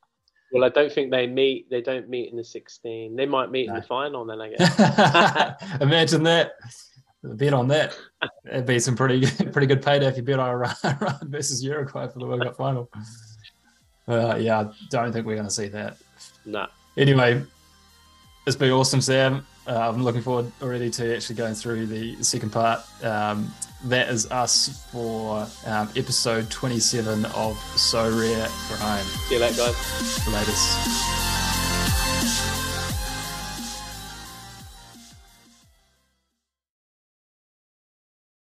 Well, 0.52 0.64
I 0.64 0.70
don't 0.70 0.92
think 0.92 1.10
they 1.10 1.26
meet. 1.26 1.68
They 1.70 1.82
don't 1.82 2.08
meet 2.08 2.30
in 2.30 2.36
the 2.36 2.44
16. 2.44 3.14
They 3.14 3.26
might 3.26 3.50
meet 3.50 3.68
in 3.68 3.74
the 3.74 3.82
final. 3.82 4.24
Then 4.24 4.40
I 4.40 4.48
guess. 4.56 5.80
imagine 5.80 6.22
that 6.24 6.52
bet 7.34 7.52
on 7.52 7.68
that. 7.68 7.96
It'd 8.46 8.66
be 8.66 8.78
some 8.78 8.96
pretty 8.96 9.20
good, 9.20 9.52
pretty 9.52 9.66
good 9.66 9.82
payday 9.82 10.06
if 10.06 10.16
you 10.16 10.22
bet 10.22 10.38
on 10.38 10.64
Iran 10.84 11.18
versus 11.22 11.62
Uruguay 11.62 12.08
for 12.08 12.18
the 12.18 12.26
World 12.26 12.42
Cup 12.42 12.56
final. 12.56 12.90
Uh, 14.08 14.36
yeah, 14.36 14.60
I 14.60 14.72
don't 14.90 15.12
think 15.12 15.26
we're 15.26 15.34
going 15.34 15.48
to 15.48 15.54
see 15.54 15.68
that. 15.68 15.96
No. 16.44 16.60
Nah. 16.60 16.66
Anyway, 16.96 17.42
it's 18.46 18.56
been 18.56 18.70
awesome, 18.70 19.00
Sam. 19.00 19.46
Uh, 19.66 19.90
I'm 19.90 20.02
looking 20.02 20.22
forward 20.22 20.50
already 20.62 20.90
to 20.90 21.16
actually 21.16 21.36
going 21.36 21.54
through 21.54 21.86
the 21.86 22.22
second 22.22 22.52
part. 22.52 22.80
Um, 23.02 23.52
that 23.84 24.08
is 24.08 24.30
us 24.30 24.86
for 24.92 25.46
um, 25.66 25.88
episode 25.96 26.50
27 26.50 27.24
of 27.26 27.58
So 27.76 28.04
Rare 28.16 28.46
for 28.46 28.76
Home. 28.76 29.04
See 29.28 29.34
you 29.34 29.40
later, 29.40 29.56
guys. 29.56 30.28
Latest. 30.28 31.35